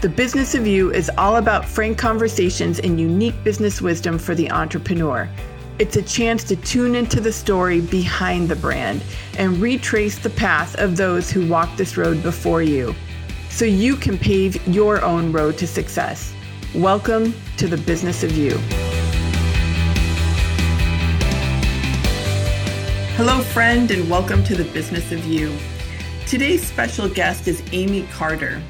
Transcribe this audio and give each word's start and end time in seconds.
The 0.00 0.08
Business 0.08 0.54
of 0.54 0.66
You 0.66 0.90
is 0.90 1.10
all 1.18 1.36
about 1.36 1.66
frank 1.66 1.98
conversations 1.98 2.78
and 2.78 2.98
unique 2.98 3.34
business 3.44 3.82
wisdom 3.82 4.18
for 4.18 4.34
the 4.34 4.50
entrepreneur. 4.50 5.28
It's 5.78 5.96
a 5.96 6.02
chance 6.02 6.42
to 6.44 6.56
tune 6.56 6.94
into 6.94 7.20
the 7.20 7.30
story 7.30 7.82
behind 7.82 8.48
the 8.48 8.56
brand 8.56 9.02
and 9.36 9.58
retrace 9.58 10.18
the 10.18 10.30
path 10.30 10.74
of 10.76 10.96
those 10.96 11.30
who 11.30 11.46
walked 11.46 11.76
this 11.76 11.98
road 11.98 12.22
before 12.22 12.62
you 12.62 12.94
so 13.50 13.66
you 13.66 13.94
can 13.94 14.16
pave 14.16 14.66
your 14.66 15.04
own 15.04 15.32
road 15.32 15.58
to 15.58 15.66
success. 15.66 16.32
Welcome 16.74 17.34
to 17.58 17.68
the 17.68 17.76
Business 17.76 18.22
of 18.22 18.34
You. 18.34 18.56
Hello, 23.18 23.42
friend, 23.42 23.90
and 23.90 24.08
welcome 24.08 24.42
to 24.44 24.56
the 24.56 24.72
Business 24.72 25.12
of 25.12 25.26
You. 25.26 25.54
Today's 26.26 26.66
special 26.66 27.06
guest 27.06 27.46
is 27.48 27.62
Amy 27.72 28.04
Carter. 28.04 28.62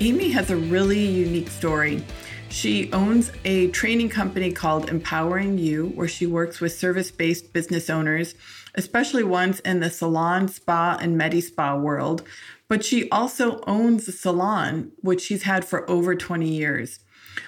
Amy 0.00 0.30
has 0.30 0.48
a 0.48 0.56
really 0.56 1.04
unique 1.04 1.50
story. 1.50 2.04
She 2.50 2.90
owns 2.92 3.32
a 3.44 3.66
training 3.72 4.10
company 4.10 4.52
called 4.52 4.88
Empowering 4.88 5.58
You, 5.58 5.88
where 5.88 6.06
she 6.06 6.24
works 6.24 6.60
with 6.60 6.72
service 6.72 7.10
based 7.10 7.52
business 7.52 7.90
owners, 7.90 8.36
especially 8.76 9.24
ones 9.24 9.58
in 9.60 9.80
the 9.80 9.90
salon, 9.90 10.46
spa, 10.46 10.96
and 11.00 11.18
medi 11.18 11.40
spa 11.40 11.76
world. 11.76 12.22
But 12.68 12.84
she 12.84 13.10
also 13.10 13.60
owns 13.66 14.06
a 14.06 14.12
salon, 14.12 14.92
which 15.00 15.20
she's 15.20 15.42
had 15.42 15.64
for 15.64 15.88
over 15.90 16.14
20 16.14 16.48
years. 16.48 17.00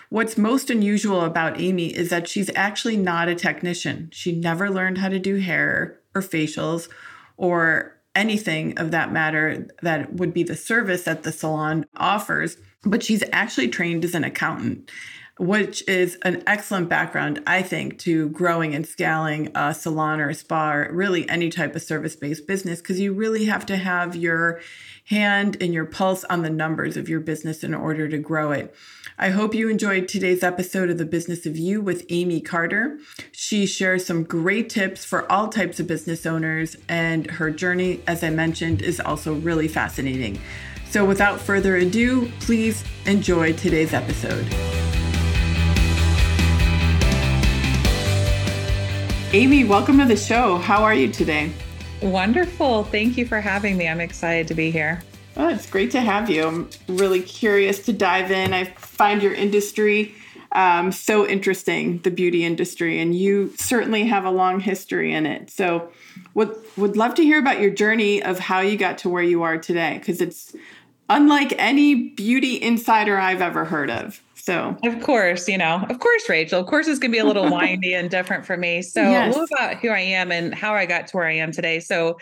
What's 0.09 0.37
most 0.37 0.71
unusual 0.71 1.21
about 1.21 1.61
Amy 1.61 1.95
is 1.95 2.11
that 2.11 2.27
she's 2.27 2.51
actually 2.57 2.97
not 2.97 3.29
a 3.29 3.37
technician. 3.37 4.09
She 4.13 4.33
never 4.33 4.69
learned 4.69 4.99
how 4.99 5.09
to 5.09 5.21
do 5.21 5.37
hair 5.37 6.01
or 6.17 6.21
facials 6.21 6.89
or 7.37 8.00
anything 8.15 8.79
of 8.79 8.91
that 8.91 9.13
matter 9.13 9.69
that 9.83 10.13
would 10.15 10.35
be 10.35 10.43
the 10.43 10.57
service 10.57 11.05
that 11.05 11.23
the 11.23 11.33
salon 11.33 11.87
offers, 11.97 12.57
but 12.83 13.03
she's 13.03 13.23
actually 13.33 13.69
trained 13.69 14.05
as 14.05 14.15
an 14.15 14.25
accountant, 14.25 14.91
which 15.41 15.83
is 15.89 16.19
an 16.21 16.43
excellent 16.47 16.87
background, 16.91 17.43
I 17.47 17.63
think, 17.63 17.99
to 18.01 18.29
growing 18.29 18.75
and 18.75 18.87
scaling 18.87 19.51
a 19.55 19.73
salon 19.73 20.21
or 20.21 20.29
a 20.29 20.35
spa 20.35 20.73
or 20.73 20.93
really 20.93 21.27
any 21.31 21.49
type 21.49 21.75
of 21.75 21.81
service 21.81 22.15
based 22.15 22.47
business, 22.47 22.81
because 22.83 23.01
you 23.01 23.15
really 23.15 23.47
have 23.47 23.65
to 23.67 23.79
have 23.79 24.15
your 24.15 24.61
hand 25.07 25.57
and 25.63 25.73
your 25.73 25.87
pulse 25.87 26.25
on 26.25 26.43
the 26.43 26.51
numbers 26.51 26.99
of 26.99 27.09
your 27.09 27.21
business 27.21 27.65
in 27.65 27.73
order 27.73 28.07
to 28.07 28.19
grow 28.19 28.53
it. 28.53 28.75
I 29.19 29.31
hope 29.31 29.55
you 29.55 29.71
enjoyed 29.71 30.09
today's 30.09 30.43
episode 30.43 30.91
of 30.91 30.99
The 30.99 31.07
Business 31.07 31.47
of 31.47 31.57
You 31.57 31.81
with 31.81 32.05
Amy 32.11 32.43
Carter. 32.43 32.99
She 33.33 33.65
shares 33.65 34.05
some 34.05 34.25
great 34.25 34.69
tips 34.69 35.07
for 35.07 35.31
all 35.33 35.49
types 35.49 35.81
of 35.81 35.87
business 35.87 36.27
owners, 36.27 36.77
and 36.87 37.31
her 37.31 37.51
journey, 37.51 38.03
as 38.07 38.23
I 38.23 38.29
mentioned, 38.29 38.83
is 38.83 39.01
also 39.01 39.35
really 39.37 39.69
fascinating. 39.69 40.39
So, 40.91 41.07
without 41.07 41.41
further 41.41 41.77
ado, 41.77 42.31
please 42.41 42.85
enjoy 43.07 43.55
today's 43.55 43.95
episode. 43.95 44.47
Amy, 49.33 49.63
welcome 49.63 49.97
to 49.99 50.05
the 50.05 50.17
show. 50.17 50.59
How 50.59 50.83
are 50.83 50.93
you 50.93 51.07
today? 51.07 51.53
Wonderful. 52.03 52.83
Thank 52.83 53.17
you 53.17 53.25
for 53.25 53.41
having 53.41 53.77
me. 53.77 53.87
I'm 53.87 54.01
excited 54.01 54.49
to 54.49 54.55
be 54.55 54.73
here. 54.73 55.03
Oh, 55.37 55.49
it's 55.49 55.71
great 55.71 55.93
to 55.93 56.01
have 56.01 56.29
you. 56.29 56.45
I'm 56.45 56.71
really 56.89 57.23
curious 57.23 57.79
to 57.85 57.93
dive 57.93 58.33
in. 58.33 58.53
I 58.53 58.65
find 58.65 59.23
your 59.23 59.33
industry 59.33 60.17
um, 60.51 60.91
so 60.91 61.29
interesting, 61.29 61.99
the 61.99 62.11
beauty 62.11 62.45
industry, 62.45 62.99
and 62.99 63.15
you 63.15 63.53
certainly 63.57 64.05
have 64.07 64.25
a 64.25 64.33
long 64.33 64.59
history 64.59 65.15
in 65.15 65.27
it. 65.27 65.49
So, 65.49 65.93
would 66.35 66.57
would 66.77 66.97
love 66.97 67.15
to 67.15 67.23
hear 67.23 67.39
about 67.39 67.61
your 67.61 67.71
journey 67.71 68.21
of 68.21 68.41
how 68.41 68.59
you 68.59 68.77
got 68.77 68.99
to 68.99 69.09
where 69.09 69.23
you 69.23 69.45
are 69.45 69.59
today, 69.59 69.99
because 69.99 70.21
it's 70.21 70.57
unlike 71.09 71.55
any 71.57 71.95
beauty 71.95 72.61
insider 72.61 73.17
I've 73.17 73.43
ever 73.43 73.65
heard 73.65 73.91
of. 73.91 74.21
So, 74.43 74.77
of 74.85 75.01
course, 75.03 75.49
you 75.49 75.59
know, 75.59 75.85
of 75.89 75.99
course, 75.99 76.29
Rachel, 76.29 76.61
of 76.61 76.67
course, 76.67 76.89
it's 76.89 76.99
going 76.99 77.11
to 77.11 77.17
be 77.17 77.19
a 77.19 77.25
little 77.25 77.51
windy 77.53 77.95
and 77.95 78.11
different 78.11 78.45
for 78.45 78.57
me. 78.57 78.83
So, 78.83 79.03
yes. 79.03 79.35
a 79.35 79.39
little 79.39 79.57
about 79.57 79.77
who 79.77 79.89
I 79.89 80.01
am 80.01 80.33
and 80.33 80.55
how 80.55 80.75
I 80.75 80.87
got 80.87 81.09
to 81.09 81.17
where 81.17 81.27
I 81.27 81.35
am 81.35 81.53
today. 81.53 81.81
So, 81.81 82.19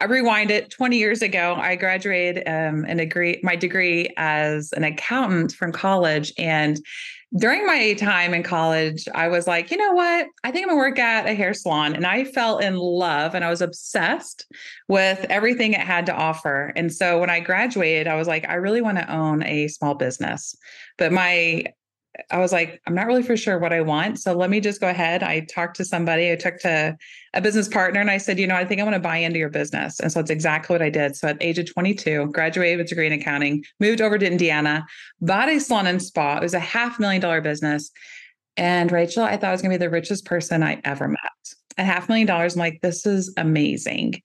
I 0.00 0.04
rewind 0.04 0.50
it 0.50 0.70
20 0.70 0.96
years 0.96 1.22
ago. 1.22 1.54
I 1.54 1.76
graduated 1.76 2.48
um, 2.48 2.86
and 2.88 2.98
degree, 2.98 3.40
my 3.42 3.56
degree 3.56 4.08
as 4.16 4.72
an 4.72 4.84
accountant 4.84 5.52
from 5.52 5.72
college. 5.72 6.32
And 6.38 6.80
during 7.36 7.66
my 7.66 7.92
time 7.94 8.34
in 8.34 8.42
college, 8.42 9.06
I 9.14 9.28
was 9.28 9.46
like, 9.46 9.70
you 9.70 9.76
know 9.76 9.92
what? 9.92 10.26
I 10.42 10.50
think 10.50 10.64
I'm 10.64 10.70
gonna 10.70 10.78
work 10.78 10.98
at 10.98 11.26
a 11.26 11.34
hair 11.34 11.54
salon. 11.54 11.94
And 11.94 12.06
I 12.06 12.24
fell 12.24 12.58
in 12.58 12.76
love 12.76 13.34
and 13.34 13.44
I 13.44 13.50
was 13.50 13.60
obsessed 13.60 14.46
with 14.88 15.24
everything 15.28 15.72
it 15.72 15.80
had 15.80 16.06
to 16.06 16.14
offer. 16.14 16.72
And 16.76 16.92
so 16.92 17.18
when 17.18 17.30
I 17.30 17.40
graduated, 17.40 18.06
I 18.06 18.16
was 18.16 18.28
like, 18.28 18.48
I 18.48 18.54
really 18.54 18.80
want 18.80 18.98
to 18.98 19.12
own 19.12 19.42
a 19.42 19.68
small 19.68 19.94
business. 19.94 20.56
But 20.98 21.12
my 21.12 21.66
I 22.30 22.38
was 22.38 22.52
like, 22.52 22.80
I'm 22.86 22.94
not 22.94 23.06
really 23.06 23.22
for 23.22 23.36
sure 23.36 23.58
what 23.58 23.72
I 23.72 23.80
want. 23.80 24.18
So 24.18 24.32
let 24.32 24.50
me 24.50 24.60
just 24.60 24.80
go 24.80 24.88
ahead. 24.88 25.22
I 25.22 25.40
talked 25.40 25.76
to 25.76 25.84
somebody, 25.84 26.32
I 26.32 26.36
took 26.36 26.58
to 26.60 26.96
a 27.34 27.40
business 27.40 27.68
partner 27.68 28.00
and 28.00 28.10
I 28.10 28.18
said, 28.18 28.38
you 28.38 28.46
know, 28.46 28.54
I 28.54 28.64
think 28.64 28.80
I 28.80 28.84
want 28.84 28.94
to 28.94 29.00
buy 29.00 29.18
into 29.18 29.38
your 29.38 29.50
business. 29.50 30.00
And 30.00 30.10
so 30.10 30.20
it's 30.20 30.30
exactly 30.30 30.74
what 30.74 30.82
I 30.82 30.90
did. 30.90 31.16
So 31.16 31.28
at 31.28 31.42
age 31.42 31.58
of 31.58 31.72
22, 31.72 32.28
graduated 32.32 32.78
with 32.78 32.86
a 32.86 32.88
degree 32.88 33.06
in 33.06 33.12
accounting, 33.12 33.64
moved 33.80 34.00
over 34.00 34.18
to 34.18 34.26
Indiana, 34.26 34.86
bought 35.20 35.48
a 35.48 35.58
salon 35.58 35.86
and 35.86 36.02
spa. 36.02 36.38
It 36.38 36.42
was 36.42 36.54
a 36.54 36.60
half 36.60 36.98
million 36.98 37.20
dollar 37.20 37.40
business. 37.40 37.90
And 38.56 38.90
Rachel, 38.90 39.22
I 39.22 39.36
thought 39.36 39.48
I 39.48 39.52
was 39.52 39.62
going 39.62 39.72
to 39.72 39.78
be 39.78 39.84
the 39.84 39.90
richest 39.90 40.24
person 40.24 40.62
I 40.62 40.80
ever 40.84 41.08
met. 41.08 41.55
A 41.78 41.84
half 41.84 42.08
million 42.08 42.26
dollars. 42.26 42.54
I'm 42.54 42.60
like, 42.60 42.80
this 42.80 43.04
is 43.06 43.32
amazing 43.36 44.22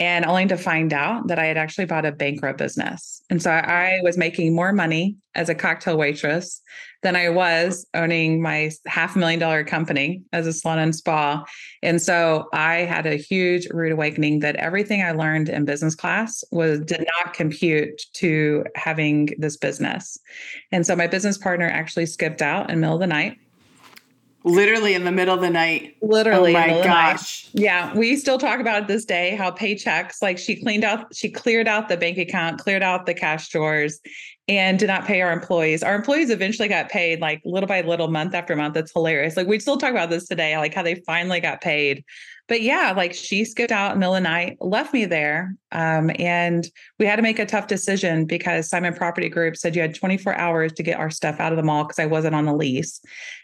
and 0.00 0.24
only 0.24 0.46
to 0.46 0.56
find 0.56 0.92
out 0.92 1.28
that 1.28 1.38
I 1.38 1.46
had 1.46 1.56
actually 1.56 1.84
bought 1.84 2.04
a 2.04 2.10
bankrupt 2.10 2.58
business. 2.58 3.22
And 3.30 3.40
so 3.40 3.50
I 3.50 4.00
was 4.02 4.18
making 4.18 4.54
more 4.54 4.72
money 4.72 5.16
as 5.36 5.48
a 5.48 5.54
cocktail 5.54 5.96
waitress 5.96 6.60
than 7.02 7.14
I 7.14 7.28
was 7.28 7.86
owning 7.94 8.42
my 8.42 8.70
half 8.86 9.14
million 9.14 9.38
dollar 9.38 9.62
company 9.62 10.22
as 10.32 10.46
a 10.46 10.52
salon 10.52 10.80
and 10.80 10.94
spa. 10.94 11.44
And 11.82 12.02
so 12.02 12.48
I 12.52 12.78
had 12.78 13.06
a 13.06 13.14
huge 13.14 13.68
rude 13.70 13.92
awakening 13.92 14.40
that 14.40 14.56
everything 14.56 15.02
I 15.02 15.12
learned 15.12 15.48
in 15.48 15.64
business 15.64 15.94
class 15.94 16.42
was 16.50 16.80
did 16.80 17.06
not 17.16 17.34
compute 17.34 18.02
to 18.14 18.64
having 18.74 19.30
this 19.38 19.56
business. 19.56 20.18
And 20.72 20.84
so 20.84 20.96
my 20.96 21.06
business 21.06 21.38
partner 21.38 21.68
actually 21.68 22.06
skipped 22.06 22.42
out 22.42 22.68
in 22.68 22.76
the 22.76 22.80
middle 22.80 22.96
of 22.96 23.00
the 23.00 23.06
night 23.06 23.36
literally 24.44 24.94
in 24.94 25.04
the 25.04 25.12
middle 25.12 25.34
of 25.34 25.40
the 25.40 25.50
night. 25.50 25.96
Literally. 26.02 26.50
Oh 26.54 26.60
my 26.60 26.68
gosh. 26.84 27.48
Yeah. 27.54 27.94
We 27.96 28.16
still 28.16 28.38
talk 28.38 28.60
about 28.60 28.82
it 28.82 28.88
this 28.88 29.04
day 29.04 29.34
how 29.36 29.50
paychecks, 29.50 30.20
like 30.22 30.38
she 30.38 30.56
cleaned 30.56 30.84
out, 30.84 31.14
she 31.14 31.30
cleared 31.30 31.66
out 31.66 31.88
the 31.88 31.96
bank 31.96 32.18
account, 32.18 32.60
cleared 32.60 32.82
out 32.82 33.06
the 33.06 33.14
cash 33.14 33.48
drawers, 33.48 34.00
and 34.46 34.78
did 34.78 34.88
not 34.88 35.06
pay 35.06 35.22
our 35.22 35.32
employees. 35.32 35.82
Our 35.82 35.94
employees 35.94 36.30
eventually 36.30 36.68
got 36.68 36.90
paid 36.90 37.20
like 37.20 37.40
little 37.44 37.66
by 37.66 37.80
little, 37.80 38.08
month 38.08 38.34
after 38.34 38.54
month. 38.54 38.74
That's 38.74 38.92
hilarious. 38.92 39.36
Like 39.36 39.46
we 39.46 39.58
still 39.58 39.78
talk 39.78 39.90
about 39.90 40.10
this 40.10 40.26
today, 40.28 40.56
like 40.58 40.74
how 40.74 40.82
they 40.82 40.96
finally 41.06 41.40
got 41.40 41.60
paid 41.60 42.04
but 42.46 42.60
yeah, 42.60 42.92
like 42.94 43.14
she 43.14 43.44
skipped 43.44 43.72
out 43.72 43.92
in 43.92 43.96
the 43.96 44.00
middle 44.00 44.16
of 44.16 44.22
the 44.22 44.28
night, 44.28 44.58
left 44.60 44.92
me 44.92 45.06
there. 45.06 45.54
Um, 45.72 46.10
and 46.18 46.68
we 46.98 47.06
had 47.06 47.16
to 47.16 47.22
make 47.22 47.38
a 47.38 47.46
tough 47.46 47.68
decision 47.68 48.26
because 48.26 48.68
Simon 48.68 48.94
Property 48.94 49.30
Group 49.30 49.56
said 49.56 49.74
you 49.74 49.80
had 49.80 49.94
24 49.94 50.36
hours 50.36 50.72
to 50.74 50.82
get 50.82 50.98
our 50.98 51.10
stuff 51.10 51.40
out 51.40 51.52
of 51.52 51.56
the 51.56 51.62
mall 51.62 51.84
because 51.84 51.98
I 51.98 52.06
wasn't 52.06 52.34
on 52.34 52.44
the 52.44 52.52
lease. 52.52 53.00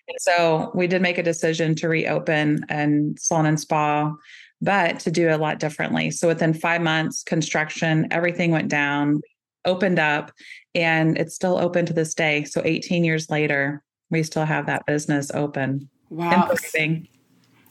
And 0.08 0.18
so 0.20 0.70
we 0.74 0.86
did 0.86 1.00
make 1.00 1.16
a 1.16 1.22
decision 1.22 1.74
to 1.76 1.88
reopen 1.88 2.66
and 2.68 3.18
salon 3.18 3.46
and 3.46 3.58
spa, 3.58 4.12
but 4.60 5.00
to 5.00 5.10
do 5.10 5.30
a 5.30 5.38
lot 5.38 5.60
differently. 5.60 6.10
So 6.10 6.28
within 6.28 6.52
five 6.52 6.82
months, 6.82 7.22
construction, 7.22 8.06
everything 8.10 8.50
went 8.50 8.68
down, 8.68 9.22
opened 9.64 9.98
up, 9.98 10.32
and 10.74 11.16
it's 11.18 11.34
still 11.34 11.58
open 11.58 11.86
to 11.86 11.92
this 11.92 12.14
day. 12.14 12.44
So 12.44 12.62
18 12.64 13.04
years 13.04 13.30
later, 13.30 13.82
we 14.10 14.22
still 14.22 14.44
have 14.44 14.66
that 14.66 14.86
business 14.86 15.30
open. 15.32 15.88
Wow. 16.10 16.50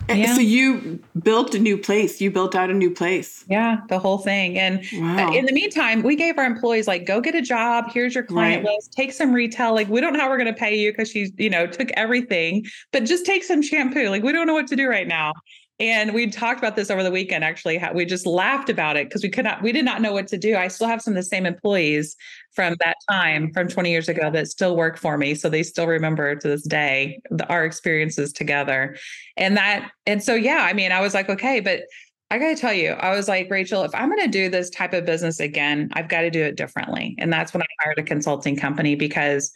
Yeah. 0.08 0.34
So 0.34 0.42
you 0.42 1.00
built 1.22 1.54
a 1.54 1.60
new 1.60 1.78
place. 1.78 2.20
You 2.20 2.32
built 2.32 2.56
out 2.56 2.70
a 2.70 2.74
new 2.74 2.92
place. 2.92 3.46
Yeah, 3.48 3.82
the 3.90 4.00
whole 4.00 4.18
thing. 4.18 4.58
And 4.58 4.84
wow. 4.94 5.32
in 5.34 5.46
the 5.46 5.54
meantime, 5.54 6.02
we 6.02 6.16
gave 6.16 6.38
our 6.38 6.46
employees 6.46 6.88
like, 6.88 7.06
go 7.06 7.22
get 7.22 7.36
a 7.36 7.42
job. 7.42 7.92
Here's 7.92 8.16
your 8.16 8.24
client 8.24 8.66
right. 8.66 8.76
list. 8.76 8.92
Take 8.94 9.14
some 9.14 9.32
retail. 9.32 9.74
Like 9.74 9.88
we 9.88 10.02
don't 10.02 10.14
know 10.14 10.20
how 10.20 10.30
we're 10.30 10.38
going 10.38 10.54
to 10.54 10.60
pay 10.60 10.76
you 10.76 10.92
because 10.92 11.12
she, 11.12 11.32
you 11.38 11.50
know, 11.50 11.68
took 11.68 11.92
everything. 11.92 12.66
But 12.92 13.06
just 13.06 13.26
take 13.26 13.44
some 13.44 13.62
shampoo. 13.62 14.10
Like 14.10 14.24
we 14.24 14.32
don't 14.32 14.48
know 14.48 14.54
what 14.54 14.68
to 14.68 14.76
do 14.76 14.88
right 14.88 15.08
now. 15.08 15.34
And 15.80 16.14
we 16.14 16.30
talked 16.30 16.60
about 16.60 16.76
this 16.76 16.92
over 16.92 17.04
the 17.04 17.12
weekend. 17.12 17.44
Actually, 17.44 17.82
we 17.94 18.06
just 18.06 18.26
laughed 18.26 18.70
about 18.70 18.98
it 18.98 19.08
because 19.08 19.24
we 19.24 19.30
could 19.30 19.46
not, 19.46 19.62
we 19.62 19.72
did 19.72 19.86
not 19.86 20.02
know 20.02 20.12
what 20.12 20.28
to 20.28 20.38
do. 20.38 20.58
I 20.58 20.68
still 20.68 20.88
have 20.88 21.02
some 21.02 21.14
of 21.14 21.16
the 21.16 21.24
same 21.24 21.46
employees 21.46 22.18
from 22.54 22.76
that 22.84 22.98
time, 23.10 23.54
from 23.54 23.70
20 23.70 23.90
years 23.90 24.10
ago, 24.10 24.30
that 24.30 24.48
still 24.48 24.76
work 24.76 24.98
for 24.98 25.18
me. 25.18 25.36
So 25.36 25.48
they 25.50 25.64
still 25.64 25.88
remember 25.88 26.36
to 26.36 26.48
this 26.48 26.64
day 26.64 27.22
the, 27.30 27.48
our 27.48 27.64
experiences 27.64 28.34
together. 28.34 28.98
And 29.38 29.56
that, 29.56 29.92
and 30.06 30.22
so 30.22 30.34
yeah, 30.34 30.68
I 30.70 30.74
mean, 30.74 30.92
I 30.92 31.00
was 31.00 31.14
like, 31.14 31.30
okay, 31.30 31.62
but 31.62 31.84
I 32.32 32.38
got 32.38 32.50
to 32.50 32.56
tell 32.56 32.74
you, 32.74 32.92
I 32.92 33.16
was 33.16 33.28
like, 33.28 33.50
Rachel, 33.50 33.84
if 33.84 33.96
I'm 33.96 34.10
going 34.10 34.22
to 34.22 34.28
do 34.28 34.50
this 34.50 34.70
type 34.70 34.94
of 34.94 35.06
business 35.06 35.40
again, 35.40 35.90
I've 35.94 36.10
got 36.10 36.22
to 36.22 36.30
do 36.30 36.44
it 36.44 36.58
differently. 36.58 37.16
And 37.18 37.32
that's 37.34 37.54
when 37.54 37.64
I 37.64 37.68
hired 37.80 37.98
a 37.98 38.04
consulting 38.04 38.56
company 38.56 38.96
because 38.96 39.52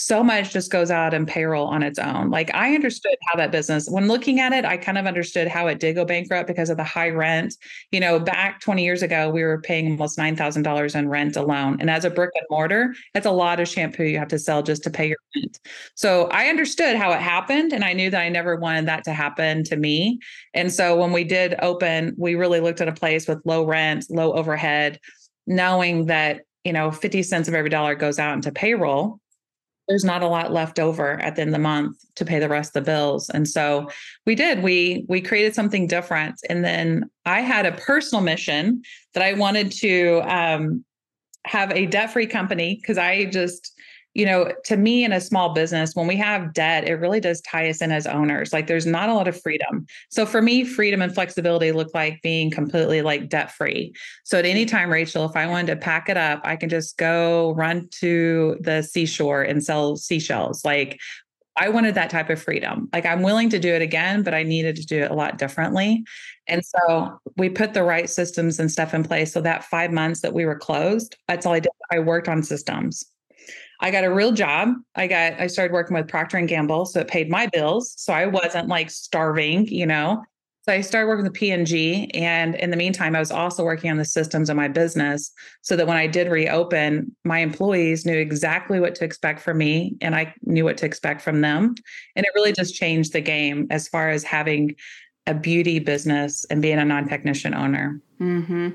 so 0.00 0.22
much 0.22 0.52
just 0.52 0.70
goes 0.70 0.92
out 0.92 1.12
in 1.12 1.26
payroll 1.26 1.66
on 1.66 1.82
its 1.82 1.98
own. 1.98 2.30
Like 2.30 2.54
I 2.54 2.72
understood 2.76 3.16
how 3.26 3.36
that 3.36 3.50
business, 3.50 3.88
when 3.88 4.06
looking 4.06 4.38
at 4.38 4.52
it, 4.52 4.64
I 4.64 4.76
kind 4.76 4.96
of 4.96 5.06
understood 5.06 5.48
how 5.48 5.66
it 5.66 5.80
did 5.80 5.96
go 5.96 6.04
bankrupt 6.04 6.46
because 6.46 6.70
of 6.70 6.76
the 6.76 6.84
high 6.84 7.10
rent. 7.10 7.56
You 7.90 7.98
know, 7.98 8.20
back 8.20 8.60
20 8.60 8.84
years 8.84 9.02
ago, 9.02 9.28
we 9.28 9.42
were 9.42 9.60
paying 9.60 9.90
almost 9.90 10.16
$9,000 10.16 10.94
in 10.94 11.08
rent 11.08 11.36
alone. 11.36 11.78
And 11.80 11.90
as 11.90 12.04
a 12.04 12.10
brick 12.10 12.30
and 12.36 12.46
mortar, 12.48 12.94
it's 13.12 13.26
a 13.26 13.32
lot 13.32 13.58
of 13.58 13.66
shampoo 13.66 14.04
you 14.04 14.18
have 14.18 14.28
to 14.28 14.38
sell 14.38 14.62
just 14.62 14.84
to 14.84 14.90
pay 14.90 15.08
your 15.08 15.16
rent. 15.34 15.58
So 15.96 16.28
I 16.28 16.46
understood 16.46 16.94
how 16.94 17.10
it 17.10 17.20
happened. 17.20 17.72
And 17.72 17.82
I 17.82 17.92
knew 17.92 18.08
that 18.08 18.20
I 18.20 18.28
never 18.28 18.54
wanted 18.54 18.86
that 18.86 19.02
to 19.02 19.12
happen 19.12 19.64
to 19.64 19.76
me. 19.76 20.20
And 20.54 20.72
so 20.72 20.94
when 20.94 21.10
we 21.10 21.24
did 21.24 21.56
open, 21.60 22.14
we 22.16 22.36
really 22.36 22.60
looked 22.60 22.80
at 22.80 22.86
a 22.86 22.92
place 22.92 23.26
with 23.26 23.40
low 23.44 23.66
rent, 23.66 24.06
low 24.10 24.32
overhead, 24.34 25.00
knowing 25.48 26.06
that, 26.06 26.42
you 26.62 26.72
know, 26.72 26.92
50 26.92 27.24
cents 27.24 27.48
of 27.48 27.54
every 27.54 27.70
dollar 27.70 27.96
goes 27.96 28.20
out 28.20 28.34
into 28.34 28.52
payroll 28.52 29.18
there's 29.88 30.04
not 30.04 30.22
a 30.22 30.28
lot 30.28 30.52
left 30.52 30.78
over 30.78 31.20
at 31.20 31.34
the 31.34 31.40
end 31.42 31.48
of 31.48 31.54
the 31.54 31.58
month 31.58 31.96
to 32.16 32.24
pay 32.24 32.38
the 32.38 32.48
rest 32.48 32.76
of 32.76 32.84
the 32.84 32.90
bills. 32.90 33.30
And 33.30 33.48
so 33.48 33.88
we 34.26 34.34
did 34.34 34.62
we 34.62 35.04
we 35.08 35.20
created 35.20 35.54
something 35.54 35.86
different. 35.86 36.36
And 36.48 36.64
then 36.64 37.10
i 37.24 37.40
had 37.40 37.66
a 37.66 37.72
personal 37.72 38.22
mission 38.22 38.82
that 39.14 39.22
i 39.22 39.32
wanted 39.32 39.72
to 39.72 40.20
um, 40.26 40.84
have 41.46 41.72
a 41.72 41.86
debt 41.86 42.12
free 42.12 42.26
company 42.26 42.78
because 42.80 42.98
i 42.98 43.24
just 43.26 43.72
you 44.18 44.26
know, 44.26 44.52
to 44.64 44.76
me 44.76 45.04
in 45.04 45.12
a 45.12 45.20
small 45.20 45.50
business, 45.50 45.94
when 45.94 46.08
we 46.08 46.16
have 46.16 46.52
debt, 46.52 46.88
it 46.88 46.94
really 46.94 47.20
does 47.20 47.40
tie 47.42 47.70
us 47.70 47.80
in 47.80 47.92
as 47.92 48.04
owners. 48.04 48.52
Like 48.52 48.66
there's 48.66 48.84
not 48.84 49.08
a 49.08 49.14
lot 49.14 49.28
of 49.28 49.40
freedom. 49.40 49.86
So 50.10 50.26
for 50.26 50.42
me, 50.42 50.64
freedom 50.64 51.00
and 51.00 51.14
flexibility 51.14 51.70
look 51.70 51.94
like 51.94 52.20
being 52.20 52.50
completely 52.50 53.00
like 53.00 53.28
debt 53.28 53.52
free. 53.52 53.94
So 54.24 54.36
at 54.36 54.44
any 54.44 54.66
time, 54.66 54.90
Rachel, 54.90 55.24
if 55.24 55.36
I 55.36 55.46
wanted 55.46 55.68
to 55.68 55.76
pack 55.76 56.08
it 56.08 56.16
up, 56.16 56.40
I 56.42 56.56
can 56.56 56.68
just 56.68 56.98
go 56.98 57.52
run 57.52 57.88
to 58.00 58.56
the 58.60 58.82
seashore 58.82 59.42
and 59.42 59.62
sell 59.62 59.94
seashells. 59.94 60.64
Like 60.64 60.98
I 61.56 61.68
wanted 61.68 61.94
that 61.94 62.10
type 62.10 62.28
of 62.28 62.42
freedom. 62.42 62.88
Like 62.92 63.06
I'm 63.06 63.22
willing 63.22 63.50
to 63.50 63.60
do 63.60 63.72
it 63.72 63.82
again, 63.82 64.24
but 64.24 64.34
I 64.34 64.42
needed 64.42 64.74
to 64.76 64.84
do 64.84 65.00
it 65.00 65.12
a 65.12 65.14
lot 65.14 65.38
differently. 65.38 66.02
And 66.48 66.62
so 66.64 67.20
we 67.36 67.50
put 67.50 67.72
the 67.72 67.84
right 67.84 68.10
systems 68.10 68.58
and 68.58 68.68
stuff 68.68 68.94
in 68.94 69.04
place. 69.04 69.32
So 69.32 69.40
that 69.42 69.62
five 69.62 69.92
months 69.92 70.22
that 70.22 70.34
we 70.34 70.44
were 70.44 70.58
closed, 70.58 71.16
that's 71.28 71.46
all 71.46 71.52
I 71.54 71.60
did. 71.60 71.70
I 71.92 72.00
worked 72.00 72.28
on 72.28 72.42
systems. 72.42 73.04
I 73.80 73.90
got 73.90 74.04
a 74.04 74.12
real 74.12 74.32
job. 74.32 74.70
I 74.94 75.06
got 75.06 75.34
I 75.40 75.46
started 75.46 75.72
working 75.72 75.96
with 75.96 76.08
Procter 76.08 76.36
and 76.36 76.48
Gamble, 76.48 76.86
so 76.86 77.00
it 77.00 77.08
paid 77.08 77.30
my 77.30 77.46
bills. 77.46 77.94
So 77.96 78.12
I 78.12 78.26
wasn't 78.26 78.68
like 78.68 78.90
starving, 78.90 79.66
you 79.68 79.86
know. 79.86 80.24
So 80.68 80.74
I 80.74 80.82
started 80.82 81.06
working 81.06 81.24
with 81.24 81.32
P&G 81.32 82.10
and 82.12 82.54
in 82.56 82.70
the 82.70 82.76
meantime 82.76 83.16
I 83.16 83.20
was 83.20 83.30
also 83.30 83.64
working 83.64 83.90
on 83.90 83.96
the 83.96 84.04
systems 84.04 84.50
of 84.50 84.56
my 84.56 84.68
business 84.68 85.32
so 85.62 85.76
that 85.76 85.86
when 85.86 85.96
I 85.96 86.06
did 86.06 86.30
reopen, 86.30 87.16
my 87.24 87.38
employees 87.38 88.04
knew 88.04 88.18
exactly 88.18 88.78
what 88.78 88.94
to 88.96 89.04
expect 89.06 89.40
from 89.40 89.56
me 89.56 89.96
and 90.02 90.14
I 90.14 90.34
knew 90.42 90.64
what 90.64 90.76
to 90.76 90.84
expect 90.84 91.22
from 91.22 91.40
them. 91.40 91.74
And 92.16 92.26
it 92.26 92.32
really 92.34 92.52
just 92.52 92.74
changed 92.74 93.14
the 93.14 93.22
game 93.22 93.66
as 93.70 93.88
far 93.88 94.10
as 94.10 94.24
having 94.24 94.74
a 95.26 95.32
beauty 95.32 95.78
business 95.78 96.44
and 96.50 96.60
being 96.60 96.78
a 96.78 96.84
non-technician 96.84 97.54
owner. 97.54 98.02
Mm-hmm. 98.20 98.70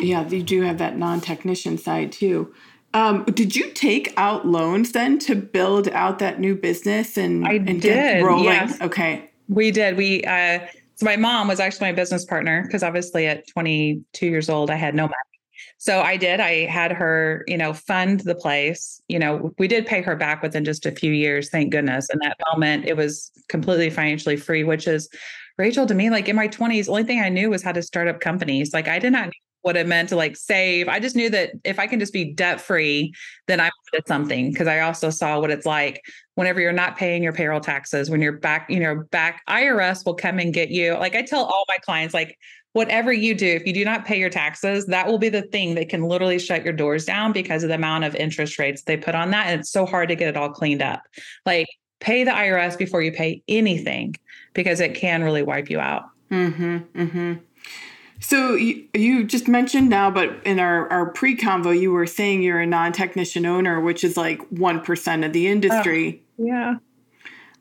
Yeah, 0.00 0.26
you 0.26 0.42
do 0.42 0.62
have 0.62 0.78
that 0.78 0.96
non-technician 0.96 1.78
side 1.78 2.10
too. 2.10 2.52
Um, 2.94 3.24
did 3.24 3.54
you 3.54 3.70
take 3.70 4.14
out 4.16 4.46
loans 4.46 4.92
then 4.92 5.18
to 5.20 5.34
build 5.34 5.88
out 5.88 6.18
that 6.20 6.40
new 6.40 6.54
business 6.54 7.16
and, 7.16 7.46
I 7.46 7.54
and 7.54 7.66
did, 7.66 7.82
get 7.82 8.22
rolling? 8.22 8.44
Yes. 8.44 8.80
Okay. 8.80 9.30
We 9.48 9.70
did. 9.70 9.96
We 9.96 10.24
uh 10.24 10.60
so 10.94 11.04
my 11.04 11.16
mom 11.16 11.46
was 11.48 11.60
actually 11.60 11.88
my 11.88 11.92
business 11.92 12.24
partner 12.24 12.62
because 12.62 12.82
obviously 12.82 13.26
at 13.26 13.46
22 13.48 14.26
years 14.26 14.48
old 14.48 14.70
I 14.70 14.74
had 14.74 14.94
no 14.94 15.04
money. 15.04 15.14
So 15.76 16.00
I 16.00 16.16
did. 16.16 16.40
I 16.40 16.66
had 16.66 16.90
her, 16.92 17.44
you 17.46 17.56
know, 17.56 17.72
fund 17.72 18.20
the 18.20 18.34
place. 18.34 19.00
You 19.08 19.18
know, 19.18 19.52
we 19.58 19.68
did 19.68 19.86
pay 19.86 20.02
her 20.02 20.16
back 20.16 20.42
within 20.42 20.64
just 20.64 20.86
a 20.86 20.92
few 20.92 21.12
years, 21.12 21.50
thank 21.50 21.70
goodness. 21.70 22.08
And 22.10 22.20
that 22.22 22.36
moment 22.52 22.86
it 22.86 22.96
was 22.96 23.30
completely 23.48 23.90
financially 23.90 24.36
free, 24.36 24.64
which 24.64 24.88
is 24.88 25.08
Rachel 25.56 25.86
to 25.86 25.94
me, 25.94 26.10
like 26.10 26.28
in 26.28 26.36
my 26.36 26.48
20s, 26.48 26.88
only 26.88 27.04
thing 27.04 27.20
I 27.20 27.28
knew 27.28 27.50
was 27.50 27.62
how 27.62 27.72
to 27.72 27.82
start 27.82 28.08
up 28.08 28.20
companies. 28.20 28.72
Like 28.72 28.88
I 28.88 28.98
did 28.98 29.12
not 29.12 29.30
what 29.62 29.76
it 29.76 29.86
meant 29.86 30.08
to 30.10 30.16
like 30.16 30.36
save. 30.36 30.88
I 30.88 31.00
just 31.00 31.16
knew 31.16 31.30
that 31.30 31.50
if 31.64 31.78
I 31.78 31.86
can 31.86 31.98
just 31.98 32.12
be 32.12 32.32
debt 32.32 32.60
free, 32.60 33.12
then 33.46 33.60
I 33.60 33.70
did 33.92 34.06
something 34.06 34.50
because 34.50 34.66
I 34.66 34.80
also 34.80 35.10
saw 35.10 35.40
what 35.40 35.50
it's 35.50 35.66
like 35.66 36.02
whenever 36.34 36.60
you're 36.60 36.72
not 36.72 36.96
paying 36.96 37.22
your 37.22 37.32
payroll 37.32 37.60
taxes, 37.60 38.10
when 38.10 38.20
you're 38.20 38.38
back, 38.38 38.70
you 38.70 38.78
know, 38.78 39.02
back, 39.10 39.42
IRS 39.48 40.06
will 40.06 40.14
come 40.14 40.38
and 40.38 40.54
get 40.54 40.70
you. 40.70 40.92
Like 40.94 41.16
I 41.16 41.22
tell 41.22 41.44
all 41.44 41.64
my 41.68 41.78
clients, 41.78 42.14
like, 42.14 42.38
whatever 42.74 43.12
you 43.12 43.34
do, 43.34 43.46
if 43.46 43.66
you 43.66 43.72
do 43.72 43.84
not 43.84 44.04
pay 44.04 44.20
your 44.20 44.30
taxes, 44.30 44.86
that 44.86 45.06
will 45.06 45.18
be 45.18 45.28
the 45.30 45.42
thing 45.42 45.74
that 45.74 45.88
can 45.88 46.02
literally 46.02 46.38
shut 46.38 46.62
your 46.62 46.72
doors 46.72 47.04
down 47.04 47.32
because 47.32 47.64
of 47.64 47.70
the 47.70 47.74
amount 47.74 48.04
of 48.04 48.14
interest 48.14 48.58
rates 48.58 48.82
they 48.82 48.96
put 48.96 49.16
on 49.16 49.30
that. 49.30 49.46
And 49.48 49.60
it's 49.60 49.70
so 49.70 49.84
hard 49.84 50.08
to 50.10 50.14
get 50.14 50.28
it 50.28 50.36
all 50.36 50.50
cleaned 50.50 50.82
up. 50.82 51.02
Like, 51.44 51.66
pay 51.98 52.22
the 52.22 52.30
IRS 52.30 52.78
before 52.78 53.02
you 53.02 53.10
pay 53.10 53.42
anything 53.48 54.14
because 54.52 54.80
it 54.80 54.94
can 54.94 55.24
really 55.24 55.42
wipe 55.42 55.70
you 55.70 55.80
out. 55.80 56.04
Mm-hmm. 56.30 56.76
Mm-hmm. 56.94 57.32
So 58.20 58.54
you, 58.54 58.84
you 58.94 59.24
just 59.24 59.48
mentioned 59.48 59.88
now, 59.88 60.10
but 60.10 60.40
in 60.44 60.58
our, 60.58 60.90
our 60.90 61.10
pre 61.10 61.36
convo, 61.36 61.78
you 61.78 61.92
were 61.92 62.06
saying 62.06 62.42
you're 62.42 62.60
a 62.60 62.66
non 62.66 62.92
technician 62.92 63.46
owner, 63.46 63.80
which 63.80 64.02
is 64.02 64.16
like 64.16 64.38
1% 64.50 65.26
of 65.26 65.32
the 65.32 65.46
industry. 65.46 66.22
Uh, 66.38 66.44
yeah. 66.44 66.74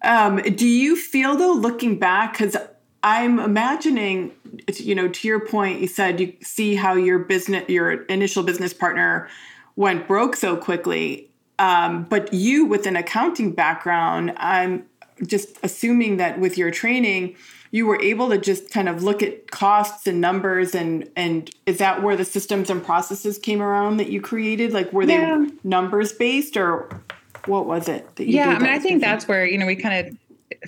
Um, 0.03 0.37
do 0.37 0.67
you 0.67 0.95
feel 0.95 1.35
though, 1.35 1.53
looking 1.53 1.97
back, 1.97 2.33
because 2.33 2.55
I'm 3.03 3.39
imagining, 3.39 4.31
you 4.75 4.95
know, 4.95 5.07
to 5.07 5.27
your 5.27 5.39
point, 5.39 5.81
you 5.81 5.87
said 5.87 6.19
you 6.19 6.33
see 6.41 6.75
how 6.75 6.93
your 6.93 7.19
business, 7.19 7.67
your 7.69 8.03
initial 8.05 8.43
business 8.43 8.73
partner 8.73 9.29
went 9.75 10.07
broke 10.07 10.35
so 10.35 10.57
quickly. 10.57 11.29
Um, 11.59 12.03
but 12.03 12.33
you, 12.33 12.65
with 12.65 12.85
an 12.85 12.95
accounting 12.95 13.51
background, 13.51 14.33
I'm 14.37 14.85
just 15.25 15.57
assuming 15.63 16.17
that 16.17 16.39
with 16.39 16.57
your 16.57 16.69
training, 16.69 17.35
you 17.71 17.85
were 17.85 18.01
able 18.01 18.29
to 18.29 18.37
just 18.37 18.71
kind 18.71 18.89
of 18.89 19.03
look 19.03 19.21
at 19.21 19.51
costs 19.51 20.07
and 20.07 20.21
numbers 20.21 20.73
and 20.75 21.09
and 21.15 21.49
is 21.65 21.77
that 21.77 22.03
where 22.03 22.15
the 22.15 22.25
systems 22.25 22.69
and 22.69 22.83
processes 22.83 23.37
came 23.37 23.61
around 23.61 23.97
that 23.97 24.09
you 24.09 24.21
created 24.21 24.73
like 24.73 24.91
were 24.93 25.03
yeah. 25.03 25.45
they 25.45 25.53
numbers 25.63 26.13
based 26.13 26.57
or 26.57 26.89
what 27.45 27.65
was 27.65 27.87
it 27.87 28.15
that 28.15 28.27
yeah 28.27 28.49
i 28.49 28.59
mean 28.59 28.69
i 28.69 28.79
think 28.79 29.01
that's 29.01 29.27
where 29.27 29.45
you 29.45 29.57
know 29.57 29.65
we 29.65 29.75
kind 29.75 30.07
of 30.07 30.17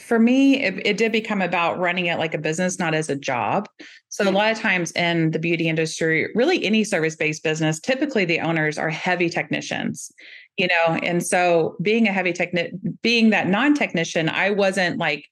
for 0.02 0.20
me 0.20 0.62
it, 0.62 0.86
it, 0.86 0.98
did 0.98 1.12
become 1.12 1.42
about 1.42 1.80
running 1.80 2.08
it 2.08 2.20
like 2.20 2.34
a 2.34 2.38
business 2.38 2.78
not 2.80 2.94
as 2.94 3.10
a 3.10 3.16
job 3.16 3.68
so 4.10 4.24
mm-hmm. 4.24 4.36
a 4.36 4.38
lot 4.38 4.52
of 4.52 4.60
times 4.60 4.92
in 4.92 5.32
the 5.32 5.40
beauty 5.40 5.70
industry 5.70 6.30
really 6.36 6.64
any 6.66 6.84
service-based 6.84 7.44
business 7.44 7.80
typically 7.80 8.26
the 8.26 8.40
owners 8.40 8.78
are 8.78 8.90
heavy 8.90 9.30
technicians 9.30 10.12
you 10.58 10.68
know 10.68 11.00
and 11.02 11.26
so 11.26 11.76
being 11.82 12.08
a 12.08 12.12
heavy 12.12 12.34
technic 12.34 12.72
being 13.02 13.30
that 13.30 13.48
non-technician 13.48 14.28
i 14.30 14.50
wasn't 14.50 14.98
like 14.98 15.26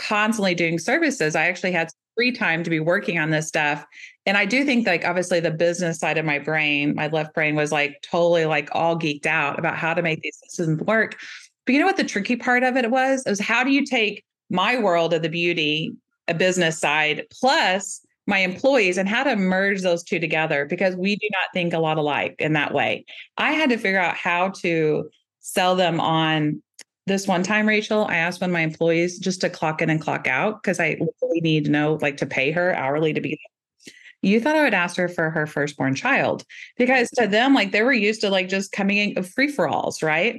constantly 0.00 0.54
doing 0.54 0.78
services, 0.78 1.36
I 1.36 1.46
actually 1.46 1.72
had 1.72 1.90
free 2.16 2.32
time 2.32 2.64
to 2.64 2.70
be 2.70 2.80
working 2.80 3.18
on 3.18 3.30
this 3.30 3.46
stuff. 3.46 3.84
And 4.26 4.36
I 4.36 4.44
do 4.44 4.64
think 4.64 4.86
like 4.86 5.04
obviously 5.04 5.40
the 5.40 5.50
business 5.50 5.98
side 5.98 6.18
of 6.18 6.24
my 6.24 6.38
brain, 6.38 6.94
my 6.94 7.06
left 7.08 7.34
brain 7.34 7.54
was 7.54 7.70
like 7.70 8.02
totally 8.02 8.46
like 8.46 8.68
all 8.72 8.98
geeked 8.98 9.26
out 9.26 9.58
about 9.58 9.76
how 9.76 9.94
to 9.94 10.02
make 10.02 10.20
these 10.22 10.38
systems 10.44 10.80
work. 10.82 11.16
But 11.64 11.74
you 11.74 11.80
know 11.80 11.86
what 11.86 11.96
the 11.96 12.04
tricky 12.04 12.36
part 12.36 12.62
of 12.62 12.76
it 12.76 12.90
was? 12.90 13.22
It 13.24 13.30
was 13.30 13.40
how 13.40 13.62
do 13.62 13.70
you 13.70 13.84
take 13.84 14.24
my 14.50 14.78
world 14.78 15.14
of 15.14 15.22
the 15.22 15.28
beauty, 15.28 15.92
a 16.28 16.34
business 16.34 16.78
side, 16.78 17.24
plus 17.40 18.00
my 18.26 18.38
employees 18.38 18.98
and 18.98 19.08
how 19.08 19.24
to 19.24 19.36
merge 19.36 19.82
those 19.82 20.02
two 20.02 20.18
together 20.18 20.64
because 20.64 20.96
we 20.96 21.16
do 21.16 21.28
not 21.32 21.52
think 21.52 21.72
a 21.72 21.78
lot 21.78 21.98
alike 21.98 22.36
in 22.38 22.52
that 22.52 22.72
way. 22.72 23.04
I 23.36 23.52
had 23.52 23.70
to 23.70 23.76
figure 23.76 24.00
out 24.00 24.16
how 24.16 24.50
to 24.60 25.10
sell 25.40 25.74
them 25.74 26.00
on 26.00 26.62
this 27.10 27.26
one 27.26 27.42
time, 27.42 27.66
Rachel, 27.66 28.06
I 28.08 28.16
asked 28.16 28.40
one 28.40 28.50
of 28.50 28.54
my 28.54 28.60
employees 28.60 29.18
just 29.18 29.40
to 29.40 29.50
clock 29.50 29.82
in 29.82 29.90
and 29.90 30.00
clock 30.00 30.28
out 30.28 30.62
because 30.62 30.78
I 30.78 30.96
really 31.20 31.40
need 31.40 31.64
to 31.64 31.70
know, 31.70 31.98
like, 32.00 32.16
to 32.18 32.26
pay 32.26 32.52
her 32.52 32.74
hourly 32.74 33.12
to 33.12 33.20
be 33.20 33.30
there. 33.30 33.94
You 34.22 34.40
thought 34.40 34.54
I 34.54 34.62
would 34.62 34.74
ask 34.74 34.96
her 34.96 35.08
for 35.08 35.28
her 35.30 35.46
firstborn 35.46 35.94
child 35.94 36.44
because 36.76 37.10
to 37.12 37.26
them, 37.26 37.52
like, 37.52 37.72
they 37.72 37.82
were 37.82 37.92
used 37.92 38.20
to 38.20 38.30
like 38.30 38.48
just 38.48 38.70
coming 38.70 38.98
in 38.98 39.16
uh, 39.16 39.20
of 39.20 39.30
free 39.30 39.48
for 39.48 39.68
alls, 39.68 40.02
right? 40.02 40.36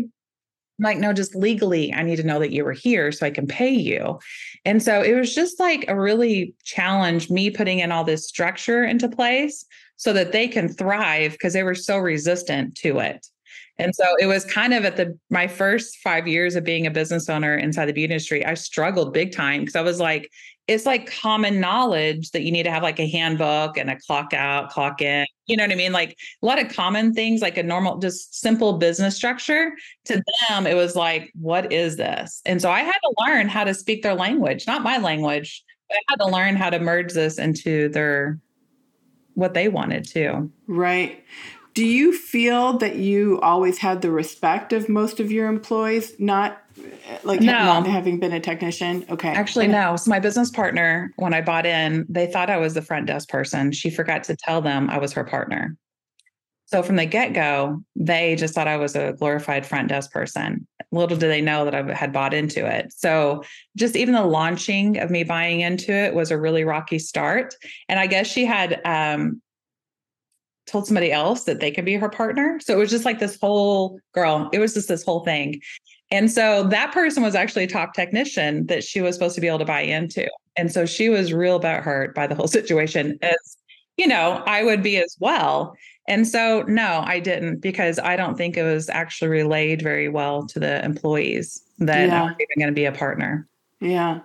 like, 0.82 0.98
no, 0.98 1.14
just 1.14 1.36
legally, 1.36 1.94
I 1.94 2.02
need 2.02 2.16
to 2.16 2.24
know 2.24 2.40
that 2.40 2.52
you 2.52 2.66
were 2.66 2.72
here 2.72 3.12
so 3.12 3.26
I 3.26 3.30
can 3.30 3.46
pay 3.46 3.70
you. 3.70 4.20
And 4.66 4.82
so 4.82 5.02
it 5.02 5.14
was 5.14 5.36
just 5.36 5.60
like 5.60 5.86
a 5.88 6.00
really 6.00 6.56
challenge 6.64 7.30
me 7.30 7.52
putting 7.52 7.80
in 7.80 7.92
all 7.92 8.04
this 8.04 8.28
structure 8.28 8.84
into 8.84 9.08
place 9.08 9.64
so 9.98 10.12
that 10.14 10.32
they 10.32 10.48
can 10.48 10.68
thrive 10.68 11.34
because 11.34 11.54
they 11.54 11.64
were 11.64 11.76
so 11.76 11.98
resistant 11.98 12.76
to 12.78 12.98
it. 12.98 13.28
And 13.82 13.96
so 13.96 14.06
it 14.20 14.28
was 14.28 14.46
kind 14.46 14.74
of 14.74 14.86
at 14.86 14.96
the 14.96 15.18
my 15.30 15.48
first 15.48 15.98
five 15.98 16.28
years 16.28 16.56
of 16.56 16.64
being 16.64 16.86
a 16.86 16.92
business 16.92 17.30
owner 17.30 17.56
inside 17.56 17.88
the 17.88 17.94
beauty 17.94 18.14
industry, 18.14 18.46
I 18.46 18.54
struggled 18.54 19.14
big 19.14 19.34
time 19.34 19.62
because 19.62 19.76
I 19.76 19.82
was 19.82 20.00
like, 20.00 20.30
it's 20.68 20.86
like 20.86 21.12
common 21.12 21.60
knowledge 21.60 22.32
that 22.32 22.44
you 22.44 22.52
need 22.52 22.64
to 22.64 22.72
have 22.72 22.84
like 22.84 23.00
a 23.00 23.10
handbook 23.10 23.78
and 23.78 23.90
a 23.90 23.98
clock 24.08 24.34
out, 24.34 24.70
clock 24.70 25.02
in. 25.02 25.26
You 25.48 25.58
know 25.58 25.64
what 25.64 25.72
I 25.72 25.76
mean? 25.76 25.92
Like 25.92 26.18
a 26.42 26.46
lot 26.46 26.62
of 26.62 26.72
common 26.72 27.14
things, 27.14 27.42
like 27.42 27.58
a 27.58 27.64
normal, 27.64 27.98
just 27.98 28.40
simple 28.40 28.78
business 28.78 29.16
structure. 29.16 29.74
To 30.06 30.24
them, 30.48 30.68
it 30.68 30.76
was 30.76 30.96
like, 30.96 31.32
what 31.34 31.74
is 31.74 31.98
this? 31.98 32.42
And 32.46 32.62
so 32.62 32.70
I 32.70 32.82
had 32.82 32.92
to 32.92 33.14
learn 33.26 33.50
how 33.50 33.64
to 33.64 33.74
speak 33.74 34.04
their 34.04 34.16
language, 34.16 34.68
not 34.68 34.84
my 34.84 34.98
language. 34.98 35.64
But 35.90 35.98
I 35.98 36.02
had 36.10 36.16
to 36.18 36.32
learn 36.32 36.56
how 36.56 36.70
to 36.70 36.80
merge 36.80 37.14
this 37.14 37.38
into 37.38 37.90
their 37.90 38.40
what 39.34 39.54
they 39.54 39.68
wanted 39.68 40.06
to. 40.10 40.50
Right. 40.68 41.24
Do 41.74 41.86
you 41.86 42.16
feel 42.16 42.78
that 42.80 42.98
you 42.98 43.40
always 43.42 43.78
had 43.78 44.02
the 44.02 44.12
respect 44.12 44.74
of 44.74 44.90
most 44.90 45.20
of 45.20 45.32
your 45.32 45.48
employees, 45.48 46.14
not 46.20 46.62
like 47.24 47.40
no. 47.40 47.54
not 47.54 47.88
having 47.88 48.20
been 48.20 48.34
a 48.34 48.40
technician? 48.40 49.06
Okay. 49.10 49.30
Actually, 49.30 49.68
no. 49.68 49.96
So 49.96 50.10
my 50.10 50.20
business 50.20 50.50
partner, 50.50 51.14
when 51.16 51.34
I 51.34 51.42
bought 51.42 51.66
in, 51.66 52.06
they 52.10 52.28
thought 52.28 52.50
I 52.50 52.58
was 52.58 52.74
the 52.74 52.82
front 52.82 53.08
desk 53.08 53.30
person. 53.30 53.72
She 53.72 53.90
forgot 53.90 54.24
to 54.26 54.36
tell 54.36 54.62
them 54.62 54.90
I 54.90 54.98
was 54.98 55.14
her 55.14 55.24
partner. 55.24 55.78
So 56.72 56.82
from 56.82 56.96
the 56.96 57.06
get 57.06 57.34
go, 57.34 57.84
they 57.98 58.36
just 58.38 58.54
thought 58.54 58.68
I 58.68 58.78
was 58.78 58.96
a 58.96 59.14
glorified 59.14 59.66
front 59.66 59.90
desk 59.90 60.12
person. 60.12 60.66
Little 60.94 61.18
did 61.18 61.30
they 61.30 61.42
know 61.42 61.66
that 61.66 61.76
I 61.76 61.94
had 61.94 62.14
bought 62.14 62.34
into 62.34 62.66
it. 62.66 62.94
So 62.96 63.44
just 63.76 63.98
even 63.98 64.14
the 64.14 64.24
launching 64.24 64.98
of 64.98 65.10
me 65.10 65.26
buying 65.26 65.60
into 65.60 65.92
it 65.92 66.14
was 66.14 66.32
a 66.32 66.38
really 66.38 66.64
rocky 66.64 66.98
start. 66.98 67.56
And 67.90 68.00
I 68.00 68.08
guess 68.08 68.28
she 68.28 68.46
had 68.46 68.80
um, 68.86 69.42
told 70.72 70.88
somebody 70.88 71.12
else 71.12 71.44
that 71.44 71.60
they 71.60 71.72
could 71.72 71.86
be 71.86 71.96
her 71.96 72.10
partner. 72.10 72.60
So 72.62 72.74
it 72.74 72.78
was 72.78 72.90
just 72.90 73.06
like 73.06 73.20
this 73.20 73.38
whole 73.40 74.00
girl, 74.14 74.50
it 74.54 74.60
was 74.60 74.74
just 74.74 74.88
this 74.88 75.04
whole 75.04 75.24
thing. 75.26 75.62
And 76.10 76.30
so 76.30 76.64
that 76.64 76.92
person 76.92 77.24
was 77.24 77.36
actually 77.36 77.64
a 77.64 77.68
top 77.68 77.94
technician 77.94 78.66
that 78.68 78.84
she 78.84 79.02
was 79.02 79.16
supposed 79.16 79.36
to 79.36 79.42
be 79.42 79.48
able 79.48 79.60
to 79.60 79.66
buy 79.66 79.82
into. 79.82 80.30
And 80.58 80.72
so 80.72 80.86
she 80.86 81.10
was 81.10 81.32
real 81.32 81.56
about 81.56 81.84
hurt 81.84 82.14
by 82.14 82.28
the 82.28 82.36
whole 82.36 82.48
situation 82.48 83.18
as, 83.22 83.58
you 83.98 84.08
know, 84.08 84.44
I 84.46 84.64
would 84.64 84.84
be 84.84 84.98
as 84.98 85.16
well. 85.20 85.76
And 86.08 86.28
so 86.28 86.64
no, 86.64 87.04
I 87.06 87.20
didn't 87.20 87.62
because 87.62 88.00
I 88.00 88.16
don't 88.18 88.38
think 88.38 88.58
it 88.58 88.64
was 88.64 88.90
actually 88.90 89.30
relayed 89.30 89.82
very 89.82 90.10
well 90.10 90.46
to 90.48 90.60
the 90.60 90.84
employees 90.84 91.62
that 91.80 92.08
yeah. 92.08 92.24
I'm 92.24 92.32
even 92.32 92.60
going 92.60 92.68
to 92.68 92.74
be 92.74 92.86
a 92.86 92.92
partner. 92.92 93.48
Yeah. 93.80 94.20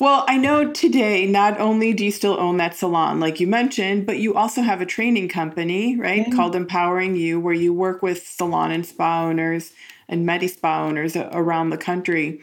Well, 0.00 0.24
I 0.28 0.36
know 0.36 0.70
today 0.70 1.26
not 1.26 1.58
only 1.58 1.92
do 1.92 2.04
you 2.04 2.12
still 2.12 2.38
own 2.38 2.58
that 2.58 2.76
salon, 2.76 3.18
like 3.18 3.40
you 3.40 3.48
mentioned, 3.48 4.06
but 4.06 4.18
you 4.18 4.34
also 4.34 4.62
have 4.62 4.80
a 4.80 4.86
training 4.86 5.28
company, 5.28 5.96
right, 5.96 6.22
mm-hmm. 6.22 6.36
called 6.36 6.54
Empowering 6.54 7.16
You, 7.16 7.40
where 7.40 7.54
you 7.54 7.72
work 7.72 8.00
with 8.00 8.24
salon 8.24 8.70
and 8.70 8.86
spa 8.86 9.24
owners 9.24 9.72
and 10.08 10.24
Medi 10.24 10.48
Spa 10.48 10.86
owners 10.86 11.16
around 11.16 11.70
the 11.70 11.76
country. 11.76 12.40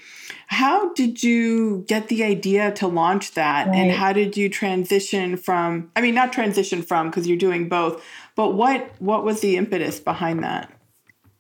How 0.48 0.94
did 0.94 1.24
you 1.24 1.84
get 1.88 2.10
the 2.10 2.24
idea 2.24 2.72
to 2.74 2.88
launch 2.88 3.34
that? 3.34 3.68
Right. 3.68 3.76
And 3.76 3.92
how 3.92 4.14
did 4.14 4.38
you 4.38 4.50
transition 4.50 5.36
from, 5.38 5.90
I 5.96 6.02
mean, 6.02 6.14
not 6.14 6.32
transition 6.32 6.84
from, 6.84 7.10
because 7.10 7.26
you're 7.26 7.38
doing 7.38 7.68
both, 7.68 8.04
but 8.36 8.52
what 8.52 8.92
what 9.00 9.24
was 9.24 9.40
the 9.42 9.58
impetus 9.58 10.00
behind 10.00 10.44
that? 10.44 10.72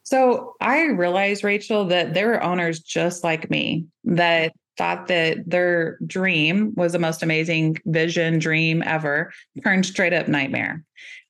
So 0.03 0.55
I 0.61 0.85
realized, 0.85 1.43
Rachel, 1.43 1.85
that 1.85 2.13
there 2.13 2.27
were 2.27 2.43
owners 2.43 2.79
just 2.79 3.23
like 3.23 3.49
me 3.49 3.85
that 4.05 4.53
thought 4.77 5.07
that 5.07 5.49
their 5.49 5.97
dream 6.05 6.73
was 6.75 6.91
the 6.91 6.99
most 6.99 7.23
amazing 7.23 7.77
vision 7.85 8.39
dream 8.39 8.83
ever 8.85 9.31
turned 9.63 9.85
straight 9.85 10.13
up 10.13 10.27
nightmare. 10.27 10.83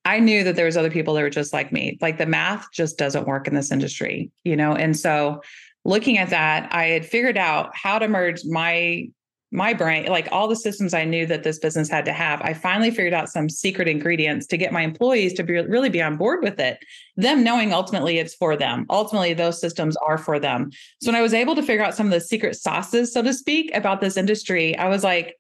I 0.03 0.19
knew 0.19 0.43
that 0.43 0.55
there 0.55 0.65
was 0.65 0.77
other 0.77 0.91
people 0.91 1.15
that 1.15 1.21
were 1.21 1.29
just 1.29 1.53
like 1.53 1.71
me. 1.71 1.97
Like 2.01 2.17
the 2.17 2.25
math 2.25 2.67
just 2.71 2.97
doesn't 2.97 3.27
work 3.27 3.47
in 3.47 3.55
this 3.55 3.71
industry 3.71 4.31
you 4.43 4.55
know? 4.55 4.73
And 4.73 4.97
so 4.97 5.41
looking 5.85 6.17
at 6.17 6.31
that 6.31 6.67
i 6.73 6.85
had 6.85 7.05
figured 7.05 7.37
out 7.37 7.69
how 7.75 7.97
to 7.97 8.07
merge 8.07 8.41
my 8.45 9.07
my 9.51 9.73
brain, 9.73 10.05
like 10.07 10.27
all 10.31 10.47
the 10.47 10.55
systems 10.55 10.93
I 10.93 11.05
knew 11.05 11.25
that 11.27 11.43
this 11.43 11.59
business 11.59 11.89
had 11.89 12.05
to 12.05 12.13
have, 12.13 12.41
I 12.41 12.53
finally 12.53 12.89
figured 12.89 13.13
out 13.13 13.29
some 13.29 13.47
secret 13.47 13.87
ingredients 13.87 14.47
to 14.47 14.57
get 14.57 14.73
my 14.73 14.81
employees 14.81 15.33
to 15.33 15.43
be, 15.43 15.53
really 15.53 15.89
be 15.89 16.01
on 16.01 16.17
board 16.17 16.43
with 16.43 16.59
it. 16.59 16.79
Them 17.15 17.43
knowing 17.43 17.71
ultimately 17.71 18.17
it's 18.17 18.35
for 18.35 18.57
them. 18.57 18.85
Ultimately, 18.89 19.33
those 19.33 19.61
systems 19.61 19.95
are 19.97 20.17
for 20.17 20.39
them. 20.39 20.71
So 21.01 21.11
when 21.11 21.15
I 21.15 21.21
was 21.21 21.33
able 21.33 21.55
to 21.55 21.63
figure 21.63 21.83
out 21.83 21.95
some 21.95 22.07
of 22.07 22.11
the 22.11 22.21
secret 22.21 22.55
sauces, 22.55 23.13
so 23.13 23.21
to 23.21 23.33
speak, 23.33 23.73
about 23.73 24.01
this 24.01 24.17
industry, 24.17 24.77
I 24.77 24.89
was 24.89 25.03
like, 25.03 25.35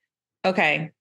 okay, 0.45 0.91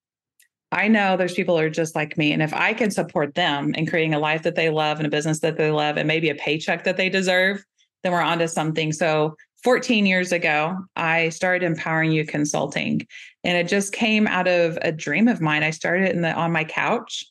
I 0.72 0.88
know 0.88 1.16
there's 1.16 1.34
people 1.34 1.56
who 1.56 1.64
are 1.64 1.70
just 1.70 1.94
like 1.94 2.18
me. 2.18 2.32
And 2.32 2.42
if 2.42 2.52
I 2.52 2.72
can 2.72 2.90
support 2.90 3.34
them 3.34 3.74
in 3.74 3.86
creating 3.86 4.14
a 4.14 4.18
life 4.18 4.42
that 4.42 4.56
they 4.56 4.70
love 4.70 4.98
and 4.98 5.06
a 5.06 5.10
business 5.10 5.40
that 5.40 5.56
they 5.56 5.70
love 5.70 5.96
and 5.96 6.08
maybe 6.08 6.30
a 6.30 6.34
paycheck 6.34 6.84
that 6.84 6.96
they 6.96 7.08
deserve, 7.08 7.64
then 8.02 8.12
we're 8.12 8.20
onto 8.20 8.48
something. 8.48 8.92
So 8.92 9.36
14 9.64 10.04
years 10.04 10.30
ago, 10.30 10.76
I 10.94 11.30
started 11.30 11.64
Empowering 11.64 12.12
You 12.12 12.26
Consulting, 12.26 13.06
and 13.44 13.56
it 13.56 13.66
just 13.66 13.94
came 13.94 14.26
out 14.26 14.46
of 14.46 14.78
a 14.82 14.92
dream 14.92 15.26
of 15.26 15.40
mine. 15.40 15.62
I 15.62 15.70
started 15.70 16.14
in 16.14 16.20
the 16.20 16.32
on 16.34 16.52
my 16.52 16.64
couch, 16.64 17.24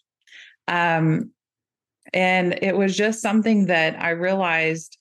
um, 0.68 1.32
and 2.12 2.58
it 2.64 2.76
was 2.76 2.98
just 2.98 3.22
something 3.22 3.68
that 3.68 4.02
I 4.02 4.10
realized 4.10 4.98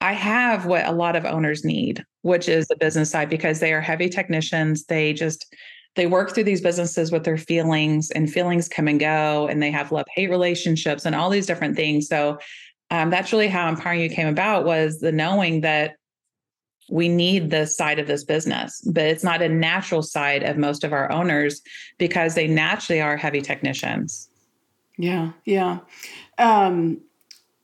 I 0.00 0.14
have 0.14 0.64
what 0.64 0.86
a 0.86 0.92
lot 0.92 1.14
of 1.14 1.26
owners 1.26 1.62
need, 1.62 2.02
which 2.22 2.48
is 2.48 2.66
the 2.68 2.76
business 2.76 3.10
side, 3.10 3.28
because 3.28 3.60
they 3.60 3.74
are 3.74 3.82
heavy 3.82 4.08
technicians. 4.08 4.86
They 4.86 5.12
just 5.12 5.54
they 5.94 6.06
work 6.06 6.34
through 6.34 6.44
these 6.44 6.60
businesses 6.62 7.12
with 7.12 7.24
their 7.24 7.38
feelings, 7.38 8.10
and 8.12 8.32
feelings 8.32 8.66
come 8.66 8.88
and 8.88 8.98
go, 8.98 9.46
and 9.46 9.62
they 9.62 9.70
have 9.70 9.92
love 9.92 10.06
hate 10.14 10.30
relationships 10.30 11.04
and 11.04 11.14
all 11.14 11.28
these 11.28 11.46
different 11.46 11.76
things. 11.76 12.08
So 12.08 12.38
um, 12.90 13.10
that's 13.10 13.30
really 13.30 13.48
how 13.48 13.68
empowering 13.68 14.00
you 14.00 14.08
came 14.08 14.28
about 14.28 14.64
was 14.64 15.00
the 15.00 15.12
knowing 15.12 15.60
that 15.60 15.96
we 16.88 17.08
need 17.08 17.50
this 17.50 17.76
side 17.76 17.98
of 17.98 18.06
this 18.06 18.24
business, 18.24 18.80
but 18.82 19.04
it's 19.04 19.24
not 19.24 19.42
a 19.42 19.48
natural 19.48 20.02
side 20.02 20.42
of 20.42 20.56
most 20.56 20.84
of 20.84 20.92
our 20.92 21.10
owners 21.10 21.62
because 21.98 22.34
they 22.34 22.46
naturally 22.46 23.00
are 23.00 23.16
heavy 23.16 23.40
technicians. 23.40 24.28
Yeah, 24.96 25.32
yeah. 25.44 25.80
Um, 26.38 27.00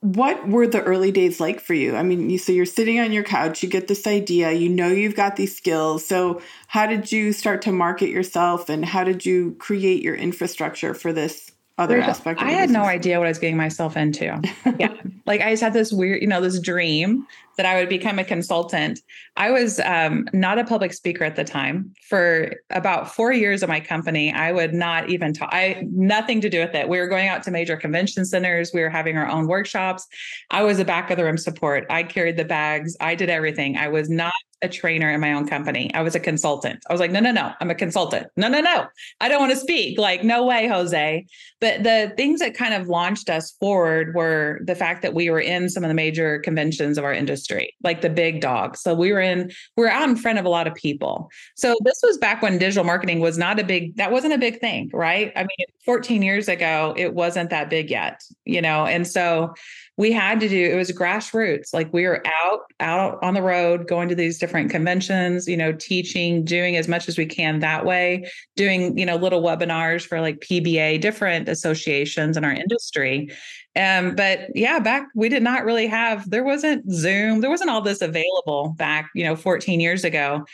what 0.00 0.48
were 0.48 0.66
the 0.66 0.82
early 0.82 1.12
days 1.12 1.38
like 1.38 1.60
for 1.60 1.74
you? 1.74 1.94
I 1.94 2.02
mean, 2.02 2.28
you 2.28 2.36
so 2.36 2.50
you're 2.50 2.66
sitting 2.66 2.98
on 2.98 3.12
your 3.12 3.22
couch, 3.22 3.62
you 3.62 3.68
get 3.68 3.86
this 3.86 4.04
idea, 4.06 4.50
you 4.50 4.68
know 4.68 4.88
you've 4.88 5.14
got 5.14 5.36
these 5.36 5.56
skills. 5.56 6.04
So, 6.04 6.42
how 6.66 6.86
did 6.86 7.12
you 7.12 7.32
start 7.32 7.62
to 7.62 7.72
market 7.72 8.10
yourself 8.10 8.68
and 8.68 8.84
how 8.84 9.04
did 9.04 9.24
you 9.24 9.54
create 9.60 10.02
your 10.02 10.16
infrastructure 10.16 10.92
for 10.92 11.12
this 11.12 11.51
other 11.78 12.00
aspect. 12.00 12.40
I 12.40 12.50
had 12.50 12.70
no 12.70 12.82
idea 12.82 13.18
what 13.18 13.26
I 13.26 13.30
was 13.30 13.38
getting 13.38 13.56
myself 13.56 13.96
into. 13.96 14.24
yeah. 14.78 14.94
like 15.26 15.40
I 15.40 15.50
just 15.50 15.62
had 15.62 15.72
this 15.72 15.92
weird, 15.92 16.20
you 16.20 16.28
know, 16.28 16.40
this 16.40 16.58
dream 16.60 17.26
that 17.56 17.66
I 17.66 17.78
would 17.78 17.88
become 17.88 18.18
a 18.18 18.24
consultant. 18.24 19.00
I 19.36 19.50
was 19.50 19.80
um, 19.80 20.28
not 20.32 20.58
a 20.58 20.64
public 20.64 20.92
speaker 20.92 21.24
at 21.24 21.36
the 21.36 21.44
time. 21.44 21.94
For 22.08 22.54
about 22.70 23.14
four 23.14 23.32
years 23.32 23.62
of 23.62 23.68
my 23.68 23.80
company, 23.80 24.32
I 24.32 24.52
would 24.52 24.74
not 24.74 25.10
even 25.10 25.32
talk. 25.32 25.50
I 25.52 25.86
nothing 25.90 26.40
to 26.42 26.50
do 26.50 26.60
with 26.60 26.74
it. 26.74 26.88
We 26.88 26.98
were 26.98 27.08
going 27.08 27.28
out 27.28 27.42
to 27.44 27.50
major 27.50 27.76
convention 27.76 28.24
centers. 28.24 28.72
We 28.72 28.80
were 28.80 28.90
having 28.90 29.16
our 29.16 29.28
own 29.28 29.46
workshops. 29.46 30.06
I 30.50 30.62
was 30.62 30.78
a 30.78 30.84
back 30.84 31.10
of 31.10 31.16
the 31.16 31.24
room 31.24 31.38
support. 31.38 31.86
I 31.90 32.02
carried 32.02 32.36
the 32.36 32.44
bags. 32.44 32.96
I 33.00 33.14
did 33.14 33.30
everything. 33.30 33.76
I 33.76 33.88
was 33.88 34.08
not 34.08 34.32
a 34.62 34.68
trainer 34.68 35.10
in 35.10 35.20
my 35.20 35.32
own 35.32 35.46
company. 35.46 35.92
I 35.94 36.02
was 36.02 36.14
a 36.14 36.20
consultant. 36.20 36.82
I 36.88 36.92
was 36.92 37.00
like, 37.00 37.10
no, 37.10 37.20
no, 37.20 37.32
no, 37.32 37.52
I'm 37.60 37.70
a 37.70 37.74
consultant. 37.74 38.28
No, 38.36 38.48
no, 38.48 38.60
no, 38.60 38.86
I 39.20 39.28
don't 39.28 39.40
want 39.40 39.52
to 39.52 39.58
speak. 39.58 39.98
Like, 39.98 40.22
no 40.22 40.46
way, 40.46 40.68
Jose. 40.68 41.26
But 41.60 41.82
the 41.82 42.12
things 42.16 42.40
that 42.40 42.54
kind 42.54 42.74
of 42.74 42.88
launched 42.88 43.28
us 43.28 43.52
forward 43.52 44.14
were 44.14 44.60
the 44.64 44.74
fact 44.74 45.02
that 45.02 45.14
we 45.14 45.30
were 45.30 45.40
in 45.40 45.68
some 45.68 45.84
of 45.84 45.88
the 45.88 45.94
major 45.94 46.38
conventions 46.40 46.98
of 46.98 47.04
our 47.04 47.12
industry, 47.12 47.74
like 47.82 48.00
the 48.00 48.10
big 48.10 48.40
dogs. 48.40 48.80
So 48.80 48.94
we 48.94 49.12
were 49.12 49.20
in, 49.20 49.50
we 49.76 49.84
were 49.84 49.90
out 49.90 50.08
in 50.08 50.16
front 50.16 50.38
of 50.38 50.44
a 50.44 50.48
lot 50.48 50.66
of 50.66 50.74
people. 50.74 51.30
So 51.56 51.76
this 51.84 52.00
was 52.02 52.18
back 52.18 52.42
when 52.42 52.58
digital 52.58 52.84
marketing 52.84 53.20
was 53.20 53.38
not 53.38 53.58
a 53.58 53.64
big, 53.64 53.96
that 53.96 54.12
wasn't 54.12 54.34
a 54.34 54.38
big 54.38 54.60
thing, 54.60 54.90
right? 54.92 55.32
I 55.36 55.40
mean, 55.40 55.66
14 55.84 56.22
years 56.22 56.48
ago, 56.48 56.94
it 56.96 57.14
wasn't 57.14 57.50
that 57.50 57.70
big 57.70 57.90
yet, 57.90 58.22
you 58.44 58.62
know? 58.62 58.86
And 58.86 59.06
so 59.06 59.54
we 59.98 60.10
had 60.10 60.40
to 60.40 60.48
do 60.48 60.70
it 60.70 60.74
was 60.74 60.90
grassroots. 60.90 61.74
Like 61.74 61.92
we 61.92 62.06
were 62.06 62.22
out 62.26 62.60
out 62.80 63.22
on 63.22 63.34
the 63.34 63.42
road 63.42 63.86
going 63.86 64.08
to 64.08 64.14
these 64.14 64.38
different 64.38 64.70
conventions 64.70 65.46
you 65.46 65.56
know 65.56 65.72
teaching 65.72 66.44
doing 66.44 66.76
as 66.76 66.88
much 66.88 67.08
as 67.08 67.18
we 67.18 67.26
can 67.26 67.60
that 67.60 67.84
way 67.84 68.28
doing 68.56 68.96
you 68.96 69.04
know 69.04 69.16
little 69.16 69.42
webinars 69.42 70.04
for 70.04 70.20
like 70.20 70.40
pba 70.40 71.00
different 71.00 71.48
associations 71.48 72.36
in 72.36 72.44
our 72.44 72.52
industry. 72.52 73.28
Um 73.76 74.14
but 74.14 74.48
yeah 74.54 74.78
back 74.78 75.08
we 75.14 75.28
did 75.28 75.42
not 75.42 75.64
really 75.64 75.86
have 75.86 76.28
there 76.30 76.44
wasn't 76.44 76.90
zoom 76.90 77.40
there 77.40 77.50
wasn't 77.50 77.70
all 77.70 77.82
this 77.82 78.02
available 78.02 78.74
back 78.78 79.10
you 79.14 79.24
know 79.24 79.36
14 79.36 79.80
years 79.80 80.04
ago. 80.04 80.44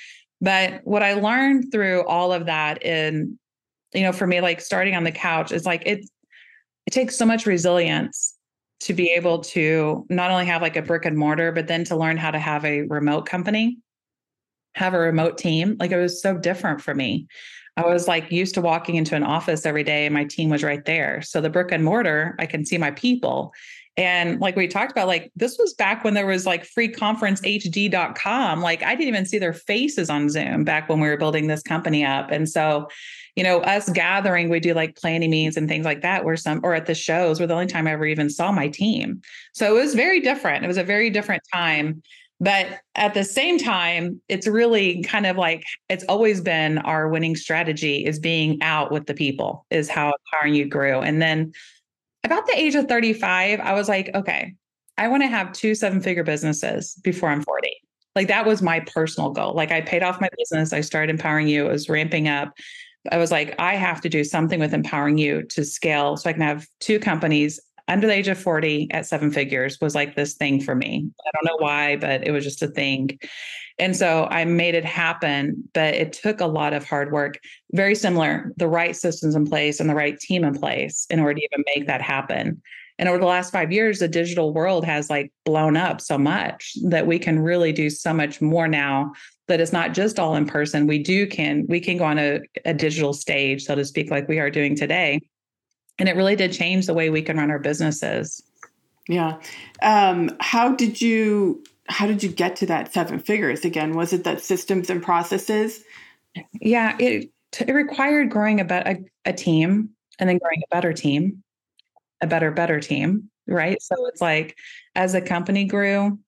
But 0.40 0.80
what 0.84 1.02
i 1.02 1.14
learned 1.14 1.70
through 1.72 2.04
all 2.06 2.32
of 2.32 2.46
that 2.46 2.84
in 2.84 3.38
you 3.94 4.02
know 4.02 4.12
for 4.12 4.26
me 4.26 4.40
like 4.40 4.60
starting 4.60 4.94
on 4.94 5.04
the 5.04 5.12
couch 5.12 5.52
is 5.52 5.64
like 5.64 5.84
it 5.86 6.04
it 6.86 6.90
takes 6.90 7.16
so 7.16 7.26
much 7.26 7.46
resilience 7.46 8.37
to 8.80 8.94
be 8.94 9.10
able 9.10 9.40
to 9.40 10.06
not 10.08 10.30
only 10.30 10.46
have 10.46 10.62
like 10.62 10.76
a 10.76 10.82
brick 10.82 11.04
and 11.04 11.16
mortar, 11.16 11.52
but 11.52 11.66
then 11.66 11.84
to 11.84 11.96
learn 11.96 12.16
how 12.16 12.30
to 12.30 12.38
have 12.38 12.64
a 12.64 12.82
remote 12.82 13.26
company, 13.26 13.78
have 14.74 14.94
a 14.94 14.98
remote 14.98 15.38
team. 15.38 15.76
Like 15.80 15.90
it 15.90 15.96
was 15.96 16.22
so 16.22 16.36
different 16.36 16.80
for 16.80 16.94
me. 16.94 17.26
I 17.76 17.86
was 17.86 18.08
like 18.08 18.32
used 18.32 18.54
to 18.54 18.60
walking 18.60 18.96
into 18.96 19.14
an 19.14 19.22
office 19.22 19.64
every 19.64 19.84
day 19.84 20.04
and 20.04 20.12
my 20.12 20.24
team 20.24 20.50
was 20.50 20.64
right 20.64 20.84
there. 20.84 21.22
So 21.22 21.40
the 21.40 21.50
brick 21.50 21.70
and 21.70 21.84
mortar, 21.84 22.34
I 22.38 22.46
can 22.46 22.64
see 22.64 22.76
my 22.76 22.90
people. 22.90 23.52
And 23.98 24.40
like 24.40 24.54
we 24.54 24.68
talked 24.68 24.92
about, 24.92 25.08
like 25.08 25.32
this 25.34 25.58
was 25.58 25.74
back 25.74 26.04
when 26.04 26.14
there 26.14 26.24
was 26.24 26.46
like 26.46 26.64
freeconferencehd.com. 26.64 28.60
Like 28.60 28.84
I 28.84 28.94
didn't 28.94 29.08
even 29.08 29.26
see 29.26 29.38
their 29.38 29.52
faces 29.52 30.08
on 30.08 30.30
Zoom 30.30 30.62
back 30.62 30.88
when 30.88 31.00
we 31.00 31.08
were 31.08 31.16
building 31.16 31.48
this 31.48 31.62
company 31.62 32.04
up. 32.04 32.30
And 32.30 32.48
so, 32.48 32.86
you 33.34 33.42
know, 33.42 33.58
us 33.62 33.90
gathering, 33.90 34.50
we 34.50 34.60
do 34.60 34.72
like 34.72 34.96
planning 34.96 35.30
meetings 35.30 35.56
and 35.56 35.68
things 35.68 35.84
like 35.84 36.02
that, 36.02 36.24
where 36.24 36.36
some 36.36 36.60
or 36.62 36.74
at 36.74 36.86
the 36.86 36.94
shows 36.94 37.40
were 37.40 37.48
the 37.48 37.54
only 37.54 37.66
time 37.66 37.88
I 37.88 37.92
ever 37.92 38.06
even 38.06 38.30
saw 38.30 38.52
my 38.52 38.68
team. 38.68 39.20
So 39.52 39.76
it 39.76 39.80
was 39.80 39.96
very 39.96 40.20
different. 40.20 40.64
It 40.64 40.68
was 40.68 40.78
a 40.78 40.84
very 40.84 41.10
different 41.10 41.42
time. 41.52 42.00
But 42.40 42.68
at 42.94 43.14
the 43.14 43.24
same 43.24 43.58
time, 43.58 44.20
it's 44.28 44.46
really 44.46 45.02
kind 45.02 45.26
of 45.26 45.36
like 45.36 45.64
it's 45.88 46.04
always 46.04 46.40
been 46.40 46.78
our 46.78 47.08
winning 47.08 47.34
strategy 47.34 48.04
is 48.04 48.20
being 48.20 48.62
out 48.62 48.92
with 48.92 49.06
the 49.06 49.14
people, 49.14 49.66
is 49.70 49.88
how 49.88 50.12
Empowering 50.12 50.54
You 50.54 50.68
grew. 50.68 51.00
And 51.00 51.20
then 51.20 51.52
about 52.24 52.46
the 52.46 52.56
age 52.56 52.74
of 52.74 52.86
35, 52.86 53.60
I 53.60 53.72
was 53.74 53.88
like, 53.88 54.10
okay, 54.14 54.54
I 54.96 55.08
want 55.08 55.22
to 55.22 55.28
have 55.28 55.52
two 55.52 55.74
seven 55.74 56.00
figure 56.00 56.24
businesses 56.24 56.94
before 57.02 57.28
I'm 57.28 57.42
40. 57.42 57.68
Like 58.14 58.28
that 58.28 58.46
was 58.46 58.62
my 58.62 58.80
personal 58.80 59.30
goal. 59.30 59.54
Like 59.54 59.70
I 59.70 59.80
paid 59.80 60.02
off 60.02 60.20
my 60.20 60.28
business, 60.36 60.72
I 60.72 60.80
started 60.80 61.10
empowering 61.10 61.46
you, 61.46 61.66
it 61.66 61.72
was 61.72 61.88
ramping 61.88 62.26
up. 62.28 62.52
I 63.12 63.16
was 63.16 63.30
like, 63.30 63.54
I 63.58 63.76
have 63.76 64.00
to 64.02 64.08
do 64.08 64.24
something 64.24 64.58
with 64.58 64.74
empowering 64.74 65.18
you 65.18 65.44
to 65.44 65.64
scale 65.64 66.16
so 66.16 66.28
I 66.28 66.32
can 66.32 66.42
have 66.42 66.66
two 66.80 66.98
companies 66.98 67.60
under 67.88 68.06
the 68.06 68.12
age 68.12 68.28
of 68.28 68.38
40 68.38 68.88
at 68.90 69.06
seven 69.06 69.30
figures 69.30 69.78
was 69.80 69.94
like 69.94 70.14
this 70.14 70.34
thing 70.34 70.60
for 70.60 70.74
me. 70.74 71.08
I 71.26 71.30
don't 71.32 71.44
know 71.44 71.64
why, 71.64 71.96
but 71.96 72.26
it 72.26 72.30
was 72.30 72.44
just 72.44 72.62
a 72.62 72.68
thing. 72.68 73.18
And 73.78 73.96
so 73.96 74.26
I 74.30 74.44
made 74.44 74.74
it 74.74 74.84
happen, 74.84 75.68
but 75.72 75.94
it 75.94 76.12
took 76.12 76.40
a 76.40 76.46
lot 76.46 76.72
of 76.72 76.86
hard 76.86 77.12
work. 77.12 77.38
Very 77.72 77.94
similar, 77.94 78.52
the 78.56 78.68
right 78.68 78.94
systems 78.94 79.34
in 79.34 79.46
place 79.46 79.80
and 79.80 79.88
the 79.88 79.94
right 79.94 80.18
team 80.18 80.44
in 80.44 80.54
place 80.54 81.06
in 81.10 81.20
order 81.20 81.34
to 81.34 81.44
even 81.52 81.64
make 81.74 81.86
that 81.86 82.02
happen. 82.02 82.60
And 82.98 83.08
over 83.08 83.18
the 83.18 83.26
last 83.26 83.52
five 83.52 83.70
years, 83.70 84.00
the 84.00 84.08
digital 84.08 84.52
world 84.52 84.84
has 84.84 85.08
like 85.08 85.32
blown 85.44 85.76
up 85.76 86.00
so 86.00 86.18
much 86.18 86.76
that 86.82 87.06
we 87.06 87.18
can 87.18 87.38
really 87.38 87.72
do 87.72 87.88
so 87.88 88.12
much 88.12 88.40
more 88.40 88.66
now 88.66 89.12
that 89.46 89.60
it's 89.60 89.72
not 89.72 89.94
just 89.94 90.18
all 90.18 90.34
in 90.34 90.46
person. 90.46 90.88
We 90.88 90.98
do 90.98 91.26
can 91.26 91.64
we 91.68 91.80
can 91.80 91.96
go 91.96 92.04
on 92.04 92.18
a, 92.18 92.40
a 92.64 92.74
digital 92.74 93.12
stage, 93.12 93.64
so 93.64 93.76
to 93.76 93.84
speak, 93.84 94.10
like 94.10 94.28
we 94.28 94.40
are 94.40 94.50
doing 94.50 94.74
today 94.74 95.20
and 95.98 96.08
it 96.08 96.16
really 96.16 96.36
did 96.36 96.52
change 96.52 96.86
the 96.86 96.94
way 96.94 97.10
we 97.10 97.22
can 97.22 97.36
run 97.36 97.50
our 97.50 97.58
businesses. 97.58 98.42
Yeah. 99.08 99.40
Um, 99.82 100.36
how 100.40 100.74
did 100.74 101.00
you 101.00 101.62
how 101.88 102.06
did 102.06 102.22
you 102.22 102.28
get 102.28 102.56
to 102.56 102.66
that 102.66 102.92
seven 102.92 103.18
figures 103.18 103.64
again? 103.64 103.96
Was 103.96 104.12
it 104.12 104.24
that 104.24 104.42
systems 104.42 104.90
and 104.90 105.02
processes? 105.02 105.82
Yeah 106.60 106.96
it 106.98 107.30
it 107.58 107.72
required 107.72 108.30
growing 108.30 108.60
a, 108.60 108.66
a, 108.70 108.96
a 109.24 109.32
team 109.32 109.90
and 110.18 110.28
then 110.28 110.38
growing 110.38 110.62
a 110.62 110.74
better 110.74 110.92
team 110.92 111.42
a 112.20 112.26
better 112.26 112.50
better 112.50 112.80
team 112.80 113.30
right? 113.46 113.80
So 113.80 114.06
it's 114.06 114.20
like 114.20 114.58
as 114.94 115.14
the 115.14 115.22
company 115.22 115.64
grew 115.64 116.18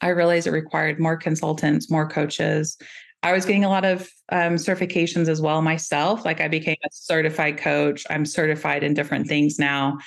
i 0.00 0.08
realized 0.08 0.46
it 0.46 0.52
required 0.52 1.00
more 1.00 1.16
consultants 1.16 1.90
more 1.90 2.08
coaches 2.08 2.78
I 3.22 3.32
was 3.32 3.44
getting 3.44 3.64
a 3.64 3.68
lot 3.68 3.84
of 3.84 4.08
um, 4.30 4.54
certifications 4.54 5.28
as 5.28 5.40
well 5.40 5.60
myself. 5.62 6.24
Like 6.24 6.40
I 6.40 6.48
became 6.48 6.76
a 6.84 6.88
certified 6.90 7.58
coach. 7.58 8.06
I'm 8.08 8.24
certified 8.24 8.82
in 8.82 8.94
different 8.94 9.28
things 9.28 9.58
now. 9.58 9.98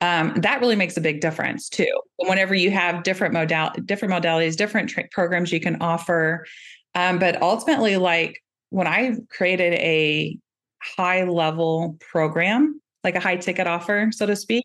Um, 0.00 0.34
that 0.36 0.60
really 0.60 0.76
makes 0.76 0.96
a 0.96 1.00
big 1.00 1.20
difference 1.20 1.68
too. 1.68 1.92
Whenever 2.16 2.54
you 2.54 2.70
have 2.70 3.02
different 3.02 3.34
modal 3.34 3.70
different 3.84 4.14
modalities, 4.14 4.56
different 4.56 4.88
tra- 4.88 5.08
programs 5.10 5.52
you 5.52 5.60
can 5.60 5.80
offer, 5.82 6.46
um, 6.94 7.18
but 7.18 7.40
ultimately, 7.42 7.96
like 7.96 8.42
when 8.70 8.86
I 8.86 9.16
created 9.30 9.74
a 9.74 10.38
high 10.82 11.24
level 11.24 11.98
program, 12.00 12.80
like 13.04 13.14
a 13.14 13.20
high 13.20 13.36
ticket 13.36 13.66
offer, 13.66 14.08
so 14.10 14.26
to 14.26 14.36
speak, 14.36 14.64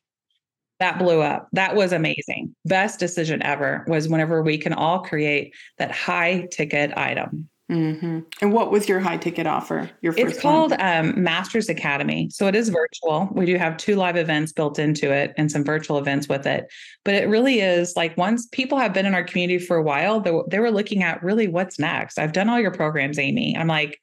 that 0.79 0.99
blew 0.99 1.21
up. 1.21 1.47
That 1.53 1.75
was 1.75 1.91
amazing. 1.91 2.55
Best 2.65 2.99
decision 2.99 3.41
ever 3.43 3.85
was 3.87 4.07
whenever 4.07 4.41
we 4.41 4.57
can 4.57 4.73
all 4.73 4.99
create 4.99 5.53
that 5.77 5.91
high 5.91 6.47
ticket 6.51 6.95
item. 6.97 7.49
Mm-hmm. 7.71 8.19
And 8.41 8.53
what 8.53 8.71
was 8.71 8.87
your 8.87 8.99
high 8.99 9.17
ticket 9.17 9.47
offer? 9.47 9.89
Your 10.01 10.13
first 10.13 10.25
it's 10.35 10.41
called 10.41 10.73
um, 10.73 11.21
Masters 11.21 11.67
Academy. 11.67 12.29
So 12.29 12.45
it 12.47 12.55
is 12.55 12.69
virtual. 12.69 13.27
We 13.31 13.47
do 13.47 13.57
have 13.57 13.77
two 13.77 13.95
live 13.95 14.17
events 14.17 14.51
built 14.51 14.77
into 14.77 15.11
it 15.11 15.33
and 15.35 15.51
some 15.51 15.63
virtual 15.63 15.97
events 15.97 16.29
with 16.29 16.45
it. 16.45 16.71
But 17.03 17.15
it 17.15 17.27
really 17.27 17.61
is 17.61 17.95
like 17.95 18.15
once 18.17 18.47
people 18.51 18.77
have 18.77 18.93
been 18.93 19.07
in 19.07 19.15
our 19.15 19.23
community 19.23 19.57
for 19.57 19.77
a 19.77 19.81
while, 19.83 20.19
they, 20.19 20.31
they 20.49 20.59
were 20.59 20.69
looking 20.69 21.01
at 21.01 21.23
really 21.23 21.47
what's 21.47 21.79
next. 21.79 22.19
I've 22.19 22.33
done 22.33 22.49
all 22.49 22.59
your 22.59 22.71
programs, 22.71 23.17
Amy. 23.17 23.57
I'm 23.57 23.67
like, 23.67 23.99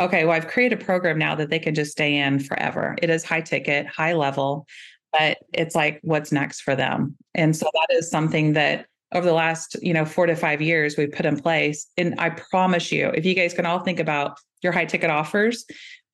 okay, 0.00 0.24
well, 0.24 0.34
I've 0.34 0.48
created 0.48 0.80
a 0.80 0.84
program 0.84 1.18
now 1.18 1.34
that 1.34 1.50
they 1.50 1.58
can 1.58 1.74
just 1.74 1.92
stay 1.92 2.16
in 2.16 2.40
forever. 2.40 2.96
It 3.02 3.10
is 3.10 3.24
high 3.24 3.42
ticket, 3.42 3.86
high 3.86 4.14
level, 4.14 4.66
but 5.12 5.36
it's 5.52 5.74
like 5.74 6.00
what's 6.02 6.32
next 6.32 6.62
for 6.62 6.74
them. 6.74 7.14
And 7.34 7.54
so 7.54 7.68
that 7.72 7.96
is 7.96 8.10
something 8.10 8.54
that 8.54 8.86
over 9.14 9.26
the 9.26 9.32
last 9.32 9.76
you 9.82 9.92
know 9.92 10.04
four 10.04 10.26
to 10.26 10.34
five 10.34 10.60
years 10.60 10.96
we've 10.96 11.12
put 11.12 11.26
in 11.26 11.38
place. 11.38 11.86
And 11.96 12.18
i 12.18 12.30
promise 12.30 12.92
you 12.92 13.08
if 13.08 13.24
you 13.24 13.34
guys 13.34 13.54
can 13.54 13.66
all 13.66 13.80
think 13.80 14.00
about 14.00 14.38
your 14.62 14.72
high 14.72 14.84
ticket 14.84 15.10
offers 15.10 15.64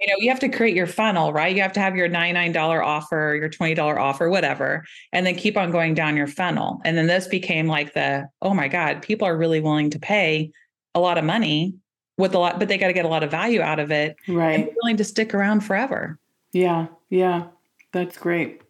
you 0.00 0.06
know 0.06 0.14
you 0.18 0.28
have 0.30 0.40
to 0.40 0.48
create 0.48 0.76
your 0.76 0.87
funnel 0.87 1.32
right? 1.32 1.54
You 1.54 1.62
have 1.62 1.72
to 1.72 1.80
have 1.80 1.96
your 1.96 2.08
$99 2.08 2.84
offer 2.84 3.37
your 3.38 3.48
$20 3.48 3.98
offer 3.98 4.28
whatever 4.28 4.84
and 5.12 5.26
then 5.26 5.34
keep 5.34 5.56
on 5.56 5.70
going 5.70 5.94
down 5.94 6.16
your 6.16 6.26
funnel. 6.26 6.80
And 6.84 6.96
then 6.96 7.06
this 7.06 7.26
became 7.26 7.66
like 7.66 7.94
the 7.94 8.28
oh 8.42 8.54
my 8.54 8.68
god 8.68 9.02
people 9.02 9.26
are 9.26 9.37
really 9.37 9.61
willing 9.61 9.90
to 9.90 9.98
pay 9.98 10.50
a 10.94 11.00
lot 11.00 11.18
of 11.18 11.24
money 11.24 11.74
with 12.16 12.34
a 12.34 12.38
lot 12.38 12.58
but 12.58 12.68
they 12.68 12.78
got 12.78 12.88
to 12.88 12.92
get 12.92 13.04
a 13.04 13.08
lot 13.08 13.22
of 13.22 13.30
value 13.30 13.61
out 13.61 13.78
of 13.78 13.90
it 13.90 14.16
right. 14.28 14.72
willing 14.82 14.96
to 14.96 15.04
stick 15.04 15.34
around 15.34 15.61
forever. 15.61 16.18
Yeah 16.52 16.87
yeah 17.11 17.46
that's 17.92 18.18
great 18.18 18.61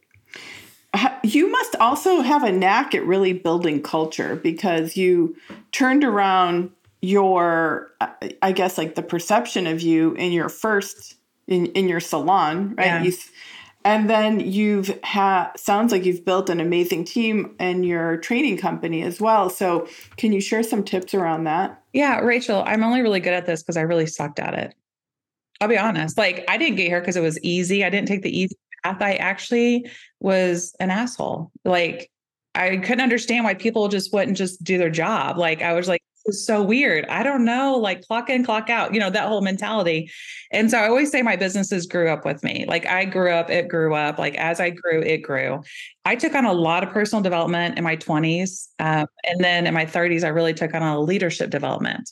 you 1.22 1.50
must 1.50 1.76
also 1.76 2.20
have 2.20 2.44
a 2.44 2.52
knack 2.52 2.94
at 2.94 3.04
really 3.04 3.32
building 3.32 3.82
culture 3.82 4.36
because 4.36 4.96
you 4.96 5.36
turned 5.72 6.04
around 6.04 6.70
your 7.00 7.92
uh, 8.00 8.08
i 8.42 8.50
guess 8.50 8.76
like 8.76 8.94
the 8.94 9.02
perception 9.02 9.66
of 9.66 9.80
you 9.80 10.14
in 10.14 10.32
your 10.32 10.48
first 10.48 11.16
in 11.46 11.66
in 11.66 11.88
your 11.88 12.00
salon 12.00 12.74
right? 12.76 12.86
Yeah. 12.86 13.02
you, 13.02 13.12
and 13.84 14.10
then 14.10 14.40
you've 14.40 14.98
had 15.04 15.52
sounds 15.56 15.92
like 15.92 16.04
you've 16.04 16.24
built 16.24 16.50
an 16.50 16.60
amazing 16.60 17.04
team 17.04 17.54
in 17.60 17.84
your 17.84 18.16
training 18.16 18.58
company 18.58 19.02
as 19.02 19.20
well. 19.20 19.48
So 19.48 19.86
can 20.16 20.32
you 20.32 20.40
share 20.40 20.62
some 20.62 20.82
tips 20.82 21.14
around 21.14 21.44
that? 21.44 21.82
Yeah 21.92 22.18
rachel 22.20 22.64
i'm 22.66 22.82
only 22.82 23.02
really 23.02 23.20
good 23.20 23.34
at 23.34 23.46
this 23.46 23.62
because 23.62 23.76
i 23.76 23.82
really 23.82 24.06
sucked 24.06 24.40
at 24.40 24.54
it. 24.54 24.74
I'll 25.60 25.68
be 25.68 25.78
honest 25.78 26.18
like 26.18 26.44
i 26.48 26.56
didn't 26.56 26.76
get 26.76 26.88
here 26.88 27.00
because 27.00 27.16
it 27.16 27.22
was 27.22 27.38
easy. 27.42 27.84
I 27.84 27.90
didn't 27.90 28.08
take 28.08 28.22
the 28.22 28.36
easy 28.36 28.56
I 28.84 29.14
actually 29.14 29.90
was 30.20 30.74
an 30.80 30.90
asshole. 30.90 31.50
Like 31.64 32.10
I 32.54 32.76
couldn't 32.78 33.00
understand 33.00 33.44
why 33.44 33.54
people 33.54 33.88
just 33.88 34.12
wouldn't 34.12 34.36
just 34.36 34.62
do 34.64 34.78
their 34.78 34.90
job. 34.90 35.38
Like 35.38 35.62
I 35.62 35.74
was 35.74 35.88
like, 35.88 36.02
this 36.26 36.36
is 36.36 36.46
so 36.46 36.62
weird. 36.62 37.06
I 37.06 37.22
don't 37.22 37.44
know, 37.44 37.76
like 37.76 38.02
clock 38.02 38.28
in, 38.28 38.44
clock 38.44 38.68
out, 38.68 38.92
you 38.92 39.00
know, 39.00 39.10
that 39.10 39.28
whole 39.28 39.40
mentality. 39.40 40.10
And 40.50 40.70
so 40.70 40.78
I 40.78 40.88
always 40.88 41.10
say 41.10 41.22
my 41.22 41.36
businesses 41.36 41.86
grew 41.86 42.08
up 42.08 42.24
with 42.24 42.42
me. 42.42 42.66
Like 42.68 42.86
I 42.86 43.04
grew 43.04 43.30
up, 43.30 43.48
it 43.48 43.68
grew 43.68 43.94
up. 43.94 44.18
Like 44.18 44.34
as 44.36 44.60
I 44.60 44.70
grew, 44.70 45.00
it 45.00 45.18
grew. 45.18 45.62
I 46.04 46.16
took 46.16 46.34
on 46.34 46.44
a 46.44 46.52
lot 46.52 46.82
of 46.82 46.90
personal 46.90 47.22
development 47.22 47.78
in 47.78 47.84
my 47.84 47.96
20s. 47.96 48.68
Um, 48.78 49.06
and 49.24 49.40
then 49.40 49.66
in 49.66 49.74
my 49.74 49.86
30s, 49.86 50.24
I 50.24 50.28
really 50.28 50.54
took 50.54 50.74
on 50.74 50.82
a 50.82 51.00
leadership 51.00 51.50
development 51.50 52.10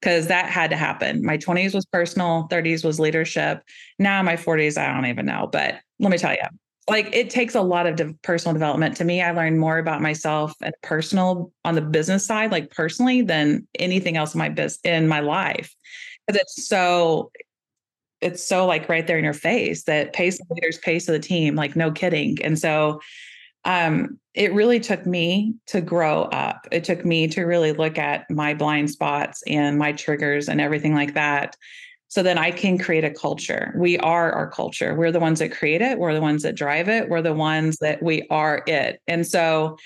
because 0.00 0.28
that 0.28 0.46
had 0.46 0.70
to 0.70 0.76
happen. 0.76 1.24
My 1.24 1.38
20s 1.38 1.74
was 1.74 1.86
personal, 1.86 2.46
30s 2.50 2.84
was 2.84 3.00
leadership. 3.00 3.62
Now, 3.98 4.22
my 4.22 4.36
40s, 4.36 4.78
I 4.78 4.92
don't 4.92 5.06
even 5.06 5.26
know. 5.26 5.48
But 5.50 5.80
let 5.98 6.10
me 6.10 6.18
tell 6.18 6.32
you, 6.32 6.42
like 6.88 7.14
it 7.14 7.30
takes 7.30 7.54
a 7.54 7.60
lot 7.60 7.86
of 7.86 7.96
de- 7.96 8.14
personal 8.22 8.54
development. 8.54 8.96
To 8.96 9.04
me, 9.04 9.22
I 9.22 9.32
learned 9.32 9.60
more 9.60 9.78
about 9.78 10.00
myself 10.00 10.54
and 10.62 10.74
personal 10.82 11.52
on 11.64 11.74
the 11.74 11.82
business 11.82 12.24
side, 12.24 12.50
like 12.50 12.70
personally, 12.70 13.22
than 13.22 13.66
anything 13.78 14.16
else 14.16 14.34
in 14.34 14.38
my 14.38 14.48
business 14.48 14.80
in 14.84 15.08
my 15.08 15.20
life. 15.20 15.74
Because 16.26 16.40
it's 16.42 16.66
so 16.66 17.30
it's 18.20 18.44
so 18.44 18.66
like 18.66 18.88
right 18.88 19.06
there 19.06 19.18
in 19.18 19.24
your 19.24 19.32
face 19.32 19.84
that 19.84 20.12
pace 20.12 20.38
the 20.38 20.54
leaders 20.54 20.78
pace 20.78 21.08
of 21.08 21.12
the 21.12 21.20
team, 21.20 21.54
like 21.54 21.76
no 21.76 21.90
kidding. 21.90 22.42
And 22.42 22.58
so 22.58 23.00
um, 23.64 24.18
it 24.34 24.52
really 24.54 24.80
took 24.80 25.06
me 25.06 25.54
to 25.66 25.80
grow 25.80 26.22
up. 26.24 26.66
It 26.72 26.84
took 26.84 27.04
me 27.04 27.28
to 27.28 27.44
really 27.44 27.72
look 27.72 27.98
at 27.98 28.28
my 28.30 28.54
blind 28.54 28.90
spots 28.90 29.42
and 29.46 29.78
my 29.78 29.92
triggers 29.92 30.48
and 30.48 30.60
everything 30.60 30.94
like 30.94 31.14
that. 31.14 31.56
So 32.08 32.22
then 32.22 32.38
I 32.38 32.50
can 32.50 32.78
create 32.78 33.04
a 33.04 33.10
culture. 33.10 33.74
We 33.76 33.98
are 33.98 34.32
our 34.32 34.50
culture. 34.50 34.94
We're 34.94 35.12
the 35.12 35.20
ones 35.20 35.40
that 35.40 35.52
create 35.52 35.82
it. 35.82 35.98
We're 35.98 36.14
the 36.14 36.22
ones 36.22 36.42
that 36.42 36.54
drive 36.54 36.88
it. 36.88 37.08
We're 37.08 37.22
the 37.22 37.34
ones 37.34 37.76
that 37.78 38.02
we 38.02 38.26
are 38.30 38.62
it. 38.66 39.00
And 39.06 39.26
so 39.26 39.76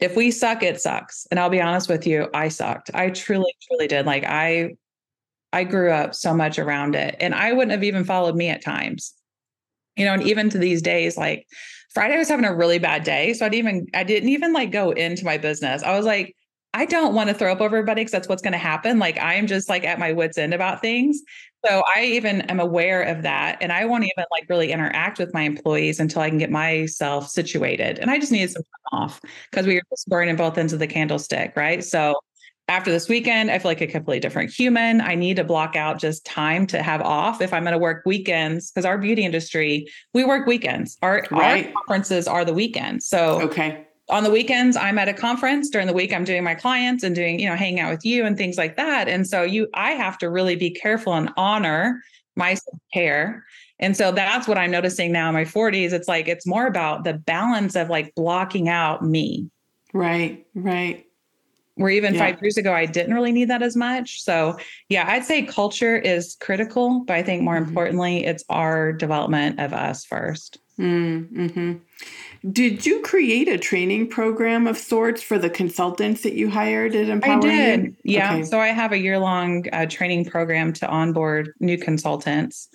if 0.00 0.16
we 0.16 0.30
suck, 0.30 0.62
it 0.62 0.80
sucks. 0.80 1.26
And 1.30 1.38
I'll 1.38 1.50
be 1.50 1.60
honest 1.60 1.88
with 1.88 2.06
you, 2.06 2.28
I 2.32 2.48
sucked. 2.48 2.90
I 2.94 3.10
truly, 3.10 3.52
truly 3.62 3.86
did. 3.86 4.06
Like 4.06 4.24
I 4.24 4.76
I 5.52 5.64
grew 5.64 5.90
up 5.90 6.14
so 6.14 6.34
much 6.34 6.58
around 6.58 6.94
it. 6.94 7.16
And 7.20 7.34
I 7.34 7.52
wouldn't 7.52 7.72
have 7.72 7.84
even 7.84 8.04
followed 8.04 8.36
me 8.36 8.48
at 8.48 8.62
times. 8.62 9.14
You 9.96 10.04
know, 10.04 10.14
and 10.14 10.22
even 10.22 10.48
to 10.50 10.58
these 10.58 10.80
days, 10.80 11.18
like 11.18 11.46
Friday 11.92 12.14
I 12.14 12.18
was 12.18 12.28
having 12.28 12.44
a 12.44 12.54
really 12.54 12.78
bad 12.78 13.04
day. 13.04 13.34
So 13.34 13.44
I 13.44 13.50
didn't 13.50 13.68
even 13.68 13.86
I 13.92 14.04
didn't 14.04 14.28
even 14.30 14.54
like 14.54 14.70
go 14.70 14.92
into 14.92 15.24
my 15.24 15.36
business. 15.36 15.82
I 15.82 15.96
was 15.96 16.06
like, 16.06 16.34
I 16.74 16.84
don't 16.84 17.14
want 17.14 17.28
to 17.28 17.34
throw 17.34 17.50
up 17.50 17.60
over 17.60 17.76
everybody 17.76 18.02
because 18.02 18.12
that's 18.12 18.28
what's 18.28 18.42
going 18.42 18.52
to 18.52 18.58
happen. 18.58 18.98
Like 18.98 19.18
I'm 19.20 19.46
just 19.46 19.68
like 19.68 19.84
at 19.84 19.98
my 19.98 20.12
wits 20.12 20.38
end 20.38 20.54
about 20.54 20.80
things. 20.80 21.20
So 21.66 21.82
I 21.94 22.04
even 22.04 22.42
am 22.42 22.60
aware 22.60 23.02
of 23.02 23.22
that. 23.22 23.58
And 23.60 23.72
I 23.72 23.84
won't 23.84 24.02
mm-hmm. 24.02 24.10
even 24.16 24.24
like 24.30 24.46
really 24.48 24.72
interact 24.72 25.18
with 25.18 25.34
my 25.34 25.42
employees 25.42 26.00
until 26.00 26.22
I 26.22 26.28
can 26.28 26.38
get 26.38 26.50
myself 26.50 27.28
situated. 27.28 27.98
And 27.98 28.10
I 28.10 28.18
just 28.18 28.32
needed 28.32 28.50
some 28.50 28.62
time 28.62 29.00
off 29.00 29.20
because 29.50 29.66
we 29.66 29.74
were 29.74 29.82
just 29.90 30.08
burning 30.08 30.36
both 30.36 30.56
ends 30.56 30.72
of 30.72 30.78
the 30.78 30.86
candlestick. 30.86 31.54
Right. 31.56 31.82
So 31.82 32.14
after 32.68 32.90
this 32.90 33.08
weekend, 33.08 33.50
I 33.50 33.58
feel 33.58 33.70
like 33.70 33.80
a 33.80 33.86
completely 33.86 34.20
different 34.20 34.50
human. 34.50 35.00
I 35.00 35.14
need 35.14 35.36
to 35.36 35.44
block 35.44 35.74
out 35.74 35.98
just 35.98 36.24
time 36.26 36.66
to 36.68 36.82
have 36.82 37.00
off 37.00 37.40
if 37.40 37.52
I'm 37.52 37.64
going 37.64 37.72
to 37.72 37.78
work 37.78 38.02
weekends 38.04 38.70
because 38.70 38.84
our 38.84 38.98
beauty 38.98 39.24
industry, 39.24 39.88
we 40.12 40.22
work 40.24 40.46
weekends. 40.46 40.98
Our, 41.00 41.26
right. 41.30 41.66
our 41.66 41.72
conferences 41.72 42.28
are 42.28 42.44
the 42.44 42.52
weekends. 42.52 43.08
So 43.08 43.40
okay 43.42 43.87
on 44.10 44.24
the 44.24 44.30
weekends 44.30 44.76
i'm 44.76 44.98
at 44.98 45.08
a 45.08 45.12
conference 45.12 45.68
during 45.68 45.86
the 45.86 45.92
week 45.92 46.12
i'm 46.12 46.24
doing 46.24 46.42
my 46.42 46.54
clients 46.54 47.04
and 47.04 47.14
doing 47.14 47.38
you 47.38 47.48
know 47.48 47.56
hanging 47.56 47.80
out 47.80 47.90
with 47.90 48.04
you 48.04 48.24
and 48.24 48.36
things 48.36 48.56
like 48.56 48.76
that. 48.76 49.08
And 49.08 49.26
so 49.26 49.42
you 49.42 49.68
i 49.74 49.92
have 49.92 50.18
to 50.18 50.30
really 50.30 50.56
be 50.56 50.70
careful 50.70 51.14
and 51.14 51.30
honor 51.36 52.02
my 52.36 52.56
care 52.92 53.44
and 53.80 53.96
so 53.96 54.12
that's 54.12 54.48
what 54.48 54.58
i'm 54.58 54.70
noticing 54.70 55.12
now 55.12 55.28
in 55.28 55.34
my 55.34 55.44
40s 55.44 55.92
it's 55.92 56.08
like 56.08 56.28
it's 56.28 56.46
more 56.46 56.66
about 56.66 57.04
the 57.04 57.14
balance 57.14 57.76
of 57.76 57.88
like 57.90 58.14
blocking 58.14 58.68
out 58.68 59.04
me. 59.04 59.50
Right 59.92 60.46
right. 60.54 61.04
Where 61.74 61.90
even 61.90 62.14
yeah. 62.14 62.20
five 62.20 62.42
years 62.42 62.56
ago 62.56 62.72
i 62.72 62.86
didn't 62.86 63.14
really 63.14 63.32
need 63.32 63.50
that 63.50 63.62
as 63.62 63.76
much. 63.76 64.22
So 64.22 64.58
yeah 64.88 65.06
i'd 65.08 65.24
say 65.24 65.42
culture 65.42 65.96
is 65.96 66.36
critical 66.40 67.04
but 67.06 67.16
i 67.16 67.22
think 67.22 67.42
more 67.42 67.56
mm-hmm. 67.56 67.68
importantly 67.68 68.24
it's 68.24 68.44
our 68.48 68.92
development 68.92 69.60
of 69.60 69.72
us 69.72 70.04
first. 70.04 70.58
Mm-hmm. 70.78 71.74
Did 72.52 72.86
you 72.86 73.00
create 73.02 73.48
a 73.48 73.58
training 73.58 74.08
program 74.08 74.66
of 74.66 74.78
sorts 74.78 75.22
for 75.22 75.38
the 75.38 75.50
consultants 75.50 76.22
that 76.22 76.34
you 76.34 76.48
hired 76.48 76.94
at 76.94 77.08
Empower? 77.08 77.38
I 77.38 77.40
did. 77.40 77.96
Yeah. 78.04 78.34
Okay. 78.34 78.44
So 78.44 78.60
I 78.60 78.68
have 78.68 78.92
a 78.92 78.98
year 78.98 79.18
long 79.18 79.64
uh, 79.72 79.86
training 79.86 80.26
program 80.26 80.72
to 80.74 80.88
onboard 80.88 81.52
new 81.60 81.78
consultants. 81.78 82.68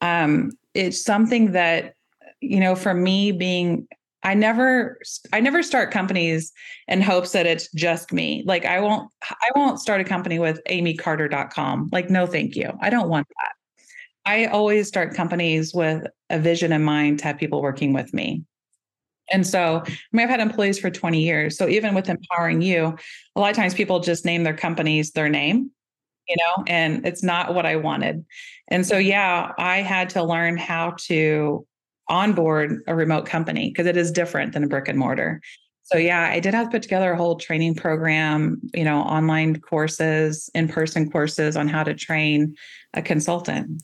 Um, 0.00 0.52
it's 0.74 1.02
something 1.02 1.52
that, 1.52 1.94
you 2.40 2.60
know, 2.60 2.74
for 2.74 2.94
me 2.94 3.32
being 3.32 3.88
I 4.22 4.34
never 4.34 4.98
I 5.32 5.40
never 5.40 5.62
start 5.62 5.90
companies 5.90 6.52
in 6.88 7.00
hopes 7.00 7.32
that 7.32 7.46
it's 7.46 7.70
just 7.72 8.12
me. 8.12 8.42
Like 8.46 8.64
I 8.64 8.80
won't 8.80 9.10
I 9.22 9.50
won't 9.54 9.80
start 9.80 10.00
a 10.00 10.04
company 10.04 10.38
with 10.38 10.60
amycarter.com. 10.68 11.90
Like 11.92 12.10
no 12.10 12.26
thank 12.26 12.56
you. 12.56 12.70
I 12.80 12.90
don't 12.90 13.08
want 13.08 13.28
that. 13.28 13.52
I 14.26 14.46
always 14.46 14.88
start 14.88 15.14
companies 15.14 15.72
with 15.72 16.04
a 16.30 16.38
vision 16.38 16.72
in 16.72 16.82
mind 16.82 17.20
to 17.20 17.26
have 17.26 17.38
people 17.38 17.62
working 17.62 17.92
with 17.92 18.12
me. 18.12 18.44
And 19.30 19.46
so, 19.46 19.82
I 19.84 19.90
mean, 20.12 20.24
I've 20.24 20.30
had 20.30 20.40
employees 20.40 20.78
for 20.78 20.90
20 20.90 21.22
years. 21.22 21.56
So 21.56 21.68
even 21.68 21.94
with 21.94 22.08
empowering 22.08 22.62
you, 22.62 22.96
a 23.36 23.40
lot 23.40 23.50
of 23.50 23.56
times 23.56 23.74
people 23.74 24.00
just 24.00 24.24
name 24.24 24.42
their 24.42 24.56
companies 24.56 25.12
their 25.12 25.28
name, 25.28 25.70
you 26.28 26.36
know, 26.38 26.64
and 26.66 27.06
it's 27.06 27.22
not 27.22 27.54
what 27.54 27.66
I 27.66 27.76
wanted. 27.76 28.24
And 28.68 28.86
so, 28.86 28.98
yeah, 28.98 29.52
I 29.58 29.78
had 29.78 30.10
to 30.10 30.22
learn 30.22 30.56
how 30.56 30.94
to 31.06 31.66
onboard 32.08 32.82
a 32.86 32.94
remote 32.94 33.26
company 33.26 33.68
because 33.68 33.86
it 33.86 33.96
is 33.96 34.10
different 34.10 34.54
than 34.54 34.64
a 34.64 34.68
brick 34.68 34.88
and 34.88 34.98
mortar. 34.98 35.40
So 35.84 35.96
yeah, 35.96 36.28
I 36.30 36.40
did 36.40 36.52
have 36.52 36.66
to 36.66 36.70
put 36.70 36.82
together 36.82 37.12
a 37.12 37.16
whole 37.16 37.36
training 37.36 37.74
program, 37.74 38.60
you 38.74 38.84
know, 38.84 39.00
online 39.00 39.58
courses, 39.60 40.50
in-person 40.54 41.10
courses 41.10 41.56
on 41.56 41.66
how 41.66 41.82
to 41.82 41.94
train 41.94 42.56
a 42.92 43.00
consultant. 43.00 43.82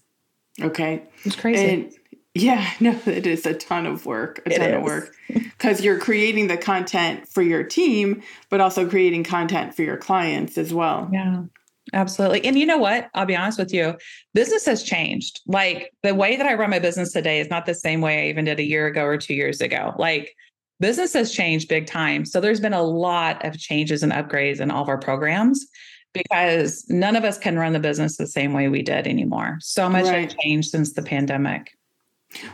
Okay. 0.61 1.03
It's 1.25 1.37
crazy. 1.37 1.65
And 1.65 1.93
yeah, 2.35 2.69
no, 2.81 2.99
it 3.07 3.27
is 3.27 3.47
a 3.47 3.55
ton 3.55 3.87
of 3.87 4.07
work, 4.07 4.41
a 4.47 4.53
it 4.53 4.59
ton 4.59 4.71
is. 4.71 4.77
of 4.77 4.83
work. 4.83 5.15
Because 5.29 5.83
you're 5.83 5.99
creating 5.99 6.49
the 6.49 6.57
content 6.57 7.29
for 7.29 7.43
your 7.43 7.63
team, 7.63 8.23
but 8.51 8.61
also 8.61 8.89
creating 8.89 9.25
content 9.25 9.75
for 9.75 9.83
your 9.83 9.97
clients 9.97 10.59
as 10.59 10.75
well. 10.75 11.09
Yeah, 11.13 11.45
absolutely. 11.93 12.45
And 12.45 12.59
you 12.59 12.67
know 12.67 12.79
what? 12.79 13.09
I'll 13.15 13.27
be 13.27 13.37
honest 13.37 13.59
with 13.59 13.73
you, 13.73 13.95
business 14.35 14.67
has 14.67 14.83
changed. 14.83 15.41
Like 15.47 15.93
the 16.03 16.15
way 16.15 16.37
that 16.37 16.47
I 16.47 16.55
run 16.55 16.71
my 16.71 16.81
business 16.81 17.13
today 17.13 17.41
is 17.41 17.49
not 17.51 17.67
the 17.67 17.75
same 17.75 18.01
way 18.01 18.25
I 18.25 18.29
even 18.31 18.45
did 18.45 18.59
a 18.59 18.65
year 18.65 18.87
ago 18.87 19.05
or 19.05 19.17
two 19.17 19.35
years 19.35 19.61
ago. 19.61 19.95
Like 19.97 20.35
business 20.81 21.13
has 21.15 21.33
changed 21.33 21.69
big 21.69 21.87
time. 21.87 22.25
So 22.25 22.41
there's 22.41 22.61
been 22.61 22.75
a 22.75 22.83
lot 22.83 23.45
of 23.45 23.59
changes 23.59 24.03
and 24.03 24.13
upgrades 24.13 24.61
in 24.61 24.71
all 24.71 24.83
of 24.83 24.89
our 24.89 24.99
programs 24.99 25.65
because 26.13 26.85
none 26.89 27.17
of 27.17 27.25
us 27.25 27.39
can 27.39 27.59
run 27.59 27.73
the 27.73 27.81
business 27.81 28.17
the 28.17 28.27
same 28.27 28.53
way 28.53 28.69
we 28.69 28.83
did 28.83 29.07
anymore. 29.07 29.59
So 29.61 29.89
much 29.89 30.07
right. 30.07 30.31
has 30.31 30.35
changed 30.41 30.71
since 30.71 30.93
the 30.93 31.03
pandemic. 31.03 31.73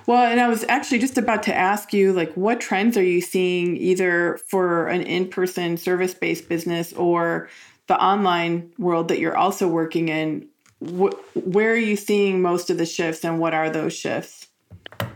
Well, 0.07 0.25
and 0.25 0.41
I 0.41 0.49
was 0.49 0.65
actually 0.69 0.99
just 0.99 1.19
about 1.19 1.43
to 1.45 1.55
ask 1.55 1.93
you, 1.93 2.13
like, 2.13 2.33
what 2.35 2.61
trends 2.61 2.97
are 2.97 3.03
you 3.03 3.21
seeing 3.21 3.77
either 3.77 4.39
for 4.49 4.89
an 4.89 5.03
in 5.03 5.29
person 5.29 5.77
service 5.77 6.15
based 6.15 6.49
business 6.49 6.93
or 6.93 7.49
the 7.87 8.01
online 8.03 8.73
world 8.79 9.09
that 9.09 9.19
you're 9.19 9.37
also 9.37 9.69
working 9.69 10.09
in? 10.09 10.49
Wh- 10.81 11.15
where 11.35 11.73
are 11.73 11.77
you 11.77 11.97
seeing 11.97 12.43
most 12.43 12.71
of 12.71 12.79
the 12.79 12.87
shifts 12.87 13.25
and 13.25 13.39
what 13.39 13.55
are 13.55 13.71
those 13.71 13.95
shifts? 13.95 14.47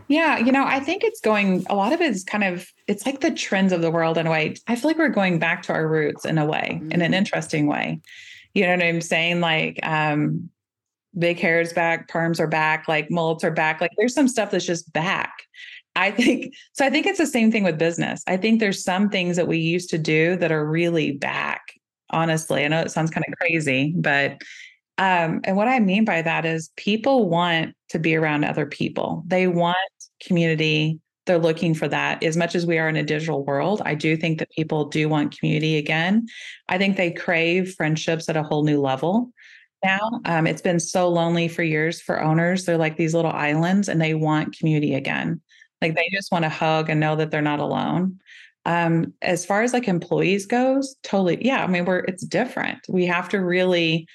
Yeah, 0.07 0.37
you 0.37 0.51
know, 0.51 0.65
I 0.65 0.79
think 0.79 1.03
it's 1.03 1.19
going, 1.19 1.65
a 1.69 1.75
lot 1.75 1.91
of 1.91 2.01
it 2.01 2.11
is 2.11 2.23
kind 2.23 2.43
of, 2.43 2.71
it's 2.87 3.05
like 3.05 3.21
the 3.21 3.31
trends 3.31 3.71
of 3.71 3.81
the 3.81 3.89
world 3.89 4.17
in 4.17 4.27
a 4.27 4.31
way. 4.31 4.55
I 4.67 4.75
feel 4.75 4.89
like 4.89 4.97
we're 4.97 5.09
going 5.09 5.39
back 5.39 5.63
to 5.63 5.73
our 5.73 5.87
roots 5.87 6.25
in 6.25 6.37
a 6.37 6.45
way, 6.45 6.79
mm-hmm. 6.79 6.91
in 6.91 7.01
an 7.01 7.07
mm-hmm. 7.07 7.13
interesting 7.15 7.67
way. 7.67 8.01
You 8.53 8.63
know 8.63 8.71
what 8.71 8.83
I'm 8.83 9.01
saying? 9.01 9.41
Like, 9.41 9.79
um, 9.83 10.49
big 11.17 11.39
hair 11.39 11.61
is 11.61 11.73
back, 11.73 12.09
perms 12.09 12.39
are 12.39 12.47
back, 12.47 12.87
like 12.87 13.09
mullets 13.09 13.43
are 13.43 13.51
back. 13.51 13.81
Like 13.81 13.91
there's 13.97 14.13
some 14.13 14.27
stuff 14.27 14.51
that's 14.51 14.65
just 14.65 14.91
back. 14.93 15.33
I 15.95 16.11
think 16.11 16.53
so. 16.73 16.85
I 16.85 16.89
think 16.89 17.05
it's 17.05 17.19
the 17.19 17.25
same 17.25 17.51
thing 17.51 17.63
with 17.63 17.77
business. 17.77 18.21
I 18.27 18.37
think 18.37 18.59
there's 18.59 18.83
some 18.83 19.09
things 19.09 19.37
that 19.37 19.47
we 19.47 19.57
used 19.57 19.89
to 19.91 19.97
do 19.97 20.35
that 20.37 20.51
are 20.51 20.65
really 20.65 21.13
back. 21.13 21.61
Honestly, 22.09 22.65
I 22.65 22.67
know 22.67 22.81
it 22.81 22.91
sounds 22.91 23.11
kind 23.11 23.25
of 23.27 23.37
crazy, 23.39 23.93
but 23.97 24.41
um, 24.97 25.41
and 25.43 25.57
what 25.57 25.67
I 25.67 25.79
mean 25.79 26.05
by 26.05 26.21
that 26.21 26.45
is 26.45 26.71
people 26.77 27.29
want 27.29 27.75
to 27.89 27.99
be 27.99 28.15
around 28.15 28.43
other 28.43 28.65
people. 28.65 29.23
They 29.27 29.47
want 29.47 29.77
community. 30.21 30.99
They're 31.25 31.37
looking 31.37 31.73
for 31.73 31.87
that 31.87 32.23
as 32.23 32.37
much 32.37 32.55
as 32.55 32.65
we 32.65 32.77
are 32.77 32.87
in 32.87 32.95
a 32.95 33.03
digital 33.03 33.43
world. 33.43 33.81
I 33.85 33.95
do 33.95 34.15
think 34.15 34.39
that 34.39 34.51
people 34.51 34.85
do 34.85 35.09
want 35.09 35.37
community 35.37 35.77
again. 35.77 36.27
I 36.69 36.77
think 36.77 36.95
they 36.95 37.11
crave 37.11 37.73
friendships 37.73 38.29
at 38.29 38.37
a 38.37 38.43
whole 38.43 38.63
new 38.63 38.79
level 38.79 39.31
now. 39.85 40.21
Um, 40.25 40.47
it's 40.47 40.61
been 40.61 40.79
so 40.79 41.07
lonely 41.09 41.47
for 41.47 41.63
years 41.63 42.01
for 42.01 42.21
owners. 42.21 42.65
They're 42.65 42.77
like 42.77 42.97
these 42.97 43.13
little 43.13 43.31
islands 43.31 43.87
and 43.87 44.01
they 44.01 44.13
want 44.13 44.57
community 44.57 44.95
again. 44.95 45.41
Like 45.81 45.95
they 45.95 46.09
just 46.11 46.31
want 46.31 46.43
to 46.43 46.49
hug 46.49 46.89
and 46.89 46.99
know 46.99 47.15
that 47.15 47.31
they're 47.31 47.41
not 47.41 47.59
alone. 47.59 48.19
Um, 48.65 49.13
as 49.21 49.45
far 49.45 49.61
as 49.61 49.73
like 49.73 49.87
employees 49.87 50.47
goes, 50.47 50.95
totally. 51.03 51.45
Yeah. 51.45 51.63
I 51.63 51.67
mean, 51.67 51.85
we're, 51.85 51.99
it's 51.99 52.25
different. 52.25 52.79
We 52.89 53.05
have 53.05 53.29
to 53.29 53.37
really 53.37 54.07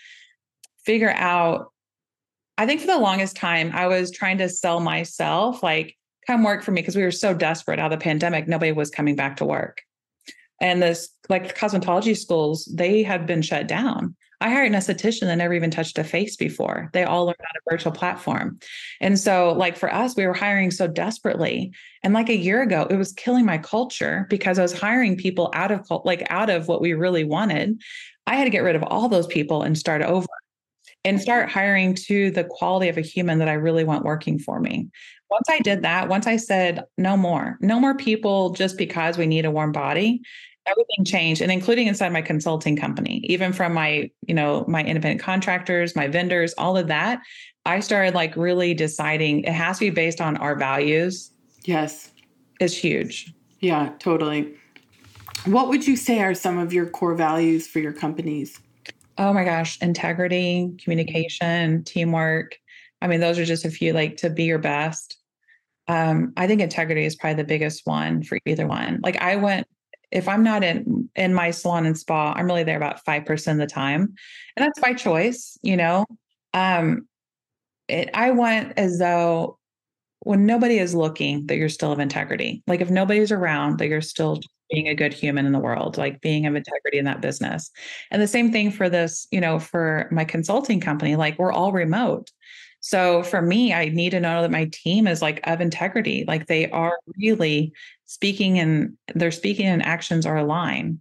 figure 0.84 1.12
out. 1.12 1.72
I 2.58 2.66
think 2.66 2.80
for 2.80 2.88
the 2.88 2.98
longest 2.98 3.36
time, 3.36 3.70
I 3.72 3.86
was 3.86 4.10
trying 4.10 4.38
to 4.38 4.48
sell 4.48 4.80
myself, 4.80 5.62
like, 5.62 5.96
come 6.26 6.42
work 6.44 6.62
for 6.62 6.72
me 6.72 6.82
because 6.82 6.96
we 6.96 7.02
were 7.02 7.10
so 7.10 7.32
desperate 7.32 7.78
out 7.78 7.90
of 7.90 7.98
the 7.98 8.02
pandemic. 8.02 8.46
Nobody 8.46 8.72
was 8.72 8.90
coming 8.90 9.16
back 9.16 9.36
to 9.36 9.46
work. 9.46 9.80
And 10.60 10.82
this, 10.82 11.08
like 11.30 11.56
cosmetology 11.56 12.14
schools, 12.14 12.68
they 12.70 13.02
had 13.02 13.26
been 13.26 13.40
shut 13.40 13.66
down. 13.66 14.14
I 14.40 14.48
hired 14.48 14.72
an 14.72 14.78
esthetician 14.78 15.22
that 15.22 15.36
never 15.36 15.52
even 15.52 15.70
touched 15.70 15.98
a 15.98 16.04
face 16.04 16.34
before. 16.34 16.88
They 16.92 17.04
all 17.04 17.26
learned 17.26 17.40
on 17.40 17.60
a 17.60 17.70
virtual 17.70 17.92
platform. 17.92 18.58
And 19.00 19.18
so, 19.18 19.52
like 19.52 19.76
for 19.76 19.92
us, 19.92 20.16
we 20.16 20.26
were 20.26 20.34
hiring 20.34 20.70
so 20.70 20.86
desperately. 20.86 21.72
And 22.02 22.14
like 22.14 22.30
a 22.30 22.36
year 22.36 22.62
ago, 22.62 22.86
it 22.88 22.96
was 22.96 23.12
killing 23.12 23.44
my 23.44 23.58
culture 23.58 24.26
because 24.30 24.58
I 24.58 24.62
was 24.62 24.78
hiring 24.78 25.16
people 25.16 25.50
out 25.54 25.70
of 25.70 25.86
like 26.04 26.26
out 26.30 26.48
of 26.48 26.68
what 26.68 26.80
we 26.80 26.94
really 26.94 27.24
wanted. 27.24 27.80
I 28.26 28.36
had 28.36 28.44
to 28.44 28.50
get 28.50 28.62
rid 28.62 28.76
of 28.76 28.84
all 28.84 29.08
those 29.08 29.26
people 29.26 29.62
and 29.62 29.76
start 29.76 30.02
over 30.02 30.26
and 31.04 31.20
start 31.20 31.50
hiring 31.50 31.94
to 31.94 32.30
the 32.30 32.44
quality 32.44 32.88
of 32.88 32.98
a 32.98 33.02
human 33.02 33.38
that 33.38 33.48
I 33.48 33.54
really 33.54 33.84
want 33.84 34.04
working 34.04 34.38
for 34.38 34.60
me. 34.60 34.88
Once 35.30 35.46
I 35.48 35.60
did 35.60 35.82
that, 35.82 36.08
once 36.08 36.26
I 36.26 36.36
said, 36.36 36.84
no 36.98 37.16
more, 37.16 37.56
no 37.60 37.78
more 37.78 37.96
people 37.96 38.50
just 38.50 38.76
because 38.76 39.16
we 39.16 39.26
need 39.26 39.44
a 39.44 39.50
warm 39.50 39.72
body 39.72 40.22
everything 40.70 41.04
changed 41.04 41.42
and 41.42 41.50
including 41.50 41.86
inside 41.86 42.12
my 42.12 42.22
consulting 42.22 42.76
company 42.76 43.20
even 43.24 43.52
from 43.52 43.74
my 43.74 44.10
you 44.26 44.34
know 44.34 44.64
my 44.68 44.82
independent 44.82 45.20
contractors 45.20 45.96
my 45.96 46.06
vendors 46.06 46.54
all 46.58 46.76
of 46.76 46.86
that 46.86 47.20
i 47.66 47.80
started 47.80 48.14
like 48.14 48.34
really 48.36 48.74
deciding 48.74 49.40
it 49.44 49.52
has 49.52 49.78
to 49.78 49.86
be 49.86 49.90
based 49.90 50.20
on 50.20 50.36
our 50.38 50.56
values. 50.56 51.32
Yes. 51.64 52.12
It's 52.60 52.76
huge. 52.76 53.32
Yeah 53.60 53.92
totally. 53.98 54.54
What 55.46 55.68
would 55.68 55.86
you 55.86 55.96
say 55.96 56.20
are 56.20 56.34
some 56.34 56.58
of 56.58 56.72
your 56.72 56.86
core 56.86 57.14
values 57.14 57.66
for 57.66 57.78
your 57.78 57.92
companies? 57.92 58.58
Oh 59.18 59.32
my 59.32 59.44
gosh 59.44 59.78
integrity 59.80 60.74
communication 60.82 61.84
teamwork. 61.84 62.56
I 63.02 63.06
mean 63.06 63.20
those 63.20 63.38
are 63.38 63.44
just 63.44 63.64
a 63.64 63.70
few 63.70 63.92
like 63.92 64.16
to 64.18 64.30
be 64.30 64.44
your 64.44 64.58
best. 64.58 65.16
Um, 65.88 66.32
I 66.36 66.46
think 66.46 66.60
integrity 66.60 67.04
is 67.04 67.16
probably 67.16 67.42
the 67.42 67.48
biggest 67.48 67.82
one 67.84 68.22
for 68.22 68.38
either 68.46 68.66
one. 68.66 69.00
Like 69.02 69.20
I 69.20 69.36
went 69.36 69.66
if 70.10 70.28
I'm 70.28 70.42
not 70.42 70.64
in 70.64 71.08
in 71.14 71.34
my 71.34 71.50
salon 71.50 71.86
and 71.86 71.98
spa, 71.98 72.32
I'm 72.34 72.46
really 72.46 72.64
there 72.64 72.76
about 72.76 73.04
5% 73.04 73.52
of 73.52 73.58
the 73.58 73.66
time. 73.66 74.14
And 74.56 74.64
that's 74.64 74.80
by 74.80 74.94
choice, 74.94 75.58
you 75.62 75.76
know. 75.76 76.04
Um 76.54 77.06
it, 77.88 78.10
I 78.14 78.30
want 78.30 78.74
as 78.76 78.98
though 78.98 79.58
when 80.20 80.46
nobody 80.46 80.78
is 80.78 80.94
looking 80.94 81.46
that 81.46 81.56
you're 81.56 81.68
still 81.68 81.92
of 81.92 81.98
integrity. 81.98 82.62
Like 82.66 82.80
if 82.80 82.90
nobody's 82.90 83.32
around 83.32 83.78
that 83.78 83.88
you're 83.88 84.00
still 84.00 84.40
being 84.70 84.88
a 84.88 84.94
good 84.94 85.12
human 85.12 85.46
in 85.46 85.52
the 85.52 85.58
world, 85.58 85.98
like 85.98 86.20
being 86.20 86.46
of 86.46 86.54
integrity 86.54 86.98
in 86.98 87.04
that 87.06 87.20
business. 87.20 87.70
And 88.10 88.22
the 88.22 88.28
same 88.28 88.52
thing 88.52 88.70
for 88.70 88.88
this, 88.88 89.26
you 89.30 89.40
know, 89.40 89.58
for 89.58 90.08
my 90.12 90.24
consulting 90.24 90.80
company, 90.80 91.16
like 91.16 91.38
we're 91.38 91.52
all 91.52 91.72
remote. 91.72 92.30
So 92.80 93.22
for 93.22 93.42
me, 93.42 93.74
I 93.74 93.88
need 93.88 94.10
to 94.10 94.20
know 94.20 94.42
that 94.42 94.50
my 94.50 94.70
team 94.72 95.06
is 95.06 95.20
like 95.20 95.40
of 95.44 95.60
integrity, 95.60 96.24
like 96.26 96.46
they 96.46 96.70
are 96.70 96.96
really 97.18 97.72
speaking 98.10 98.58
and 98.58 98.96
their 99.14 99.30
speaking 99.30 99.66
and 99.66 99.86
actions 99.86 100.26
are 100.26 100.36
aligned. 100.36 101.00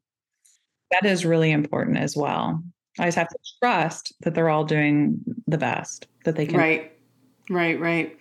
That 0.92 1.06
is 1.06 1.26
really 1.26 1.50
important 1.50 1.98
as 1.98 2.16
well. 2.16 2.64
I 3.00 3.08
just 3.08 3.18
have 3.18 3.30
to 3.30 3.38
trust 3.60 4.14
that 4.22 4.36
they're 4.36 4.50
all 4.50 4.64
doing 4.64 5.20
the 5.48 5.58
best 5.58 6.06
that 6.26 6.36
they 6.36 6.46
can. 6.46 6.60
Right, 6.60 6.92
right, 7.50 7.80
right. 7.80 8.16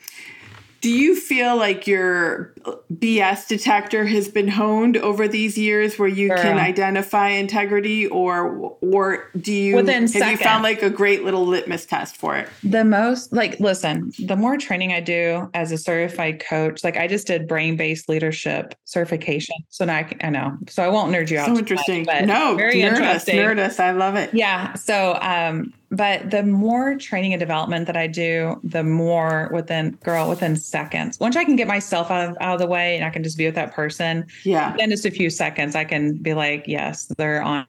Do 0.80 0.90
you 0.90 1.16
feel 1.18 1.56
like 1.56 1.86
your 1.86 2.54
BS 2.92 3.48
detector 3.48 4.04
has 4.04 4.28
been 4.28 4.48
honed 4.48 4.96
over 4.96 5.26
these 5.26 5.58
years 5.58 5.98
where 5.98 6.08
you 6.08 6.28
can 6.28 6.58
identify 6.58 7.30
integrity 7.30 8.06
or 8.06 8.76
or 8.80 9.28
do 9.40 9.52
you 9.52 9.76
Within 9.76 10.02
have 10.02 10.10
seconds. 10.10 10.30
you 10.30 10.36
found 10.36 10.62
like 10.62 10.82
a 10.82 10.90
great 10.90 11.24
little 11.24 11.44
litmus 11.44 11.84
test 11.84 12.16
for 12.16 12.36
it? 12.36 12.48
The 12.62 12.84
most 12.84 13.32
like 13.32 13.58
listen, 13.58 14.12
the 14.24 14.36
more 14.36 14.56
training 14.56 14.92
I 14.92 15.00
do 15.00 15.50
as 15.54 15.72
a 15.72 15.78
certified 15.78 16.40
coach, 16.40 16.84
like 16.84 16.96
I 16.96 17.08
just 17.08 17.26
did 17.26 17.48
brain-based 17.48 18.08
leadership 18.08 18.74
certification. 18.84 19.56
So 19.70 19.84
now 19.84 19.96
I, 19.96 20.02
can, 20.04 20.18
I 20.22 20.30
know. 20.30 20.56
So 20.68 20.84
I 20.84 20.88
won't 20.88 21.12
nerd 21.12 21.30
you 21.30 21.38
out. 21.38 21.48
So 21.48 21.58
interesting. 21.58 22.04
Much, 22.04 22.24
no, 22.26 22.54
very 22.54 22.74
nerd 22.74 22.90
interesting. 22.90 23.38
Us, 23.38 23.44
nerd 23.44 23.58
us. 23.58 23.80
I 23.80 23.90
love 23.90 24.14
it. 24.14 24.32
Yeah. 24.32 24.74
So 24.74 25.18
um 25.20 25.72
but 25.90 26.30
the 26.30 26.42
more 26.42 26.96
training 26.96 27.32
and 27.32 27.40
development 27.40 27.86
that 27.86 27.96
I 27.96 28.06
do, 28.06 28.60
the 28.62 28.84
more 28.84 29.50
within 29.52 29.92
girl 30.04 30.28
within 30.28 30.56
seconds. 30.56 31.18
Once 31.18 31.36
I 31.36 31.44
can 31.44 31.56
get 31.56 31.66
myself 31.66 32.10
out 32.10 32.30
of, 32.30 32.36
out 32.40 32.54
of 32.54 32.60
the 32.60 32.66
way 32.66 32.96
and 32.96 33.04
I 33.04 33.10
can 33.10 33.22
just 33.22 33.38
be 33.38 33.46
with 33.46 33.54
that 33.54 33.72
person, 33.72 34.26
yeah. 34.44 34.74
Then 34.76 34.90
just 34.90 35.06
a 35.06 35.10
few 35.10 35.30
seconds, 35.30 35.74
I 35.74 35.84
can 35.84 36.18
be 36.18 36.34
like, 36.34 36.64
yes, 36.66 37.06
they're 37.16 37.42
on 37.42 37.66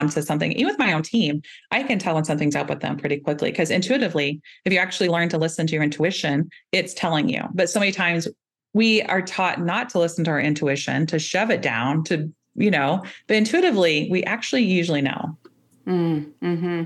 to 0.00 0.22
something. 0.22 0.52
Even 0.52 0.66
with 0.66 0.78
my 0.78 0.92
own 0.92 1.02
team, 1.02 1.42
I 1.70 1.82
can 1.82 1.98
tell 1.98 2.14
when 2.14 2.24
something's 2.24 2.56
up 2.56 2.68
with 2.68 2.80
them 2.80 2.96
pretty 2.96 3.18
quickly 3.18 3.50
because 3.50 3.70
intuitively, 3.70 4.40
if 4.64 4.72
you 4.72 4.78
actually 4.78 5.08
learn 5.08 5.28
to 5.28 5.38
listen 5.38 5.66
to 5.66 5.74
your 5.74 5.82
intuition, 5.82 6.50
it's 6.72 6.94
telling 6.94 7.28
you. 7.28 7.42
But 7.54 7.70
so 7.70 7.78
many 7.78 7.92
times 7.92 8.26
we 8.72 9.02
are 9.02 9.22
taught 9.22 9.60
not 9.60 9.90
to 9.90 9.98
listen 9.98 10.24
to 10.24 10.30
our 10.30 10.40
intuition, 10.40 11.06
to 11.06 11.18
shove 11.18 11.50
it 11.50 11.62
down, 11.62 12.04
to 12.04 12.32
you 12.54 12.70
know, 12.70 13.02
but 13.28 13.36
intuitively, 13.36 14.08
we 14.10 14.24
actually 14.24 14.62
usually 14.62 15.02
know. 15.02 15.38
Mm, 15.86 16.30
hmm 16.40 16.82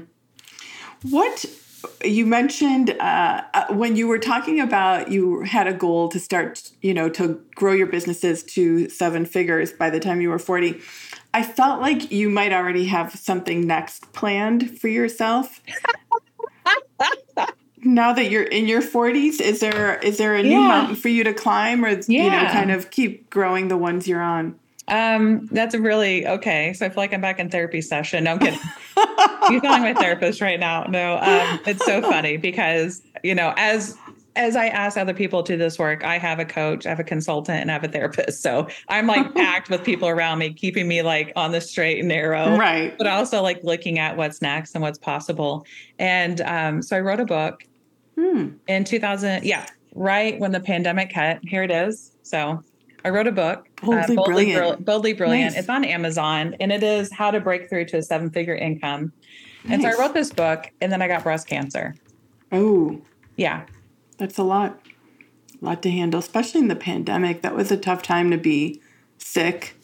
what 1.02 1.44
you 2.04 2.26
mentioned 2.26 2.90
uh, 2.90 3.42
uh, 3.54 3.66
when 3.74 3.96
you 3.96 4.08
were 4.08 4.18
talking 4.18 4.60
about 4.60 5.10
you 5.10 5.42
had 5.42 5.66
a 5.66 5.72
goal 5.72 6.08
to 6.08 6.18
start, 6.18 6.70
you 6.82 6.94
know, 6.94 7.08
to 7.10 7.40
grow 7.54 7.72
your 7.72 7.86
businesses 7.86 8.42
to 8.42 8.88
seven 8.88 9.24
figures 9.24 9.72
by 9.72 9.90
the 9.90 10.00
time 10.00 10.20
you 10.20 10.30
were 10.30 10.38
40. 10.38 10.80
I 11.34 11.42
felt 11.42 11.80
like 11.80 12.10
you 12.10 12.30
might 12.30 12.52
already 12.52 12.86
have 12.86 13.14
something 13.14 13.66
next 13.66 14.12
planned 14.12 14.78
for 14.78 14.88
yourself. 14.88 15.60
now 17.84 18.12
that 18.12 18.30
you're 18.30 18.42
in 18.42 18.66
your 18.66 18.82
40s, 18.82 19.40
is 19.40 19.60
there 19.60 19.98
is 19.98 20.18
there 20.18 20.34
a 20.34 20.42
new 20.42 20.50
yeah. 20.50 20.68
mountain 20.68 20.96
for 20.96 21.08
you 21.08 21.24
to 21.24 21.34
climb 21.34 21.84
or 21.84 21.90
yeah. 21.90 22.00
you 22.08 22.30
know 22.30 22.52
kind 22.52 22.70
of 22.70 22.90
keep 22.90 23.30
growing 23.30 23.68
the 23.68 23.76
ones 23.76 24.08
you're 24.08 24.22
on? 24.22 24.58
Um, 24.88 25.46
that's 25.50 25.74
a 25.74 25.80
really 25.80 26.26
okay. 26.26 26.72
So 26.72 26.86
I 26.86 26.88
feel 26.88 26.98
like 26.98 27.12
I'm 27.12 27.20
back 27.20 27.40
in 27.40 27.50
therapy 27.50 27.80
session. 27.80 28.24
No, 28.24 28.32
I'm 28.32 28.38
kidding. 28.38 28.60
you 29.50 29.60
feeling 29.60 29.82
my 29.82 29.94
therapist 29.94 30.40
right 30.40 30.60
now? 30.60 30.84
No, 30.84 31.16
um, 31.16 31.60
it's 31.66 31.84
so 31.84 32.00
funny 32.02 32.36
because 32.36 33.02
you 33.22 33.34
know, 33.34 33.52
as 33.56 33.96
as 34.36 34.54
I 34.54 34.66
ask 34.66 34.96
other 34.96 35.14
people 35.14 35.42
to 35.42 35.54
do 35.54 35.58
this 35.58 35.78
work, 35.78 36.04
I 36.04 36.18
have 36.18 36.38
a 36.38 36.44
coach, 36.44 36.86
I 36.86 36.90
have 36.90 37.00
a 37.00 37.04
consultant, 37.04 37.60
and 37.62 37.70
I 37.70 37.72
have 37.72 37.84
a 37.84 37.88
therapist. 37.88 38.42
So 38.42 38.68
I'm 38.88 39.06
like 39.06 39.34
packed 39.34 39.70
with 39.70 39.82
people 39.82 40.08
around 40.08 40.38
me, 40.38 40.52
keeping 40.52 40.86
me 40.86 41.02
like 41.02 41.32
on 41.34 41.52
the 41.52 41.60
straight 41.60 41.98
and 41.98 42.08
narrow, 42.08 42.56
right? 42.56 42.96
But 42.96 43.08
also 43.08 43.42
like 43.42 43.64
looking 43.64 43.98
at 43.98 44.16
what's 44.16 44.40
next 44.40 44.74
and 44.74 44.82
what's 44.82 44.98
possible. 44.98 45.66
And 45.98 46.40
um, 46.42 46.82
so 46.82 46.96
I 46.96 47.00
wrote 47.00 47.20
a 47.20 47.24
book 47.24 47.64
hmm. 48.14 48.50
in 48.68 48.84
2000. 48.84 49.44
Yeah, 49.44 49.66
right 49.94 50.38
when 50.38 50.52
the 50.52 50.60
pandemic 50.60 51.10
hit. 51.10 51.40
Here 51.42 51.62
it 51.62 51.70
is. 51.70 52.12
So 52.22 52.62
I 53.04 53.10
wrote 53.10 53.26
a 53.26 53.32
book, 53.32 53.68
Boldly, 53.82 54.00
uh, 54.00 54.06
Boldly 54.06 54.24
Brilliant. 54.24 54.84
Boldly 54.84 55.12
Brilliant. 55.12 55.52
Nice. 55.52 55.60
It's 55.60 55.68
on 55.68 55.84
Amazon 55.84 56.56
and 56.60 56.72
it 56.72 56.82
is 56.82 57.12
how 57.12 57.30
to 57.30 57.40
break 57.40 57.68
through 57.68 57.86
to 57.86 57.98
a 57.98 58.02
seven 58.02 58.30
figure 58.30 58.54
income. 58.54 59.12
Nice. 59.64 59.72
And 59.72 59.82
so 59.82 59.88
I 59.88 59.92
wrote 60.00 60.14
this 60.14 60.32
book 60.32 60.70
and 60.80 60.90
then 60.90 61.02
I 61.02 61.08
got 61.08 61.22
breast 61.22 61.46
cancer. 61.46 61.94
Oh. 62.52 63.00
Yeah. 63.36 63.66
That's 64.18 64.38
a 64.38 64.42
lot. 64.42 64.80
A 65.60 65.64
lot 65.64 65.82
to 65.82 65.90
handle, 65.90 66.20
especially 66.20 66.60
in 66.60 66.68
the 66.68 66.76
pandemic. 66.76 67.42
That 67.42 67.54
was 67.54 67.70
a 67.70 67.76
tough 67.76 68.02
time 68.02 68.30
to 68.30 68.38
be 68.38 68.80
sick 69.18 69.76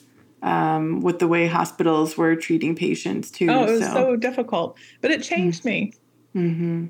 um, 0.42 1.00
with 1.00 1.18
the 1.18 1.28
way 1.28 1.46
hospitals 1.46 2.16
were 2.16 2.36
treating 2.36 2.74
patients 2.74 3.30
too. 3.30 3.48
Oh, 3.48 3.64
it 3.64 3.70
was 3.70 3.86
so, 3.86 3.92
so 3.92 4.16
difficult, 4.16 4.76
but 5.00 5.10
it 5.10 5.22
changed 5.22 5.60
mm-hmm. 5.60 5.68
me. 5.68 5.92
Mm-hmm. 6.34 6.86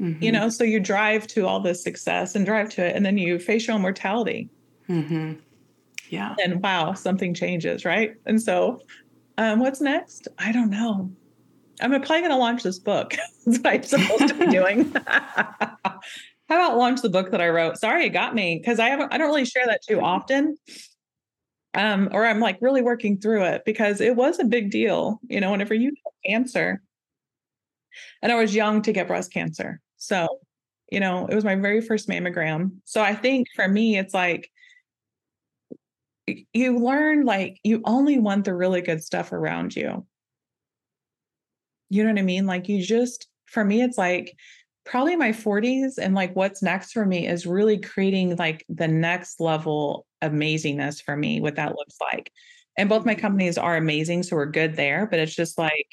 Mm-hmm. 0.00 0.22
You 0.22 0.32
know, 0.32 0.48
so 0.48 0.64
you 0.64 0.80
drive 0.80 1.26
to 1.28 1.46
all 1.46 1.60
this 1.60 1.82
success 1.82 2.34
and 2.34 2.44
drive 2.44 2.70
to 2.70 2.84
it, 2.84 2.96
and 2.96 3.06
then 3.06 3.18
you 3.18 3.38
face 3.38 3.66
your 3.66 3.76
own 3.76 3.82
mortality. 3.82 4.48
Mm-hmm. 4.88 5.34
Yeah. 6.14 6.36
And 6.42 6.62
wow, 6.62 6.92
something 6.92 7.34
changes, 7.34 7.84
right? 7.84 8.14
And 8.24 8.40
so, 8.40 8.80
um, 9.36 9.58
what's 9.58 9.80
next? 9.80 10.28
I 10.38 10.52
don't 10.52 10.70
know. 10.70 11.10
I'm 11.80 11.90
probably 11.90 12.20
going 12.20 12.30
to 12.30 12.36
launch 12.36 12.62
this 12.62 12.78
book. 12.78 13.16
That's 13.46 13.58
what 13.58 13.74
I'm 13.74 13.82
supposed 13.82 14.28
to 14.28 14.34
be 14.34 14.46
doing. 14.46 14.92
How 15.06 15.98
about 16.48 16.76
launch 16.76 17.02
the 17.02 17.08
book 17.08 17.32
that 17.32 17.40
I 17.40 17.48
wrote? 17.48 17.78
Sorry, 17.78 18.06
it 18.06 18.10
got 18.10 18.32
me 18.32 18.58
because 18.60 18.78
I 18.78 18.90
haven't. 18.90 19.12
I 19.12 19.18
don't 19.18 19.26
really 19.26 19.44
share 19.44 19.66
that 19.66 19.80
too 19.82 20.00
often. 20.00 20.56
Um, 21.74 22.08
or 22.12 22.24
I'm 22.24 22.38
like 22.38 22.58
really 22.60 22.82
working 22.82 23.18
through 23.18 23.42
it 23.44 23.62
because 23.66 24.00
it 24.00 24.14
was 24.14 24.38
a 24.38 24.44
big 24.44 24.70
deal. 24.70 25.18
You 25.28 25.40
know, 25.40 25.50
whenever 25.50 25.74
you 25.74 25.90
get 25.90 26.30
cancer, 26.32 26.80
and 28.22 28.30
I 28.30 28.36
was 28.36 28.54
young 28.54 28.82
to 28.82 28.92
get 28.92 29.08
breast 29.08 29.32
cancer, 29.32 29.80
so 29.96 30.28
you 30.92 31.00
know, 31.00 31.26
it 31.26 31.34
was 31.34 31.44
my 31.44 31.56
very 31.56 31.80
first 31.80 32.08
mammogram. 32.08 32.70
So 32.84 33.02
I 33.02 33.16
think 33.16 33.48
for 33.56 33.66
me, 33.66 33.98
it's 33.98 34.14
like 34.14 34.48
you 36.26 36.78
learn 36.78 37.24
like 37.24 37.58
you 37.64 37.82
only 37.84 38.18
want 38.18 38.44
the 38.44 38.54
really 38.54 38.80
good 38.80 39.02
stuff 39.02 39.32
around 39.32 39.76
you. 39.76 40.06
You 41.90 42.02
know 42.02 42.10
what 42.10 42.18
I 42.18 42.22
mean? 42.22 42.46
Like 42.46 42.68
you 42.68 42.82
just, 42.82 43.28
for 43.46 43.64
me, 43.64 43.82
it's 43.82 43.98
like 43.98 44.36
probably 44.84 45.16
my 45.16 45.30
40s 45.30 45.98
and 45.98 46.14
like 46.14 46.34
what's 46.34 46.62
next 46.62 46.92
for 46.92 47.04
me 47.04 47.26
is 47.26 47.46
really 47.46 47.78
creating 47.78 48.36
like 48.36 48.64
the 48.68 48.88
next 48.88 49.40
level 49.40 50.06
amazingness 50.22 51.02
for 51.02 51.16
me, 51.16 51.40
what 51.40 51.56
that 51.56 51.76
looks 51.76 51.96
like. 52.00 52.30
And 52.76 52.88
both 52.88 53.04
my 53.04 53.12
mm-hmm. 53.12 53.20
companies 53.20 53.58
are 53.58 53.76
amazing. 53.76 54.22
So 54.24 54.36
we're 54.36 54.46
good 54.46 54.76
there, 54.76 55.06
but 55.06 55.20
it's 55.20 55.34
just 55.34 55.58
like, 55.58 55.86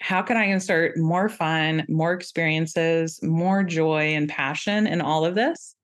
how 0.00 0.22
can 0.22 0.36
I 0.36 0.46
insert 0.46 0.98
more 0.98 1.28
fun, 1.28 1.86
more 1.88 2.12
experiences, 2.12 3.22
more 3.22 3.62
joy 3.62 4.14
and 4.14 4.28
passion 4.28 4.86
in 4.86 5.00
all 5.00 5.24
of 5.24 5.34
this? 5.34 5.76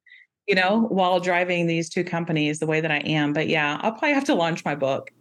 You 0.47 0.55
know, 0.55 0.81
while 0.89 1.21
driving 1.21 1.67
these 1.67 1.89
two 1.89 2.03
companies 2.03 2.59
the 2.59 2.67
way 2.67 2.81
that 2.81 2.91
I 2.91 2.99
am. 2.99 3.33
But 3.33 3.49
yeah, 3.49 3.79
I'll 3.81 3.93
probably 3.93 4.15
have 4.15 4.25
to 4.25 4.35
launch 4.35 4.65
my 4.65 4.75
book. 4.75 5.13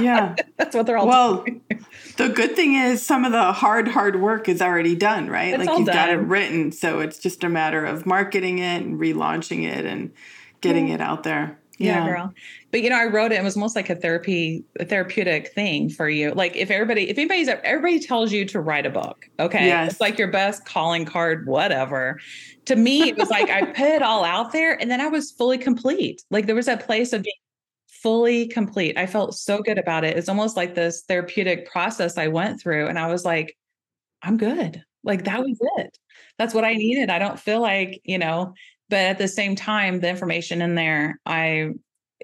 yeah. 0.00 0.36
That's 0.56 0.76
what 0.76 0.86
they're 0.86 0.96
all 0.96 1.08
Well, 1.08 1.44
the 2.16 2.28
good 2.28 2.54
thing 2.54 2.74
is 2.74 3.04
some 3.04 3.24
of 3.24 3.32
the 3.32 3.52
hard, 3.52 3.88
hard 3.88 4.20
work 4.20 4.48
is 4.48 4.62
already 4.62 4.94
done, 4.94 5.28
right? 5.28 5.54
It's 5.54 5.66
like 5.66 5.78
you've 5.78 5.86
done. 5.86 5.94
got 5.94 6.10
it 6.10 6.18
written. 6.18 6.70
So 6.72 7.00
it's 7.00 7.18
just 7.18 7.42
a 7.42 7.48
matter 7.48 7.84
of 7.84 8.06
marketing 8.06 8.58
it 8.58 8.82
and 8.82 9.00
relaunching 9.00 9.64
it 9.64 9.84
and 9.84 10.12
getting 10.60 10.88
yeah. 10.88 10.94
it 10.94 11.00
out 11.00 11.22
there. 11.24 11.58
Yeah. 11.78 12.04
yeah, 12.04 12.06
girl. 12.06 12.34
But 12.72 12.82
you 12.82 12.90
know, 12.90 12.98
I 12.98 13.06
wrote 13.06 13.32
it. 13.32 13.36
It 13.36 13.44
was 13.44 13.56
almost 13.56 13.76
like 13.76 13.88
a 13.88 13.94
therapy, 13.94 14.64
a 14.80 14.84
therapeutic 14.84 15.52
thing 15.52 15.88
for 15.88 16.08
you. 16.08 16.32
Like 16.32 16.56
if 16.56 16.70
everybody, 16.70 17.08
if 17.08 17.16
anybody's, 17.16 17.48
everybody 17.48 18.00
tells 18.00 18.32
you 18.32 18.44
to 18.46 18.60
write 18.60 18.84
a 18.84 18.90
book, 18.90 19.28
okay, 19.38 19.66
yes. 19.66 19.92
it's 19.92 20.00
like 20.00 20.18
your 20.18 20.28
best 20.28 20.64
calling 20.64 21.04
card, 21.04 21.46
whatever. 21.46 22.18
To 22.66 22.76
me, 22.76 23.08
it 23.08 23.16
was 23.16 23.30
like 23.30 23.48
I 23.48 23.64
put 23.64 23.86
it 23.86 24.02
all 24.02 24.24
out 24.24 24.52
there, 24.52 24.80
and 24.80 24.90
then 24.90 25.00
I 25.00 25.06
was 25.06 25.30
fully 25.30 25.56
complete. 25.56 26.22
Like 26.30 26.46
there 26.46 26.56
was 26.56 26.66
that 26.66 26.84
place 26.84 27.12
of 27.12 27.22
being 27.22 27.34
fully 27.88 28.48
complete. 28.48 28.98
I 28.98 29.06
felt 29.06 29.34
so 29.34 29.60
good 29.60 29.78
about 29.78 30.04
it. 30.04 30.16
It's 30.16 30.28
almost 30.28 30.56
like 30.56 30.74
this 30.74 31.02
therapeutic 31.02 31.70
process 31.70 32.18
I 32.18 32.28
went 32.28 32.60
through, 32.60 32.88
and 32.88 32.98
I 32.98 33.06
was 33.06 33.24
like, 33.24 33.56
I'm 34.22 34.36
good. 34.36 34.82
Like 35.04 35.24
that 35.24 35.40
was 35.40 35.58
it. 35.78 35.96
That's 36.38 36.54
what 36.54 36.64
I 36.64 36.74
needed. 36.74 37.08
I 37.08 37.20
don't 37.20 37.38
feel 37.38 37.60
like 37.60 38.00
you 38.02 38.18
know 38.18 38.54
but 38.88 38.98
at 38.98 39.18
the 39.18 39.28
same 39.28 39.54
time 39.54 40.00
the 40.00 40.08
information 40.08 40.62
in 40.62 40.74
there 40.74 41.20
i 41.26 41.70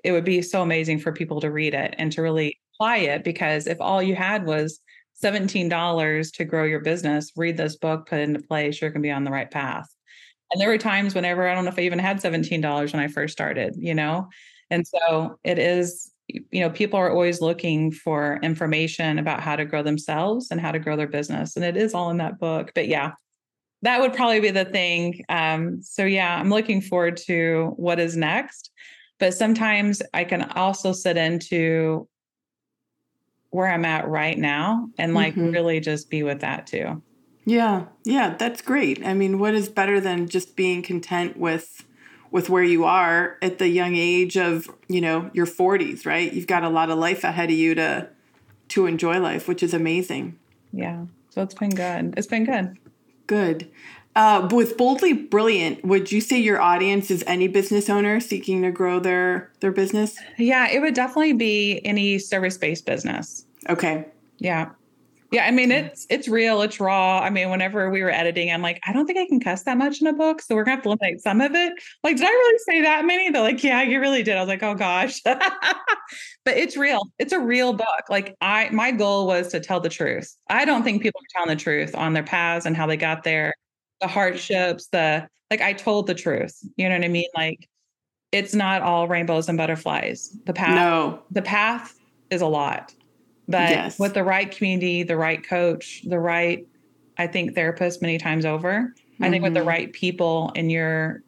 it 0.03 0.13
would 0.13 0.25
be 0.25 0.43
so 0.43 0.63
amazing 0.63 0.99
for 0.99 1.13
people 1.13 1.41
to 1.41 1.51
read 1.51 1.75
it 1.75 1.95
and 1.99 2.13
to 2.13 2.23
really 2.23 2.59
apply 2.75 2.99
it 2.99 3.25
because 3.25 3.67
if 3.67 3.81
all 3.81 4.03
you 4.03 4.15
had 4.15 4.45
was 4.45 4.81
$17 5.23 6.33
to 6.33 6.45
grow 6.45 6.65
your 6.65 6.81
business 6.81 7.33
read 7.37 7.57
this 7.57 7.77
book 7.77 8.09
put 8.09 8.19
it 8.19 8.23
into 8.23 8.41
place 8.41 8.81
you're 8.81 8.91
going 8.91 9.03
to 9.03 9.07
be 9.07 9.13
on 9.13 9.25
the 9.25 9.31
right 9.31 9.51
path. 9.51 9.89
And 10.53 10.61
there 10.61 10.69
were 10.69 10.79
times 10.79 11.15
whenever 11.15 11.49
i 11.49 11.55
don't 11.55 11.65
know 11.65 11.71
if 11.71 11.79
i 11.79 11.83
even 11.83 11.99
had 11.99 12.19
$17 12.21 12.93
when 12.93 13.03
i 13.03 13.09
first 13.09 13.33
started 13.33 13.75
you 13.79 13.95
know? 13.95 14.29
And 14.71 14.87
so 14.87 15.39
it 15.45 15.59
is 15.59 16.11
you 16.29 16.61
know 16.61 16.71
people 16.71 16.99
are 16.99 17.11
always 17.11 17.41
looking 17.41 17.93
for 17.93 18.39
information 18.43 19.19
about 19.19 19.41
how 19.41 19.57
to 19.57 19.65
grow 19.65 19.83
themselves 19.83 20.49
and 20.51 20.61
how 20.61 20.73
to 20.73 20.79
grow 20.79 20.97
their 20.97 21.07
business 21.07 21.57
and 21.57 21.65
it 21.65 21.77
is 21.77 21.93
all 21.95 22.11
in 22.11 22.17
that 22.17 22.39
book 22.39 22.73
but 22.75 22.89
yeah 22.89 23.13
that 23.85 24.01
would 24.01 24.15
probably 24.15 24.41
be 24.41 24.51
the 24.51 24.65
thing. 24.65 25.23
Um, 25.29 25.83
so 25.83 26.07
yeah, 26.07 26.39
I'm 26.39 26.49
looking 26.49 26.81
forward 26.81 27.19
to 27.29 27.75
what 27.77 28.01
is 28.01 28.17
next. 28.17 28.71
But 29.19 29.35
sometimes 29.35 30.03
I 30.15 30.25
can 30.25 30.43
also 30.53 30.93
sit 30.93 31.19
into 31.19 32.09
where 33.51 33.71
I'm 33.71 33.85
at 33.85 34.09
right 34.09 34.39
now 34.39 34.89
and 34.99 35.15
like 35.15 35.35
mm-hmm. 35.35 35.51
really 35.51 35.81
just 35.81 36.11
be 36.11 36.23
with 36.23 36.41
that 36.41 36.67
too. 36.67 37.03
Yeah. 37.45 37.85
Yeah, 38.05 38.35
that's 38.37 38.63
great. 38.63 39.05
I 39.07 39.13
mean, 39.13 39.39
what 39.39 39.55
is 39.55 39.69
better 39.69 40.01
than 40.01 40.29
just 40.29 40.57
being 40.57 40.83
content 40.83 41.37
with 41.37 41.85
with 42.31 42.51
where 42.51 42.65
you 42.65 42.83
are 42.83 43.39
at 43.43 43.59
the 43.59 43.69
young 43.69 43.95
age 43.95 44.37
of, 44.37 44.69
you 44.89 45.01
know, 45.01 45.31
your 45.33 45.47
40s, 45.47 46.05
right? 46.05 46.33
You've 46.33 46.49
got 46.49 46.65
a 46.65 46.69
lot 46.69 46.91
of 46.91 46.99
life 46.99 47.23
ahead 47.23 47.51
of 47.51 47.57
you 47.57 47.75
to 47.77 48.09
to 48.71 48.87
enjoy 48.87 49.21
life, 49.21 49.47
which 49.47 49.63
is 49.63 49.75
amazing. 49.75 50.39
Yeah. 50.73 51.05
So 51.29 51.43
it's 51.43 51.55
been 51.55 51.71
good. 51.71 52.15
It's 52.17 52.27
been 52.27 52.45
good. 52.45 52.79
Good. 53.27 53.71
Uh, 54.17 54.49
with 54.53 54.77
boldly 54.77 55.13
brilliant, 55.13 55.85
would 55.85 56.13
you 56.13 56.21
say 56.21 56.39
your 56.39 56.61
audience 56.61 57.11
is 57.11 57.25
any 57.27 57.49
business 57.49 57.91
owner 57.91 58.21
seeking 58.21 58.63
to 58.63 58.71
grow 58.71 59.01
their 59.01 59.51
their 59.61 59.73
business? 59.73 60.17
Yeah, 60.39 60.71
it 60.71 60.81
would 60.81 60.95
definitely 60.95 61.33
be 61.33 61.81
any 61.85 62.19
service 62.21 62.57
based 62.57 62.87
business. 62.87 63.45
Okay. 63.69 64.05
Yeah. 64.39 64.71
Yeah, 65.35 65.47
I 65.47 65.51
mean 65.51 65.73
it's 65.73 66.07
it's 66.11 66.29
real, 66.29 66.63
it's 66.63 66.79
raw. 66.79 67.19
I 67.19 67.29
mean, 67.29 67.51
whenever 67.51 67.91
we 67.91 68.05
were 68.05 68.11
editing, 68.11 68.53
I'm 68.53 68.63
like, 68.63 68.81
I 68.87 68.93
don't 68.93 69.05
think 69.05 69.19
I 69.19 69.27
can 69.27 69.41
cuss 69.41 69.65
that 69.65 69.77
much 69.77 70.01
in 70.01 70.07
a 70.07 70.13
book, 70.13 70.41
so 70.41 70.55
we're 70.55 70.63
gonna 70.63 70.77
have 70.77 70.85
to 70.85 70.91
eliminate 70.91 71.23
some 71.23 71.41
of 71.41 71.57
it. 71.57 71.73
Like, 72.05 72.17
did 72.17 72.25
I 72.25 72.31
really 72.31 72.59
say 72.59 72.83
that 72.83 73.05
many? 73.05 73.31
They're 73.31 73.43
like, 73.43 73.65
yeah, 73.65 73.83
you 73.83 73.99
really 73.99 74.23
did. 74.23 74.37
I 74.37 74.41
was 74.41 74.47
like, 74.47 74.63
oh 74.63 74.77
gosh, 74.77 75.21
but 75.25 75.41
it's 76.47 76.77
real. 76.77 77.01
It's 77.19 77.33
a 77.33 77.41
real 77.41 77.73
book. 77.73 78.05
Like, 78.09 78.37
I 78.41 78.69
my 78.71 78.93
goal 78.93 79.27
was 79.27 79.49
to 79.49 79.59
tell 79.59 79.81
the 79.81 79.89
truth. 79.89 80.33
I 80.51 80.65
don't 80.65 80.85
think 80.85 81.03
people 81.03 81.21
are 81.21 81.35
telling 81.37 81.57
the 81.57 81.61
truth 81.61 81.97
on 81.97 82.13
their 82.13 82.23
paths 82.23 82.65
and 82.65 82.77
how 82.77 82.87
they 82.87 82.97
got 82.97 83.25
there, 83.25 83.55
the 84.01 84.07
hardships, 84.07 84.87
the 84.93 85.27
like. 85.51 85.61
I 85.61 85.73
told 85.73 86.07
the 86.07 86.15
truth. 86.15 86.57
You 86.77 86.89
know 86.89 86.95
what 86.95 87.05
I 87.05 87.09
mean? 87.09 87.29
Like, 87.35 87.69
it's 88.31 88.55
not 88.55 88.83
all 88.83 89.09
rainbows 89.09 89.49
and 89.49 89.59
butterflies. 89.59 90.31
The 90.47 90.53
path, 90.53 90.77
no, 90.77 91.25
the 91.33 91.43
path 91.43 91.93
is 92.31 92.41
a 92.41 92.47
lot 92.47 92.95
but 93.49 93.71
yes. 93.71 93.99
with 93.99 94.15
the 94.15 94.25
right 94.25 94.51
community, 94.51 95.03
the 95.03 95.17
right 95.17 95.47
coach, 95.47 96.03
the 96.05 96.19
right, 96.19 96.67
I 97.19 97.27
think, 97.27 97.55
therapist 97.55 98.03
many 98.03 98.19
times 98.19 98.45
over, 98.45 98.93
mm-hmm. 98.95 99.25
I 99.25 99.31
think 99.31 99.43
with 99.43 99.55
the 99.55 99.61
mm-hmm. 99.61 99.69
right 99.69 99.93
people 99.93 100.53
in 100.55 100.71
your, 100.71 101.23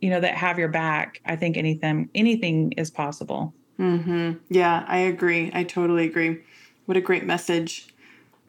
you 0.00 0.10
know, 0.10 0.20
that 0.20 0.34
have 0.34 0.58
your 0.58 0.68
back, 0.68 1.20
I 1.24 1.36
think 1.36 1.56
anything, 1.56 2.08
anything 2.14 2.72
is 2.72 2.90
possible. 2.90 3.54
Mm-hmm. 3.78 4.32
Yeah, 4.48 4.84
I 4.86 4.98
agree. 4.98 5.50
I 5.54 5.64
totally 5.64 6.06
agree. 6.06 6.42
What 6.86 6.96
a 6.96 7.00
great 7.00 7.24
message. 7.24 7.88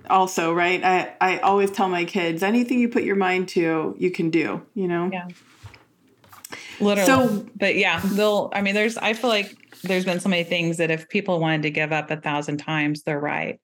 Also, 0.10 0.54
right? 0.54 0.84
I, 0.84 1.14
I 1.22 1.38
always 1.40 1.72
tell 1.72 1.88
my 1.88 2.06
kids 2.06 2.44
anything 2.44 2.80
you 2.80 2.90
put 2.90 3.04
your 3.04 3.16
mind 3.16 3.48
to, 3.50 3.96
you 3.98 4.12
can 4.12 4.30
do, 4.30 4.66
you 4.74 4.88
know? 4.88 5.10
Yeah. 5.12 5.28
Literally. 6.80 7.06
So, 7.06 7.46
but 7.56 7.76
yeah, 7.76 8.02
they'll, 8.04 8.52
I 8.54 8.62
mean, 8.62 8.76
there's, 8.76 8.98
I 8.98 9.14
feel 9.14 9.30
like 9.30 9.56
there's 9.84 10.06
been 10.06 10.20
so 10.20 10.30
many 10.30 10.44
things 10.44 10.78
that 10.78 10.92
if 10.92 11.10
people 11.10 11.40
wanted 11.40 11.64
to 11.64 11.72
give 11.72 11.92
up 11.92 12.10
a 12.10 12.18
thousand 12.18 12.58
times, 12.58 13.04
they're 13.04 13.20
right. 13.20 13.60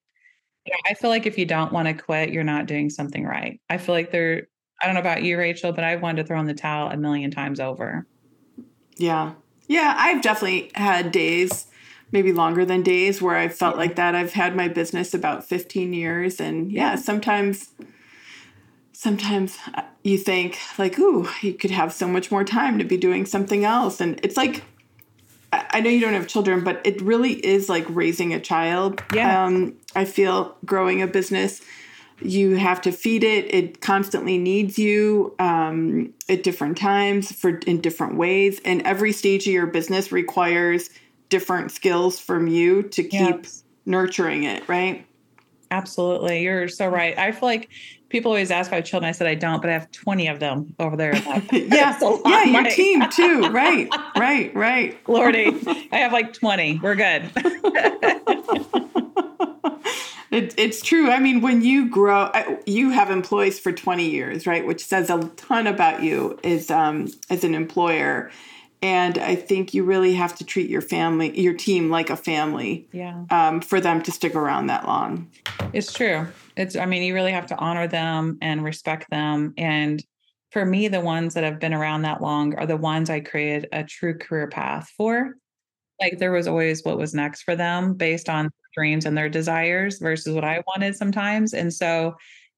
I 0.86 0.94
feel 0.94 1.10
like 1.10 1.26
if 1.26 1.38
you 1.38 1.46
don't 1.46 1.72
want 1.72 1.88
to 1.88 1.94
quit, 1.94 2.30
you're 2.30 2.44
not 2.44 2.66
doing 2.66 2.90
something 2.90 3.24
right. 3.24 3.60
I 3.70 3.78
feel 3.78 3.94
like 3.94 4.10
they're, 4.10 4.46
I 4.80 4.86
don't 4.86 4.94
know 4.94 5.00
about 5.00 5.22
you, 5.22 5.38
Rachel, 5.38 5.72
but 5.72 5.84
I've 5.84 6.02
wanted 6.02 6.22
to 6.22 6.28
throw 6.28 6.38
in 6.38 6.46
the 6.46 6.54
towel 6.54 6.90
a 6.90 6.96
million 6.96 7.30
times 7.30 7.60
over. 7.60 8.06
Yeah. 8.96 9.32
Yeah. 9.66 9.94
I've 9.96 10.22
definitely 10.22 10.70
had 10.74 11.12
days, 11.12 11.66
maybe 12.12 12.32
longer 12.32 12.64
than 12.64 12.82
days, 12.82 13.22
where 13.22 13.36
I've 13.36 13.54
felt 13.54 13.76
like 13.76 13.96
that. 13.96 14.14
I've 14.14 14.34
had 14.34 14.54
my 14.54 14.68
business 14.68 15.14
about 15.14 15.48
15 15.48 15.92
years. 15.92 16.40
And 16.40 16.70
yeah, 16.70 16.96
sometimes, 16.96 17.70
sometimes 18.92 19.56
uh, 19.74 19.82
you 20.04 20.18
think 20.18 20.58
like, 20.78 20.98
ooh, 20.98 21.28
you 21.40 21.54
could 21.54 21.70
have 21.70 21.92
so 21.92 22.06
much 22.06 22.30
more 22.30 22.44
time 22.44 22.78
to 22.78 22.84
be 22.84 22.98
doing 22.98 23.24
something 23.24 23.64
else. 23.64 24.00
And 24.00 24.20
it's 24.22 24.36
like, 24.36 24.62
I 25.52 25.80
know 25.80 25.90
you 25.90 26.00
don't 26.00 26.12
have 26.14 26.28
children, 26.28 26.62
but 26.62 26.80
it 26.84 27.00
really 27.02 27.32
is 27.44 27.68
like 27.68 27.84
raising 27.88 28.32
a 28.34 28.40
child. 28.40 29.02
Yeah. 29.12 29.44
Um, 29.44 29.74
I 29.96 30.04
feel 30.04 30.56
growing 30.64 31.02
a 31.02 31.06
business, 31.06 31.60
you 32.22 32.56
have 32.56 32.80
to 32.82 32.92
feed 32.92 33.24
it. 33.24 33.52
It 33.52 33.80
constantly 33.80 34.38
needs 34.38 34.78
you 34.78 35.34
um, 35.38 36.12
at 36.28 36.42
different 36.42 36.76
times 36.76 37.32
for 37.32 37.58
in 37.66 37.80
different 37.80 38.16
ways, 38.16 38.60
and 38.64 38.82
every 38.82 39.12
stage 39.12 39.46
of 39.46 39.52
your 39.52 39.66
business 39.66 40.12
requires 40.12 40.90
different 41.30 41.72
skills 41.72 42.20
from 42.20 42.46
you 42.46 42.82
to 42.82 43.02
keep 43.02 43.46
nurturing 43.86 44.44
it. 44.44 44.68
Right. 44.68 45.06
Absolutely, 45.70 46.42
you're 46.42 46.68
so 46.68 46.88
right. 46.88 47.16
I 47.18 47.32
feel 47.32 47.48
like 47.48 47.70
people 48.10 48.30
always 48.32 48.50
ask 48.50 48.68
if 48.68 48.72
I 48.72 48.76
have 48.76 48.84
children. 48.84 49.08
I 49.08 49.12
said 49.12 49.26
I 49.26 49.34
don't, 49.34 49.60
but 49.62 49.70
I 49.70 49.72
have 49.72 49.90
20 49.92 50.26
of 50.28 50.40
them 50.40 50.74
over 50.78 50.96
there. 50.96 51.16
yeah. 51.52 51.98
yeah, 52.00 52.44
your 52.44 52.64
team 52.64 53.08
too. 53.10 53.40
Right, 53.60 53.88
right, 54.16 54.54
right. 54.54 55.08
Lordy, 55.08 55.56
I 55.92 55.98
have 55.98 56.12
like 56.12 56.32
20. 56.32 56.80
We're 56.82 56.94
good. 56.94 57.30
it, 60.30 60.54
it's 60.56 60.82
true. 60.82 61.10
I 61.10 61.18
mean, 61.18 61.40
when 61.40 61.62
you 61.62 61.88
grow, 61.88 62.30
you 62.66 62.90
have 62.90 63.10
employees 63.10 63.58
for 63.58 63.72
20 63.72 64.08
years, 64.08 64.46
right? 64.46 64.64
Which 64.64 64.84
says 64.84 65.10
a 65.10 65.24
ton 65.36 65.66
about 65.66 66.02
you 66.02 66.38
as, 66.44 66.70
um, 66.70 67.08
as 67.28 67.44
an 67.44 67.54
employer. 67.54 68.30
And 68.82 69.18
I 69.18 69.34
think 69.34 69.74
you 69.74 69.84
really 69.84 70.14
have 70.14 70.34
to 70.36 70.44
treat 70.44 70.70
your 70.70 70.80
family, 70.80 71.38
your 71.38 71.52
team 71.52 71.90
like 71.90 72.08
a 72.08 72.16
family. 72.16 72.88
Yeah. 72.92 73.24
Um, 73.30 73.60
for 73.60 73.80
them 73.80 74.02
to 74.02 74.10
stick 74.10 74.34
around 74.34 74.68
that 74.68 74.86
long. 74.86 75.30
It's 75.72 75.92
true. 75.92 76.26
It's, 76.56 76.76
I 76.76 76.86
mean, 76.86 77.02
you 77.02 77.14
really 77.14 77.32
have 77.32 77.46
to 77.48 77.56
honor 77.56 77.86
them 77.86 78.38
and 78.40 78.64
respect 78.64 79.10
them. 79.10 79.52
And 79.58 80.02
for 80.50 80.64
me, 80.64 80.88
the 80.88 81.00
ones 81.00 81.34
that 81.34 81.44
have 81.44 81.60
been 81.60 81.74
around 81.74 82.02
that 82.02 82.22
long 82.22 82.54
are 82.54 82.66
the 82.66 82.76
ones 82.76 83.10
I 83.10 83.20
created 83.20 83.68
a 83.72 83.84
true 83.84 84.16
career 84.16 84.48
path 84.48 84.88
for. 84.96 85.34
Like 86.00 86.18
there 86.18 86.32
was 86.32 86.48
always 86.48 86.82
what 86.82 86.98
was 86.98 87.14
next 87.14 87.42
for 87.42 87.54
them 87.54 87.94
based 87.94 88.30
on 88.30 88.50
dreams 88.74 89.04
and 89.04 89.16
their 89.16 89.28
desires 89.28 89.98
versus 89.98 90.34
what 90.34 90.44
I 90.44 90.62
wanted 90.66 90.96
sometimes. 90.96 91.52
And 91.52 91.72
so 91.72 92.16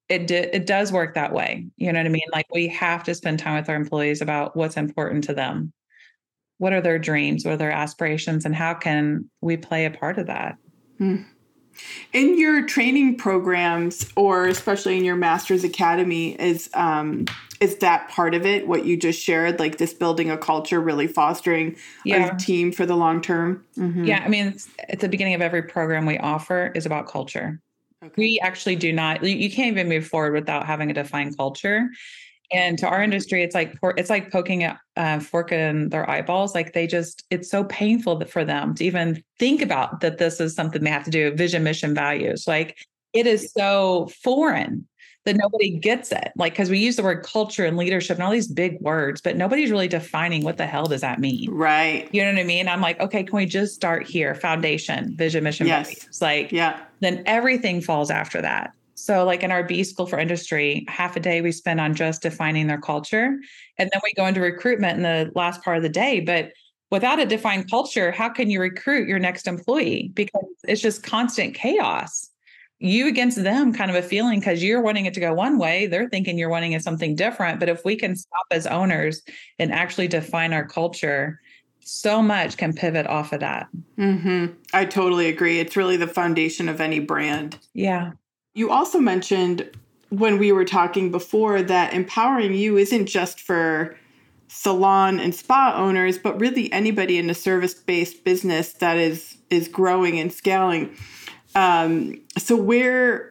it 0.08 0.30
it 0.30 0.66
does 0.66 0.92
work 0.92 1.14
that 1.14 1.32
way. 1.32 1.66
You 1.76 1.92
know 1.92 1.98
what 1.98 2.06
I 2.06 2.10
mean? 2.10 2.22
Like 2.32 2.46
we 2.52 2.68
have 2.68 3.02
to 3.04 3.14
spend 3.14 3.38
time 3.38 3.56
with 3.56 3.68
our 3.68 3.74
employees 3.74 4.20
about 4.20 4.56
what's 4.56 4.76
important 4.76 5.24
to 5.24 5.34
them 5.34 5.72
what 6.62 6.72
are 6.72 6.80
their 6.80 6.96
dreams 6.96 7.44
what 7.44 7.54
are 7.54 7.56
their 7.56 7.72
aspirations 7.72 8.44
and 8.44 8.54
how 8.54 8.72
can 8.72 9.28
we 9.40 9.56
play 9.56 9.84
a 9.84 9.90
part 9.90 10.16
of 10.16 10.28
that 10.28 10.56
mm. 11.00 11.24
in 12.12 12.38
your 12.38 12.64
training 12.64 13.16
programs 13.16 14.08
or 14.14 14.46
especially 14.46 14.96
in 14.96 15.04
your 15.04 15.16
master's 15.16 15.64
academy 15.64 16.40
is 16.40 16.70
um, 16.74 17.24
is 17.58 17.78
that 17.78 18.08
part 18.08 18.32
of 18.32 18.46
it 18.46 18.68
what 18.68 18.84
you 18.84 18.96
just 18.96 19.20
shared 19.20 19.58
like 19.58 19.78
this 19.78 19.92
building 19.92 20.30
a 20.30 20.38
culture 20.38 20.80
really 20.80 21.08
fostering 21.08 21.74
yeah. 22.04 22.32
a 22.32 22.38
team 22.38 22.70
for 22.70 22.86
the 22.86 22.94
long 22.94 23.20
term 23.20 23.64
mm-hmm. 23.76 24.04
yeah 24.04 24.22
i 24.24 24.28
mean 24.28 24.54
at 24.88 25.00
the 25.00 25.08
beginning 25.08 25.34
of 25.34 25.42
every 25.42 25.62
program 25.62 26.06
we 26.06 26.16
offer 26.18 26.70
is 26.76 26.86
about 26.86 27.08
culture 27.08 27.60
okay. 28.04 28.14
we 28.16 28.38
actually 28.38 28.76
do 28.76 28.92
not 28.92 29.20
you 29.24 29.50
can't 29.50 29.72
even 29.72 29.88
move 29.88 30.06
forward 30.06 30.32
without 30.32 30.64
having 30.64 30.92
a 30.92 30.94
defined 30.94 31.36
culture 31.36 31.88
and 32.52 32.78
to 32.78 32.86
our 32.86 33.02
industry 33.02 33.42
it's 33.42 33.54
like 33.54 33.76
it's 33.96 34.10
like 34.10 34.30
poking 34.30 34.64
a 34.64 34.80
uh, 34.96 35.18
fork 35.20 35.52
in 35.52 35.88
their 35.88 36.08
eyeballs. 36.08 36.54
Like 36.54 36.72
they 36.72 36.86
just 36.86 37.24
it's 37.30 37.50
so 37.50 37.64
painful 37.64 38.24
for 38.26 38.44
them 38.44 38.74
to 38.74 38.84
even 38.84 39.22
think 39.38 39.62
about 39.62 40.00
that 40.00 40.18
this 40.18 40.40
is 40.40 40.54
something 40.54 40.82
they 40.82 40.90
have 40.90 41.04
to 41.04 41.10
do 41.10 41.34
vision 41.34 41.62
mission 41.62 41.94
values. 41.94 42.46
Like 42.46 42.86
it 43.12 43.26
is 43.26 43.52
so 43.52 44.08
foreign 44.22 44.86
that 45.24 45.36
nobody 45.36 45.78
gets 45.78 46.10
it. 46.10 46.32
Like 46.36 46.52
because 46.52 46.68
we 46.68 46.78
use 46.78 46.96
the 46.96 47.02
word 47.02 47.22
culture 47.22 47.64
and 47.64 47.76
leadership 47.76 48.16
and 48.16 48.24
all 48.24 48.32
these 48.32 48.48
big 48.48 48.80
words 48.80 49.20
but 49.20 49.36
nobody's 49.36 49.70
really 49.70 49.88
defining 49.88 50.42
what 50.42 50.56
the 50.56 50.66
hell 50.66 50.86
does 50.86 51.00
that 51.02 51.20
mean. 51.20 51.50
Right. 51.50 52.08
You 52.12 52.22
know 52.22 52.32
what 52.32 52.40
i 52.40 52.44
mean? 52.44 52.68
I'm 52.68 52.80
like 52.80 53.00
okay 53.00 53.22
can 53.22 53.36
we 53.36 53.46
just 53.46 53.74
start 53.74 54.06
here? 54.06 54.34
Foundation 54.34 55.16
vision 55.16 55.44
mission 55.44 55.66
yes. 55.66 55.86
values. 55.86 56.20
Like 56.20 56.52
yeah. 56.52 56.80
then 57.00 57.22
everything 57.26 57.80
falls 57.80 58.10
after 58.10 58.42
that 58.42 58.74
so, 58.94 59.24
like 59.24 59.42
in 59.42 59.50
our 59.50 59.64
B 59.64 59.84
School 59.84 60.06
for 60.06 60.18
Industry, 60.18 60.84
half 60.88 61.16
a 61.16 61.20
day 61.20 61.40
we 61.40 61.52
spend 61.52 61.80
on 61.80 61.94
just 61.94 62.22
defining 62.22 62.66
their 62.66 62.80
culture. 62.80 63.38
And 63.78 63.90
then 63.92 64.00
we 64.02 64.12
go 64.14 64.26
into 64.26 64.40
recruitment 64.40 64.96
in 64.96 65.02
the 65.02 65.32
last 65.34 65.62
part 65.62 65.76
of 65.76 65.82
the 65.82 65.88
day. 65.88 66.20
But 66.20 66.52
without 66.90 67.18
a 67.18 67.26
defined 67.26 67.70
culture, 67.70 68.12
how 68.12 68.28
can 68.28 68.50
you 68.50 68.60
recruit 68.60 69.08
your 69.08 69.18
next 69.18 69.46
employee? 69.46 70.10
Because 70.14 70.46
it's 70.64 70.82
just 70.82 71.02
constant 71.02 71.54
chaos. 71.54 72.28
You 72.80 73.06
against 73.06 73.42
them 73.42 73.72
kind 73.72 73.90
of 73.90 73.96
a 73.96 74.02
feeling 74.02 74.40
because 74.40 74.62
you're 74.62 74.82
wanting 74.82 75.06
it 75.06 75.14
to 75.14 75.20
go 75.20 75.32
one 75.32 75.56
way, 75.56 75.86
they're 75.86 76.08
thinking 76.08 76.36
you're 76.36 76.48
wanting 76.48 76.72
it 76.72 76.82
something 76.82 77.14
different. 77.14 77.60
But 77.60 77.68
if 77.68 77.84
we 77.84 77.96
can 77.96 78.16
stop 78.16 78.46
as 78.50 78.66
owners 78.66 79.22
and 79.58 79.72
actually 79.72 80.08
define 80.08 80.52
our 80.52 80.66
culture, 80.66 81.40
so 81.84 82.20
much 82.22 82.56
can 82.56 82.72
pivot 82.72 83.06
off 83.06 83.32
of 83.32 83.40
that. 83.40 83.68
Mm-hmm. 83.98 84.54
I 84.72 84.84
totally 84.84 85.28
agree. 85.28 85.60
It's 85.60 85.76
really 85.76 85.96
the 85.96 86.06
foundation 86.06 86.68
of 86.68 86.80
any 86.80 86.98
brand. 86.98 87.58
Yeah. 87.72 88.12
You 88.54 88.70
also 88.70 88.98
mentioned 88.98 89.70
when 90.10 90.38
we 90.38 90.52
were 90.52 90.64
talking 90.64 91.10
before 91.10 91.62
that 91.62 91.94
empowering 91.94 92.54
you 92.54 92.76
isn't 92.76 93.06
just 93.06 93.40
for 93.40 93.96
salon 94.48 95.18
and 95.18 95.34
spa 95.34 95.74
owners, 95.74 96.18
but 96.18 96.38
really 96.38 96.70
anybody 96.72 97.16
in 97.16 97.30
a 97.30 97.34
service-based 97.34 98.24
business 98.24 98.74
that 98.74 98.98
is 98.98 99.38
is 99.48 99.68
growing 99.68 100.18
and 100.18 100.32
scaling. 100.32 100.94
Um, 101.54 102.20
so 102.36 102.56
where 102.56 103.30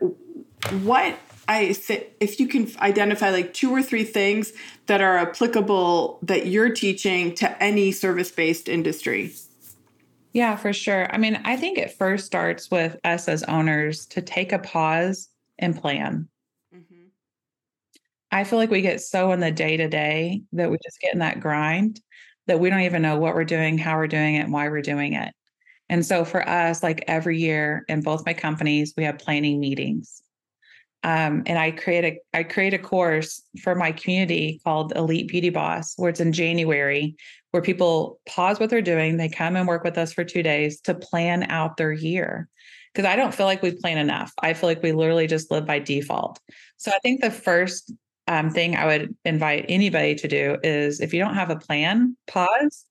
what 0.81 1.17
I 1.47 1.75
if 2.19 2.39
you 2.39 2.47
can 2.47 2.71
identify 2.79 3.29
like 3.29 3.53
two 3.53 3.71
or 3.71 3.83
three 3.83 4.03
things 4.03 4.53
that 4.87 5.01
are 5.01 5.17
applicable 5.17 6.17
that 6.23 6.47
you're 6.47 6.71
teaching 6.71 7.35
to 7.35 7.63
any 7.63 7.91
service-based 7.91 8.67
industry. 8.67 9.33
Yeah, 10.33 10.55
for 10.55 10.71
sure. 10.71 11.13
I 11.13 11.17
mean, 11.17 11.41
I 11.43 11.57
think 11.57 11.77
it 11.77 11.97
first 11.97 12.25
starts 12.25 12.71
with 12.71 12.97
us 13.03 13.27
as 13.27 13.43
owners 13.43 14.05
to 14.07 14.21
take 14.21 14.53
a 14.53 14.59
pause 14.59 15.29
and 15.59 15.79
plan. 15.79 16.29
Mm-hmm. 16.73 17.05
I 18.31 18.43
feel 18.45 18.57
like 18.57 18.71
we 18.71 18.81
get 18.81 19.01
so 19.01 19.31
in 19.33 19.41
the 19.41 19.51
day 19.51 19.77
to 19.77 19.89
day 19.89 20.43
that 20.53 20.71
we 20.71 20.77
just 20.83 21.01
get 21.01 21.13
in 21.13 21.19
that 21.19 21.39
grind 21.41 21.99
that 22.47 22.59
we 22.59 22.69
don't 22.69 22.81
even 22.81 23.01
know 23.01 23.17
what 23.17 23.35
we're 23.35 23.43
doing, 23.43 23.77
how 23.77 23.97
we're 23.97 24.07
doing 24.07 24.35
it, 24.35 24.39
and 24.39 24.53
why 24.53 24.67
we're 24.69 24.81
doing 24.81 25.13
it. 25.13 25.33
And 25.89 26.05
so 26.05 26.23
for 26.23 26.47
us, 26.47 26.81
like 26.81 27.03
every 27.07 27.37
year 27.37 27.83
in 27.87 28.01
both 28.01 28.25
my 28.25 28.33
companies, 28.33 28.93
we 28.95 29.03
have 29.03 29.19
planning 29.19 29.59
meetings. 29.59 30.21
Um, 31.03 31.43
and 31.47 31.57
I 31.57 31.71
create 31.71 32.05
a 32.05 32.37
I 32.37 32.43
create 32.43 32.73
a 32.73 32.79
course 32.79 33.41
for 33.63 33.73
my 33.73 33.91
community 33.91 34.61
called 34.63 34.93
Elite 34.95 35.27
Beauty 35.27 35.49
Boss, 35.49 35.93
where 35.97 36.09
it's 36.09 36.19
in 36.19 36.31
January, 36.31 37.15
where 37.51 37.61
people 37.61 38.19
pause 38.27 38.59
what 38.59 38.69
they're 38.69 38.81
doing, 38.81 39.17
they 39.17 39.29
come 39.29 39.55
and 39.55 39.67
work 39.67 39.83
with 39.83 39.97
us 39.97 40.13
for 40.13 40.23
two 40.23 40.43
days 40.43 40.81
to 40.81 40.95
plan 40.95 41.43
out 41.43 41.77
their 41.77 41.91
year. 41.91 42.47
Because 42.93 43.07
I 43.07 43.15
don't 43.15 43.33
feel 43.33 43.45
like 43.45 43.61
we 43.61 43.71
plan 43.71 43.97
enough. 43.97 44.33
I 44.41 44.53
feel 44.53 44.67
like 44.67 44.83
we 44.83 44.91
literally 44.91 45.27
just 45.27 45.51
live 45.51 45.65
by 45.65 45.79
default. 45.79 46.39
So 46.77 46.91
I 46.91 46.99
think 46.99 47.21
the 47.21 47.31
first 47.31 47.93
um, 48.27 48.49
thing 48.49 48.75
I 48.75 48.85
would 48.85 49.15
invite 49.23 49.65
anybody 49.69 50.15
to 50.15 50.27
do 50.27 50.57
is 50.63 50.99
if 50.99 51.13
you 51.13 51.19
don't 51.19 51.35
have 51.35 51.49
a 51.49 51.55
plan, 51.55 52.17
pause 52.27 52.85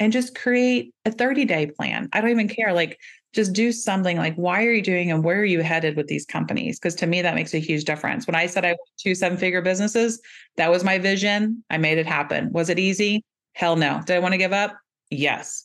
and 0.00 0.12
just 0.12 0.34
create 0.34 0.92
a 1.04 1.12
30 1.12 1.44
day 1.44 1.66
plan. 1.66 2.08
I 2.12 2.20
don't 2.20 2.30
even 2.30 2.48
care. 2.48 2.72
Like 2.72 2.98
just 3.34 3.52
do 3.52 3.72
something 3.72 4.16
like 4.16 4.34
why 4.36 4.64
are 4.64 4.70
you 4.70 4.82
doing 4.82 5.10
and 5.10 5.24
where 5.24 5.40
are 5.40 5.44
you 5.44 5.60
headed 5.60 5.96
with 5.96 6.06
these 6.06 6.24
companies 6.24 6.78
because 6.78 6.94
to 6.94 7.06
me 7.06 7.20
that 7.20 7.34
makes 7.34 7.52
a 7.52 7.58
huge 7.58 7.84
difference 7.84 8.26
when 8.26 8.36
i 8.36 8.46
said 8.46 8.64
i 8.64 8.68
want 8.68 8.80
two 8.96 9.14
seven 9.14 9.36
figure 9.36 9.60
businesses 9.60 10.20
that 10.56 10.70
was 10.70 10.84
my 10.84 10.98
vision 10.98 11.62
i 11.68 11.76
made 11.76 11.98
it 11.98 12.06
happen 12.06 12.50
was 12.52 12.70
it 12.70 12.78
easy 12.78 13.24
hell 13.54 13.76
no. 13.76 14.00
Did 14.04 14.16
i 14.16 14.18
want 14.18 14.32
to 14.32 14.38
give 14.38 14.52
up? 14.52 14.76
Yes. 15.10 15.64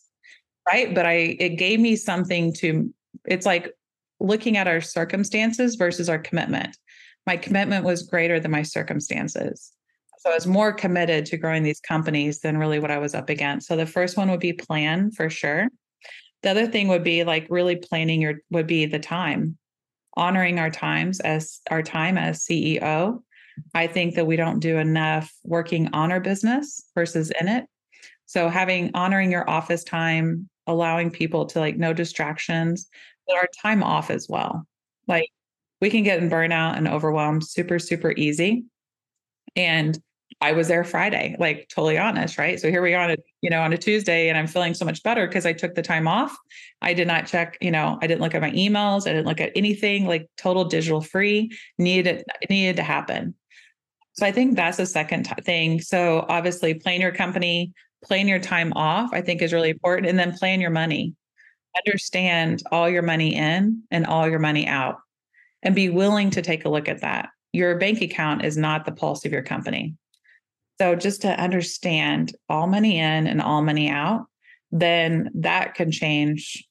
Right? 0.68 0.94
But 0.94 1.06
i 1.06 1.36
it 1.40 1.58
gave 1.58 1.80
me 1.80 1.96
something 1.96 2.54
to 2.56 2.94
it's 3.26 3.46
like 3.46 3.74
looking 4.20 4.58
at 4.58 4.68
our 4.68 4.82
circumstances 4.82 5.76
versus 5.76 6.10
our 6.10 6.20
commitment. 6.20 6.78
My 7.26 7.38
commitment 7.38 7.86
was 7.86 8.04
greater 8.04 8.40
than 8.40 8.52
my 8.52 8.64
circumstances. 8.64 9.72
So 10.20 10.32
i 10.32 10.36
was 10.36 10.48
more 10.48 10.74
committed 10.74 11.26
to 11.28 11.38
growing 11.38 11.64
these 11.64 11.80
companies 11.80 12.40
than 12.40 12.58
really 12.58 12.80
what 12.80 12.92
i 12.92 12.98
was 12.98 13.16
up 13.16 13.30
against. 13.30 13.68
So 13.68 13.76
the 13.76 13.86
first 13.86 14.18
one 14.18 14.30
would 14.30 14.40
be 14.40 14.54
plan 14.54 15.12
for 15.12 15.30
sure. 15.30 15.70
The 16.44 16.52
other 16.52 16.68
thing 16.68 16.88
would 16.88 17.04
be 17.04 17.24
like 17.24 17.48
really 17.50 17.76
planning 17.76 18.22
your 18.22 18.36
would 18.50 18.68
be 18.68 18.86
the 18.86 19.00
time, 19.00 19.58
honoring 20.16 20.60
our 20.60 20.70
times 20.70 21.20
as 21.22 21.60
our 21.70 21.84
time 21.84 22.18
as 22.18 22.46
CEO. 22.46 23.22
I 23.74 23.88
think 23.88 24.16
that 24.16 24.28
we 24.28 24.36
don't 24.36 24.60
do 24.60 24.78
enough 24.78 25.34
working 25.44 25.90
on 25.94 26.12
our 26.12 26.20
business 26.20 26.82
versus 26.96 27.32
in 27.40 27.48
it. 27.48 27.66
So 28.30 28.48
having 28.48 28.92
honoring 28.94 29.32
your 29.32 29.50
office 29.50 29.84
time, 29.84 30.48
allowing 30.68 31.10
people 31.10 31.48
to 31.48 31.60
like 31.60 31.78
no 31.78 31.94
distractions, 31.94 32.88
but 33.26 33.38
our 33.38 33.48
time 33.60 33.82
off 33.82 34.12
as 34.12 34.28
well. 34.30 34.68
Like 35.08 35.30
we 35.82 35.90
can 35.90 36.04
get 36.04 36.22
in 36.22 36.30
burnout 36.30 36.78
and 36.78 36.88
overwhelmed 36.88 37.44
super, 37.44 37.80
super 37.80 38.14
easy. 38.16 38.66
And 39.56 39.98
I 40.42 40.52
was 40.52 40.68
there 40.68 40.84
Friday, 40.84 41.38
like 41.40 41.70
totally 41.74 41.98
honest, 41.98 42.38
right? 42.38 42.60
So 42.60 42.70
here 42.70 42.84
we 42.84 42.94
are 42.94 43.04
on 43.04 43.10
a, 43.10 43.16
you 43.42 43.50
know, 43.50 43.62
on 43.62 43.74
a 43.74 43.80
Tuesday 43.80 44.30
and 44.30 44.38
I'm 44.38 44.46
feeling 44.46 44.76
so 44.76 44.86
much 44.86 45.02
better 45.02 45.26
because 45.26 45.48
I 45.48 45.54
took 45.54 45.74
the 45.74 45.82
time 45.82 46.08
off. 46.08 46.38
I 46.84 46.94
did 46.94 47.08
not 47.08 47.26
check, 47.26 47.58
you 47.62 47.72
know, 47.72 47.98
I 48.00 48.06
didn't 48.06 48.22
look 48.22 48.36
at 48.36 48.44
my 48.44 48.52
emails, 48.52 49.08
I 49.08 49.14
didn't 49.14 49.26
look 49.26 49.42
at 49.42 49.54
anything 49.56 50.06
like 50.06 50.30
total 50.38 50.66
digital 50.66 51.02
free 51.02 51.50
needed 51.80 52.24
needed 52.48 52.76
to 52.76 52.84
happen. 52.84 53.34
So 54.14 54.28
I 54.28 54.32
think 54.32 54.56
that's 54.56 54.78
the 54.78 54.86
second 54.86 55.24
t- 55.24 55.42
thing. 55.42 55.82
So 55.82 56.28
obviously 56.30 56.76
plan 56.76 57.02
your 57.02 57.12
company, 57.12 57.74
plan 58.04 58.28
your 58.28 58.40
time 58.40 58.74
off, 58.76 59.10
I 59.14 59.22
think 59.22 59.42
is 59.42 59.54
really 59.54 59.70
important 59.70 60.08
and 60.08 60.18
then 60.18 60.38
plan 60.38 60.62
your 60.62 60.70
money. 60.70 61.16
Understand 61.86 62.64
all 62.72 62.90
your 62.90 63.04
money 63.04 63.36
in 63.36 63.84
and 63.92 64.06
all 64.06 64.28
your 64.28 64.40
money 64.40 64.68
out 64.68 64.98
and 65.62 65.76
be 65.76 65.90
willing 65.90 66.30
to 66.32 66.42
take 66.42 66.66
a 66.66 66.70
look 66.70 66.88
at 66.90 67.02
that. 67.02 67.30
Your 67.54 67.78
bank 67.78 68.02
account 68.02 68.46
is 68.46 68.58
not 68.58 68.86
the 68.86 68.92
pulse 68.92 69.26
of 69.26 69.32
your 69.32 69.44
company 69.44 69.96
so 70.80 70.96
just 70.96 71.22
to 71.24 71.40
understand 71.40 72.34
all 72.48 72.66
money 72.66 73.00
in 73.00 73.28
and 73.28 73.42
all 73.42 73.62
money 73.62 73.90
out, 73.90 74.28
then 74.72 75.30
that 75.36 75.76
can 75.76 75.92
change 75.92 76.66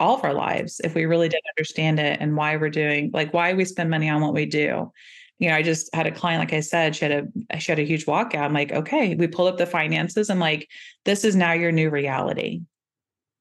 all 0.00 0.16
of 0.16 0.24
our 0.24 0.34
lives 0.34 0.80
if 0.82 0.94
we 0.94 1.04
really 1.04 1.28
did 1.28 1.40
understand 1.56 2.00
it 2.00 2.18
and 2.20 2.36
why 2.36 2.56
we're 2.56 2.68
doing 2.68 3.10
like 3.12 3.32
why 3.32 3.54
we 3.54 3.64
spend 3.64 3.90
money 3.90 4.08
on 4.08 4.20
what 4.20 4.34
we 4.34 4.46
do. 4.46 4.90
You 5.38 5.48
know, 5.48 5.56
I 5.56 5.62
just 5.62 5.92
had 5.94 6.06
a 6.06 6.12
client, 6.12 6.40
like 6.40 6.52
I 6.52 6.60
said, 6.60 6.94
she 6.94 7.04
had 7.04 7.30
a 7.50 7.60
she 7.60 7.72
had 7.72 7.78
a 7.78 7.84
huge 7.84 8.06
walkout. 8.06 8.36
I'm 8.36 8.52
like, 8.52 8.72
okay, 8.72 9.14
we 9.14 9.26
pull 9.26 9.46
up 9.46 9.58
the 9.58 9.66
finances. 9.66 10.30
I'm 10.30 10.38
like, 10.38 10.68
this 11.04 11.24
is 11.24 11.34
now 11.34 11.52
your 11.52 11.72
new 11.72 11.90
reality. 11.90 12.62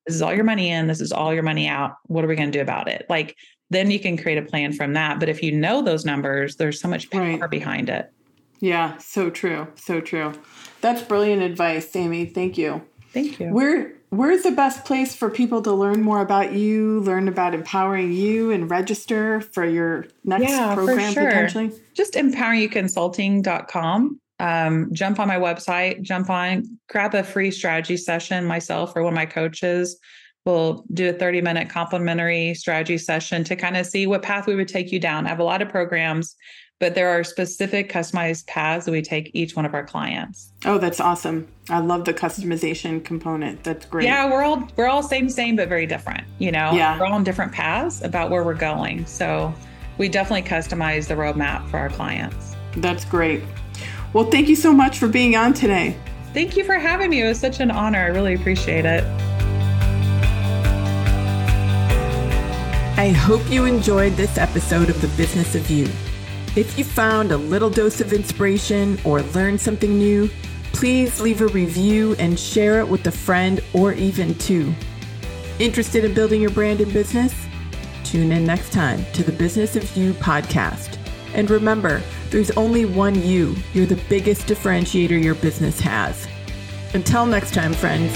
This 0.05 0.15
is 0.15 0.21
all 0.21 0.33
your 0.33 0.43
money 0.43 0.69
in, 0.69 0.87
this 0.87 0.99
is 0.99 1.11
all 1.11 1.33
your 1.33 1.43
money 1.43 1.67
out. 1.67 1.93
What 2.07 2.25
are 2.25 2.27
we 2.27 2.35
going 2.35 2.51
to 2.51 2.57
do 2.57 2.61
about 2.61 2.89
it? 2.89 3.05
Like 3.09 3.35
then 3.69 3.89
you 3.91 3.99
can 3.99 4.17
create 4.17 4.37
a 4.37 4.43
plan 4.43 4.73
from 4.73 4.93
that. 4.93 5.19
But 5.19 5.29
if 5.29 5.41
you 5.41 5.51
know 5.51 5.81
those 5.81 6.05
numbers, 6.05 6.55
there's 6.55 6.79
so 6.79 6.87
much 6.87 7.09
power 7.09 7.37
right. 7.37 7.49
behind 7.49 7.89
it. 7.89 8.11
Yeah, 8.59 8.97
so 8.97 9.29
true. 9.29 9.67
So 9.75 9.99
true. 9.99 10.33
That's 10.81 11.01
brilliant 11.01 11.41
advice, 11.41 11.93
Amy. 11.95 12.25
Thank 12.25 12.57
you. 12.57 12.81
Thank 13.11 13.39
you. 13.39 13.47
Where 13.47 13.93
where's 14.14 14.43
the 14.43 14.51
best 14.51 14.86
place 14.86 15.16
for 15.16 15.30
people 15.30 15.61
to 15.64 15.72
learn 15.72 16.01
more 16.01 16.22
about 16.22 16.53
you, 16.53 17.01
learn 17.01 17.28
about 17.28 17.53
empowering 17.53 18.14
you 18.14 18.51
and 18.51 18.70
register 18.70 19.41
for 19.41 19.66
your 19.66 20.05
next 20.24 20.49
yeah, 20.49 20.76
program 20.76 21.14
sure. 21.14 21.26
potentially? 21.26 21.72
Just 21.93 22.14
empoweryouconsulting.com. 22.14 24.20
Um, 24.39 24.89
jump 24.93 25.20
on 25.20 25.28
my 25.28 25.38
website, 25.38 26.01
jump 26.01 26.30
on, 26.30 26.78
grab 26.89 27.16
a 27.16 27.24
free 27.24 27.51
strategy 27.51 27.97
session 27.97 28.45
myself 28.45 28.93
or 28.95 29.03
one 29.03 29.14
of 29.14 29.16
my 29.16 29.26
coaches. 29.26 29.97
We'll 30.45 30.84
do 30.93 31.09
a 31.09 31.14
30 31.14 31.41
minute 31.41 31.70
complimentary 31.70 32.53
strategy 32.53 32.97
session 32.97 33.43
to 33.45 33.55
kind 33.55 33.78
of 33.78 33.86
see 33.86 34.05
what 34.05 34.22
path 34.22 34.45
we 34.45 34.55
would 34.55 34.68
take 34.68 34.91
you 34.91 34.99
down. 34.99 35.26
I 35.26 35.30
have 35.30 35.39
a 35.39 35.43
lot 35.43 35.61
of 35.61 35.70
programs 35.70 36.36
but 36.84 36.95
there 36.95 37.07
are 37.07 37.23
specific 37.23 37.89
customized 37.89 38.45
paths 38.45 38.84
that 38.84 38.91
we 38.91 39.01
take 39.01 39.31
each 39.34 39.55
one 39.55 39.65
of 39.65 39.73
our 39.73 39.86
clients. 39.86 40.51
Oh, 40.65 40.77
that's 40.77 40.99
awesome. 40.99 41.47
I 41.69 41.79
love 41.79 42.03
the 42.03 42.13
customization 42.13 43.01
component. 43.05 43.63
That's 43.63 43.86
great. 43.86 44.03
Yeah, 44.03 44.29
we're 44.29 44.43
all 44.43 44.67
we're 44.75 44.88
all 44.88 45.01
same 45.01 45.29
same 45.29 45.55
but 45.55 45.69
very 45.69 45.86
different, 45.86 46.25
you 46.39 46.51
know. 46.51 46.73
Yeah. 46.73 46.99
We're 46.99 47.05
all 47.05 47.13
on 47.13 47.23
different 47.23 47.53
paths 47.53 48.03
about 48.03 48.31
where 48.31 48.43
we're 48.43 48.53
going. 48.53 49.05
So 49.05 49.53
we 49.97 50.09
definitely 50.09 50.41
customize 50.41 51.07
the 51.07 51.13
roadmap 51.13 51.69
for 51.69 51.77
our 51.77 51.88
clients. 51.88 52.53
That's 52.75 53.05
great. 53.05 53.41
Well, 54.11 54.25
thank 54.25 54.49
you 54.49 54.55
so 54.57 54.73
much 54.73 54.99
for 54.99 55.07
being 55.07 55.38
on 55.38 55.53
today. 55.53 55.95
Thank 56.34 56.57
you 56.57 56.65
for 56.65 56.73
having 56.73 57.11
me. 57.11 57.21
It 57.21 57.27
was 57.29 57.39
such 57.39 57.61
an 57.61 57.71
honor. 57.71 57.99
I 57.99 58.07
really 58.07 58.34
appreciate 58.34 58.84
it. 58.84 59.05
I 62.99 63.15
hope 63.17 63.49
you 63.49 63.63
enjoyed 63.63 64.17
this 64.17 64.38
episode 64.38 64.89
of 64.89 64.99
The 64.99 65.07
Business 65.15 65.55
of 65.55 65.69
You. 65.69 65.88
If 66.56 66.78
you 66.78 66.84
found 66.84 67.32
a 67.32 67.38
little 67.38 67.72
dose 67.72 67.99
of 67.99 68.14
inspiration 68.14 68.99
or 69.04 69.24
learned 69.24 69.60
something 69.60 69.97
new, 69.97 70.30
please 70.72 71.20
leave 71.20 71.41
a 71.41 71.47
review 71.47 72.16
and 72.20 72.39
share 72.39 72.80
it 72.80 72.88
with 72.88 73.08
a 73.08 73.12
friend 73.12 73.60
or 73.74 73.93
even 73.93 74.36
two. 74.36 74.72
Interested 75.58 76.06
in 76.06 76.14
building 76.14 76.41
your 76.41 76.51
brand 76.51 76.80
and 76.80 76.93
business? 76.93 77.34
Tune 78.04 78.32
in 78.32 78.45
next 78.45 78.72
time 78.72 79.04
to 79.14 79.24
the 79.24 79.32
Business 79.32 79.76
of 79.76 79.97
You 79.97 80.14
podcast. 80.14 80.99
And 81.34 81.49
remember, 81.49 82.04
there's 82.30 82.51
only 82.51 82.86
one 82.86 83.20
you. 83.24 83.56
You're 83.74 83.88
the 83.88 84.04
biggest 84.08 84.45
differentiator 84.45 85.24
your 85.24 85.36
business 85.36 85.80
has. 85.80 86.28
Until 86.93 87.26
next 87.26 87.56
time, 87.56 87.74
friends. 87.74 88.16